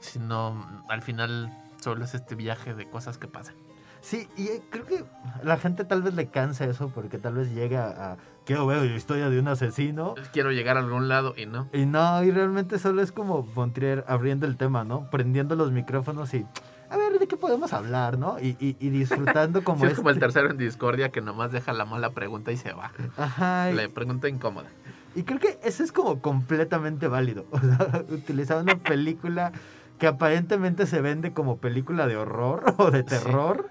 sino 0.00 0.84
al 0.88 1.02
final 1.02 1.50
solo 1.80 2.04
es 2.04 2.14
este 2.14 2.34
viaje 2.34 2.74
de 2.74 2.88
cosas 2.88 3.18
que 3.18 3.26
pasan. 3.26 3.54
Sí, 4.00 4.28
y 4.36 4.48
eh, 4.48 4.62
creo 4.70 4.84
que 4.84 5.02
la 5.42 5.56
gente 5.56 5.84
tal 5.84 6.02
vez 6.02 6.14
le 6.14 6.26
cansa 6.28 6.66
eso 6.66 6.88
porque 6.88 7.18
tal 7.18 7.34
vez 7.34 7.50
llega 7.54 8.12
a 8.12 8.16
quiero 8.44 8.66
ver 8.66 8.82
la 8.82 8.96
historia 8.96 9.30
de 9.30 9.38
un 9.40 9.48
asesino 9.48 10.14
Quiero 10.32 10.52
llegar 10.52 10.76
a 10.76 10.80
algún 10.80 11.08
lado 11.08 11.34
y 11.36 11.46
no. 11.46 11.68
Y 11.72 11.86
no, 11.86 12.22
y 12.22 12.30
realmente 12.30 12.78
solo 12.78 13.02
es 13.02 13.12
como 13.12 13.42
Von 13.42 13.72
Trier 13.72 14.04
abriendo 14.08 14.46
el 14.46 14.56
tema, 14.56 14.84
¿no? 14.84 15.08
Prendiendo 15.10 15.56
los 15.56 15.72
micrófonos 15.72 16.32
y 16.34 16.46
a 16.90 16.96
ver 16.96 17.18
de 17.18 17.26
qué 17.26 17.36
podemos 17.36 17.72
hablar, 17.72 18.18
¿no? 18.18 18.38
Y, 18.38 18.56
y, 18.60 18.76
y 18.78 18.90
disfrutando 18.90 19.64
como 19.64 19.80
Sí, 19.84 19.86
es 19.92 19.94
como 19.94 20.10
el 20.10 20.16
este- 20.16 20.26
tercero 20.26 20.50
en 20.50 20.58
discordia 20.58 21.08
que 21.10 21.20
nomás 21.20 21.50
deja 21.52 21.72
la 21.72 21.84
mala 21.84 22.10
pregunta 22.10 22.52
y 22.52 22.56
se 22.56 22.72
va. 22.72 22.92
Ajá, 23.16 23.70
y, 23.70 23.74
La 23.74 23.88
pregunta 23.88 24.28
incómoda. 24.28 24.68
y 25.16 25.22
creo 25.22 25.40
que 25.40 25.58
eso 25.64 25.82
es 25.82 25.90
como 25.92 26.20
completamente 26.20 27.08
válido. 27.08 27.46
O 27.52 27.58
sea, 27.60 28.04
utilizar 28.10 28.62
una 28.62 28.76
película 28.76 29.52
que 29.98 30.06
aparentemente 30.08 30.86
se 30.86 31.00
vende 31.00 31.32
como 31.32 31.56
película 31.58 32.06
de 32.06 32.16
horror 32.16 32.74
o 32.78 32.90
de 32.90 33.00
Sí. 33.00 33.06
terror. 33.06 33.70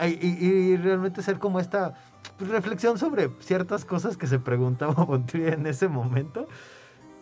Y, 0.00 0.26
y- 0.26 0.38
y 0.72 0.76
realmente 0.76 1.22
ser 1.22 1.38
como 1.38 1.60
esta 1.60 1.94
reflexión 2.40 2.98
sobre 2.98 3.30
ciertas 3.40 3.84
cosas 3.84 4.16
que 4.16 4.26
se 4.26 4.38
preguntaba 4.38 4.92
Von 5.04 5.26
Trier 5.26 5.54
en 5.54 5.66
ese 5.66 5.88
momento. 5.88 6.48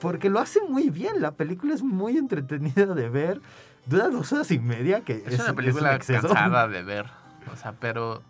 Porque 0.00 0.28
lo 0.28 0.40
hace 0.40 0.60
muy 0.68 0.90
bien. 0.90 1.22
La 1.22 1.32
película 1.32 1.74
es 1.74 1.82
muy 1.82 2.16
entretenida 2.18 2.86
de 2.86 3.08
ver. 3.08 3.40
Dura 3.86 4.08
dos 4.08 4.32
horas 4.32 4.50
y 4.50 4.58
media, 4.58 5.00
que 5.02 5.22
Es, 5.26 5.40
una 5.40 5.50
un 5.50 5.56
película 5.56 5.94
exceso. 5.94 6.28
cansada 6.28 6.68
de 6.68 6.82
ver. 6.82 7.06
O 7.52 7.56
sea, 7.56 7.72
pero 7.72 8.22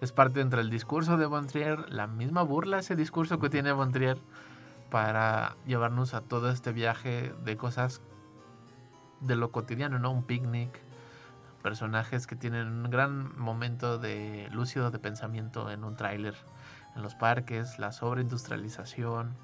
es 0.00 0.12
parte 0.12 0.40
entre 0.40 0.60
el 0.60 0.70
discurso 0.70 1.16
de 1.16 1.26
Von 1.26 1.46
Trier, 1.46 1.90
la 1.90 2.06
misma 2.06 2.42
burla, 2.42 2.78
ese 2.78 2.96
discurso 2.96 3.38
que 3.38 3.50
tiene 3.50 3.72
Von 3.72 3.92
Trier 3.92 4.18
para 4.90 5.56
llevarnos 5.66 6.14
a 6.14 6.20
todo 6.20 6.50
este 6.50 6.72
viaje 6.72 7.34
de 7.44 7.56
cosas 7.56 8.00
de 9.20 9.36
lo 9.36 9.50
cotidiano, 9.50 9.98
¿no? 9.98 10.10
Un 10.12 10.22
picnic, 10.22 10.80
personajes 11.64 12.26
que 12.26 12.36
tienen 12.36 12.68
un 12.68 12.90
gran 12.90 13.36
momento 13.38 13.98
de 13.98 14.50
lúcido 14.52 14.90
de 14.90 14.98
pensamiento 14.98 15.70
en 15.70 15.82
un 15.82 15.96
tráiler, 15.96 16.34
en 16.94 17.00
los 17.02 17.14
parques, 17.14 17.78
la 17.78 17.90
sobreindustrialización, 17.90 19.34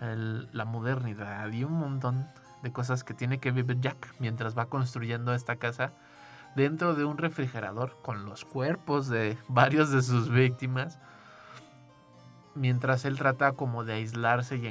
la 0.00 0.64
modernidad 0.64 1.52
y 1.52 1.62
un 1.62 1.74
montón 1.74 2.26
de 2.64 2.72
cosas 2.72 3.04
que 3.04 3.14
tiene 3.14 3.38
que 3.38 3.52
vivir 3.52 3.80
Jack 3.80 4.12
mientras 4.18 4.58
va 4.58 4.66
construyendo 4.66 5.32
esta 5.34 5.54
casa 5.54 5.92
dentro 6.56 6.96
de 6.96 7.04
un 7.04 7.16
refrigerador 7.16 7.96
con 8.02 8.24
los 8.24 8.44
cuerpos 8.44 9.06
de 9.06 9.38
varios 9.48 9.92
de 9.92 10.02
sus 10.02 10.30
víctimas. 10.30 10.98
Mientras 12.56 13.04
él 13.04 13.16
trata 13.18 13.52
como 13.52 13.84
de 13.84 13.92
aislarse 13.92 14.56
y 14.56 14.66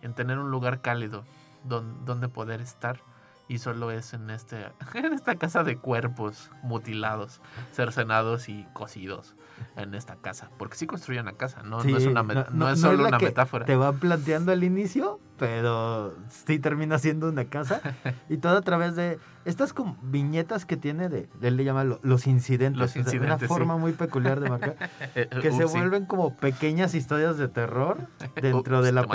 en, 0.00 0.14
tener 0.14 0.38
un 0.38 0.52
lugar 0.52 0.80
cálido 0.80 1.24
don- 1.64 2.04
donde 2.04 2.28
poder 2.28 2.60
estar 2.60 3.00
y 3.48 3.58
solo 3.58 3.90
es 3.90 4.14
en 4.14 4.30
este 4.30 4.66
en 4.94 5.12
esta 5.12 5.34
casa 5.36 5.62
de 5.64 5.76
cuerpos 5.76 6.50
mutilados, 6.62 7.40
cercenados 7.72 8.48
y 8.48 8.66
cocidos 8.72 9.34
en 9.76 9.94
esta 9.94 10.16
casa, 10.16 10.50
porque 10.58 10.76
sí 10.76 10.86
construye 10.86 11.20
una 11.20 11.34
casa, 11.34 11.62
no, 11.62 11.82
no 11.84 11.96
es 11.96 12.06
una 12.06 12.22
no- 12.22 12.46
no, 12.50 12.70
es 12.70 12.80
solo 12.80 13.06
una 13.06 13.18
metáfora. 13.18 13.64
Te 13.66 13.76
van 13.76 13.98
planteando 13.98 14.50
al 14.50 14.64
inicio, 14.64 15.20
pero 15.38 16.14
sí 16.28 16.58
termina 16.58 16.98
siendo 16.98 17.28
una 17.28 17.44
casa. 17.44 17.80
y 18.28 18.38
todo 18.38 18.56
a 18.56 18.62
través 18.62 18.96
de 18.96 19.18
estas 19.44 19.72
como 19.72 19.96
viñetas 20.02 20.64
que 20.66 20.76
tiene 20.76 21.08
de, 21.08 21.28
él 21.42 21.56
le 21.56 21.62
llama 21.64 21.84
lo- 21.84 22.00
los 22.02 22.26
incidentes. 22.26 22.80
Los 22.80 22.90
o 22.90 22.92
sea, 22.94 23.02
incidentes, 23.02 23.38
sí. 23.40 23.44
Una 23.44 23.48
forma 23.48 23.76
muy 23.76 23.92
peculiar 23.92 24.40
de 24.40 24.50
marcar. 24.50 24.76
Eh, 25.14 25.28
que 25.40 25.52
se 25.52 25.64
upsi. 25.64 25.76
vuelven 25.78 26.06
como 26.06 26.34
pequeñas 26.36 26.94
historias 26.94 27.36
de 27.38 27.46
terror 27.46 27.98
dentro 28.40 28.78
Ups, 28.78 28.86
de 28.86 28.92
la 28.92 29.02
maté. 29.02 29.12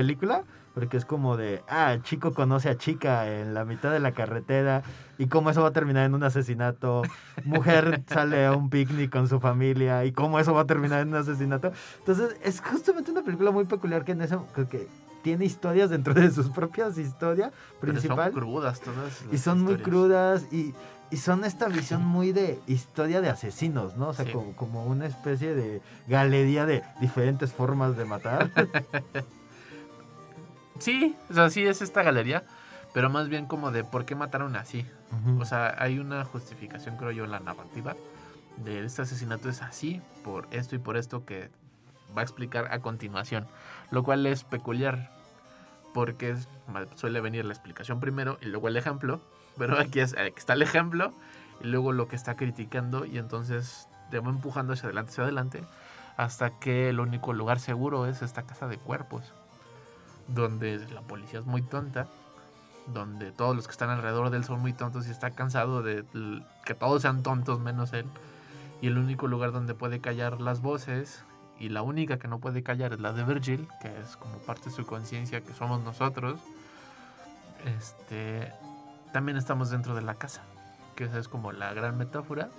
Porque 0.74 0.98
es 0.98 1.06
como 1.06 1.36
de, 1.36 1.62
ah, 1.68 1.98
chico 2.04 2.34
conoce 2.34 2.70
a 2.70 2.78
chica 2.78 3.28
en 3.32 3.54
la 3.54 3.66
mitad 3.66 3.92
de 3.92 4.00
la 4.00 4.12
carretera 4.14 4.84
y 5.18 5.28
cómo 5.28 5.50
eso 5.50 5.62
va 5.62 5.70
a 5.70 5.74
terminar 5.74 6.06
en 6.06 6.14
un 6.14 6.24
asesinato. 6.24 7.02
Mujer 7.44 8.04
sale 8.08 8.46
a 8.46 8.54
un 8.54 8.70
picnic 8.70 9.12
con 9.12 9.28
su 9.28 9.40
familia 9.40 10.06
y 10.06 10.12
cómo 10.12 10.40
eso 10.40 10.54
va 10.54 10.62
a 10.62 10.66
terminar 10.66 11.02
en 11.02 11.10
un 11.10 11.16
asesinato. 11.16 11.72
Entonces, 12.00 12.38
es 12.44 12.62
justamente 12.62 13.12
una 13.12 13.24
película 13.24 13.52
muy 13.52 13.66
peculiar 13.66 14.06
que 14.06 14.12
en 14.14 14.22
eso 14.22 14.46
que, 14.70 14.88
tiene 15.22 15.44
historias 15.44 15.90
dentro 15.90 16.14
de 16.14 16.32
sus 16.32 16.50
propias 16.50 16.98
historias 16.98 17.52
Pero 17.82 17.92
principal. 17.92 18.32
son 18.32 18.40
crudas 18.42 18.80
todas 18.80 19.22
Y 19.34 19.38
son 19.38 19.62
muy 19.64 19.76
crudas 19.76 20.46
y, 20.50 20.74
y 21.12 21.18
son 21.18 21.44
esta 21.44 21.68
visión 21.68 22.06
muy 22.06 22.32
de 22.32 22.58
historia 22.68 23.20
de 23.20 23.30
asesinos, 23.30 23.98
¿no? 23.98 24.10
O 24.10 24.14
sea, 24.14 24.24
Sí. 24.24 24.32
como, 24.32 24.56
como 24.56 24.86
una 24.86 25.08
especie 25.08 25.54
de 25.56 25.82
galería 26.08 26.66
de 26.66 26.84
diferentes 27.02 27.52
formas 27.52 27.98
de 27.98 28.06
matar. 28.06 28.50
Sí, 30.80 31.16
o 31.30 31.34
sea, 31.34 31.50
sí 31.50 31.66
es 31.66 31.82
esta 31.82 32.04
galería, 32.04 32.44
pero 32.94 33.10
más 33.10 33.30
bien 33.30 33.46
como 33.46 33.72
de 33.72 33.84
por 33.84 34.06
qué 34.06 34.16
mataron 34.16 34.56
así. 34.56 34.86
O 35.40 35.46
sea, 35.46 35.76
hay 35.80 36.00
una 36.00 36.24
justificación, 36.26 36.96
creo 36.98 37.12
yo, 37.12 37.24
en 37.26 37.32
la 37.32 37.40
narrativa 37.40 37.96
de 38.58 38.84
este 38.86 39.02
asesinato 39.02 39.50
es 39.50 39.62
así, 39.62 40.02
por 40.24 40.48
esto 40.52 40.76
y 40.76 40.80
por 40.80 40.98
esto 40.98 41.26
que 41.26 41.50
va 42.16 42.22
a 42.22 42.24
explicar 42.24 42.72
a 42.74 42.80
continuación, 42.80 43.48
lo 43.92 44.04
cual 44.04 44.26
es 44.26 44.44
peculiar, 44.44 45.10
porque 45.94 46.32
es- 46.32 46.48
suele 46.96 47.22
venir 47.22 47.46
la 47.46 47.54
explicación 47.54 48.00
primero 48.00 48.38
y 48.42 48.46
luego 48.46 48.68
el 48.68 48.78
ejemplo, 48.78 49.22
pero 49.58 49.78
aquí, 49.80 50.00
es, 50.00 50.14
aquí 50.18 50.34
está 50.38 50.54
el 50.54 50.62
ejemplo 50.62 51.14
y 51.62 51.68
luego 51.68 51.92
lo 51.92 52.08
que 52.08 52.16
está 52.16 52.36
criticando 52.36 53.06
y 53.06 53.18
entonces 53.18 53.88
te 54.12 54.20
va 54.20 54.30
empujando 54.30 54.74
hacia 54.74 54.86
adelante, 54.86 55.12
hacia 55.12 55.24
adelante, 55.24 55.64
hasta 56.18 56.52
que 56.60 56.90
el 56.90 57.00
único 57.00 57.34
lugar 57.34 57.60
seguro 57.60 58.06
es 58.08 58.22
esta 58.22 58.44
casa 58.44 58.68
de 58.68 58.78
cuerpos, 58.78 59.34
donde 60.34 60.80
la 60.94 61.02
policía 61.02 61.40
es 61.40 61.46
muy 61.46 61.62
tonta, 61.62 62.08
donde 62.88 63.32
todos 63.32 63.56
los 63.56 63.68
que 63.68 63.72
están 63.72 63.90
alrededor 63.90 64.30
de 64.30 64.38
él 64.38 64.44
son 64.44 64.60
muy 64.60 64.74
tontos 64.74 65.08
y 65.08 65.12
está 65.12 65.32
cansado 65.32 65.82
de 65.82 66.04
que 66.66 66.74
todos 66.74 67.02
sean 67.02 67.24
tontos 67.24 67.60
menos 67.60 67.94
él. 67.94 68.06
Y 68.82 68.88
el 68.88 68.98
único 68.98 69.28
lugar 69.28 69.52
donde 69.52 69.74
puede 69.74 70.00
callar 70.00 70.40
las 70.40 70.62
voces 70.62 71.24
y 71.60 71.70
la 71.70 71.82
única 71.82 72.18
que 72.18 72.28
no 72.28 72.40
puede 72.40 72.64
callar 72.64 72.94
es 72.94 73.00
la 73.00 73.12
de 73.12 73.24
Virgil, 73.24 73.68
que 73.82 74.00
es 74.00 74.16
como 74.16 74.38
parte 74.40 74.66
de 74.66 74.72
su 74.72 74.86
conciencia 74.86 75.42
que 75.42 75.54
somos 75.54 75.84
nosotros. 75.84 76.40
Este, 77.78 78.52
también 79.12 79.38
estamos 79.38 79.70
dentro 79.70 79.94
de 79.94 80.02
la 80.02 80.16
casa, 80.16 80.42
que 80.96 81.04
esa 81.04 81.20
es 81.20 81.28
como 81.28 81.52
la 81.52 81.74
gran 81.74 81.98
metáfora, 81.98 82.50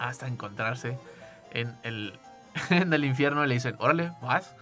hasta 0.00 0.26
encontrarse 0.26 0.98
en 1.52 1.76
el, 1.84 2.18
en 2.70 2.92
el 2.92 3.04
infierno 3.04 3.44
le 3.46 3.54
dicen, 3.54 3.74
órale, 3.78 4.12
vas. 4.22 4.54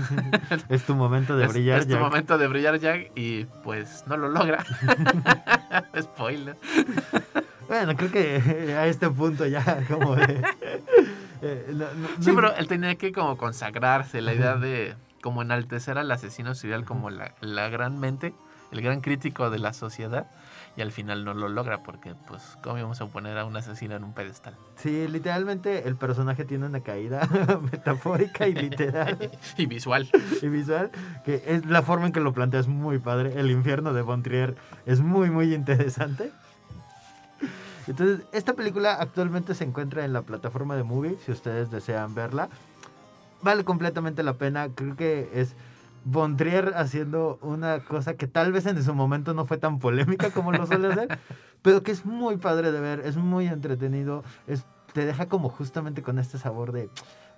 Es 0.68 0.84
tu 0.84 0.94
momento 0.94 1.36
de 1.36 1.44
es, 1.46 1.52
brillar, 1.52 1.78
es 1.80 1.86
tu 1.86 1.92
Jack. 1.92 2.00
momento 2.02 2.38
de 2.38 2.46
brillar, 2.48 2.78
Jack, 2.78 3.10
y 3.16 3.44
pues 3.62 4.04
no 4.06 4.16
lo 4.16 4.28
logra. 4.28 4.64
Spoiler. 6.00 6.56
Bueno, 7.68 7.96
creo 7.96 8.10
que 8.10 8.74
a 8.76 8.86
este 8.86 9.08
punto 9.10 9.46
ya 9.46 9.82
como 9.88 10.14
de... 10.16 10.42
eh, 11.42 11.66
no- 11.70 11.86
no- 11.94 12.08
Sí, 12.20 12.30
no- 12.30 12.34
pero 12.34 12.54
él 12.56 12.68
tenía 12.68 12.94
que 12.96 13.12
como 13.12 13.36
consagrarse, 13.36 14.20
la 14.20 14.34
idea 14.34 14.56
de 14.56 14.94
como 15.22 15.40
enaltecer 15.42 15.96
al 15.98 16.10
asesino 16.10 16.54
serial 16.54 16.84
como 16.84 17.08
la, 17.10 17.34
la 17.40 17.68
gran 17.70 17.98
mente, 17.98 18.34
el 18.72 18.82
gran 18.82 19.00
crítico 19.00 19.48
de 19.50 19.58
la 19.58 19.72
sociedad, 19.72 20.26
y 20.76 20.82
al 20.82 20.90
final 20.90 21.24
no 21.24 21.34
lo 21.34 21.48
logra 21.48 21.82
porque, 21.82 22.14
pues, 22.26 22.56
¿cómo 22.62 22.78
íbamos 22.78 23.00
a 23.00 23.06
poner 23.06 23.38
a 23.38 23.44
un 23.44 23.56
asesino 23.56 23.94
en 23.94 24.02
un 24.02 24.12
pedestal? 24.12 24.56
Sí, 24.76 25.06
literalmente 25.06 25.86
el 25.86 25.96
personaje 25.96 26.44
tiene 26.44 26.66
una 26.66 26.80
caída 26.80 27.28
metafórica 27.72 28.48
y 28.48 28.54
literal 28.54 29.30
y 29.56 29.66
visual. 29.66 30.08
y 30.42 30.48
visual, 30.48 30.90
que 31.24 31.42
es 31.46 31.64
la 31.66 31.82
forma 31.82 32.06
en 32.06 32.12
que 32.12 32.20
lo 32.20 32.32
plantea 32.32 32.60
es 32.60 32.68
muy 32.68 32.98
padre. 32.98 33.38
El 33.38 33.50
infierno 33.50 33.92
de 33.92 34.02
Bontrier 34.02 34.56
es 34.84 35.00
muy, 35.00 35.30
muy 35.30 35.54
interesante. 35.54 36.32
Entonces, 37.86 38.26
esta 38.32 38.54
película 38.54 38.94
actualmente 38.94 39.54
se 39.54 39.64
encuentra 39.64 40.04
en 40.04 40.12
la 40.12 40.22
plataforma 40.22 40.74
de 40.74 40.82
Movie, 40.82 41.18
si 41.24 41.32
ustedes 41.32 41.70
desean 41.70 42.14
verla. 42.14 42.48
Vale 43.42 43.62
completamente 43.64 44.22
la 44.22 44.34
pena, 44.34 44.68
creo 44.74 44.96
que 44.96 45.30
es 45.34 45.54
Bontrier 46.04 46.74
haciendo 46.76 47.38
una 47.42 47.80
cosa 47.80 48.14
que 48.14 48.26
tal 48.26 48.52
vez 48.52 48.66
en 48.66 48.82
su 48.82 48.94
momento 48.94 49.34
no 49.34 49.46
fue 49.46 49.58
tan 49.58 49.78
polémica 49.78 50.30
como 50.30 50.52
lo 50.52 50.66
suele 50.66 50.88
hacer, 50.88 51.18
pero 51.62 51.82
que 51.82 51.92
es 51.92 52.04
muy 52.04 52.36
padre 52.36 52.72
de 52.72 52.80
ver, 52.80 53.00
es 53.00 53.16
muy 53.16 53.46
entretenido, 53.46 54.22
es, 54.46 54.66
te 54.92 55.06
deja 55.06 55.26
como 55.26 55.48
justamente 55.48 56.02
con 56.02 56.18
este 56.18 56.38
sabor 56.38 56.72
de, 56.72 56.90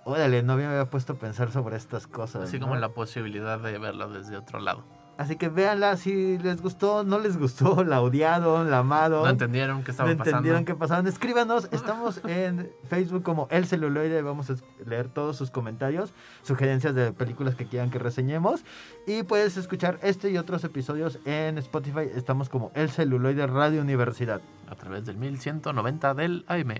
órale, 0.03 0.43
no 0.43 0.57
me 0.57 0.65
había 0.65 0.89
puesto 0.89 1.13
a 1.13 1.15
pensar 1.15 1.51
sobre 1.51 1.77
estas 1.77 2.07
cosas. 2.07 2.43
Así 2.43 2.59
¿no? 2.59 2.65
como 2.65 2.75
la 2.75 2.89
posibilidad 2.89 3.59
de 3.59 3.77
verlo 3.77 4.09
desde 4.09 4.37
otro 4.37 4.59
lado. 4.59 4.83
Así 5.17 5.35
que 5.35 5.49
véanla 5.49 5.97
si 5.97 6.37
les 6.37 6.61
gustó, 6.61 7.03
no 7.03 7.19
les 7.19 7.37
gustó, 7.37 7.83
la 7.85 8.01
odiaron, 8.01 8.69
la 8.69 8.79
amaron. 8.79 9.23
No 9.23 9.29
entendieron 9.29 9.83
qué 9.83 9.91
estaba 9.91 10.07
no 10.07 10.17
entendieron 10.23 10.63
pasando. 10.63 10.65
qué 10.65 10.75
pasaban. 10.75 11.07
Escríbanos, 11.07 11.69
estamos 11.71 12.21
en 12.25 12.71
Facebook 12.89 13.23
como 13.23 13.47
El 13.49 13.65
Celuloide, 13.65 14.21
vamos 14.21 14.49
a 14.49 14.55
leer 14.85 15.09
todos 15.09 15.35
sus 15.35 15.49
comentarios, 15.49 16.13
sugerencias 16.43 16.93
de 16.93 17.11
películas 17.13 17.55
que 17.55 17.65
quieran 17.65 17.89
que 17.89 17.99
reseñemos. 17.99 18.63
Y 19.05 19.23
puedes 19.23 19.57
escuchar 19.57 19.99
este 20.03 20.29
y 20.29 20.37
otros 20.37 20.63
episodios 20.63 21.19
en 21.25 21.57
Spotify, 21.57 22.09
estamos 22.15 22.49
como 22.49 22.71
El 22.75 22.89
Celuloide 22.89 23.47
Radio 23.47 23.81
Universidad. 23.81 24.41
A 24.69 24.75
través 24.75 25.05
del 25.05 25.17
1190 25.17 26.13
del 26.13 26.45
AM. 26.47 26.73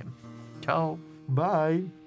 Chao. 0.61 0.99
Bye. 1.27 2.06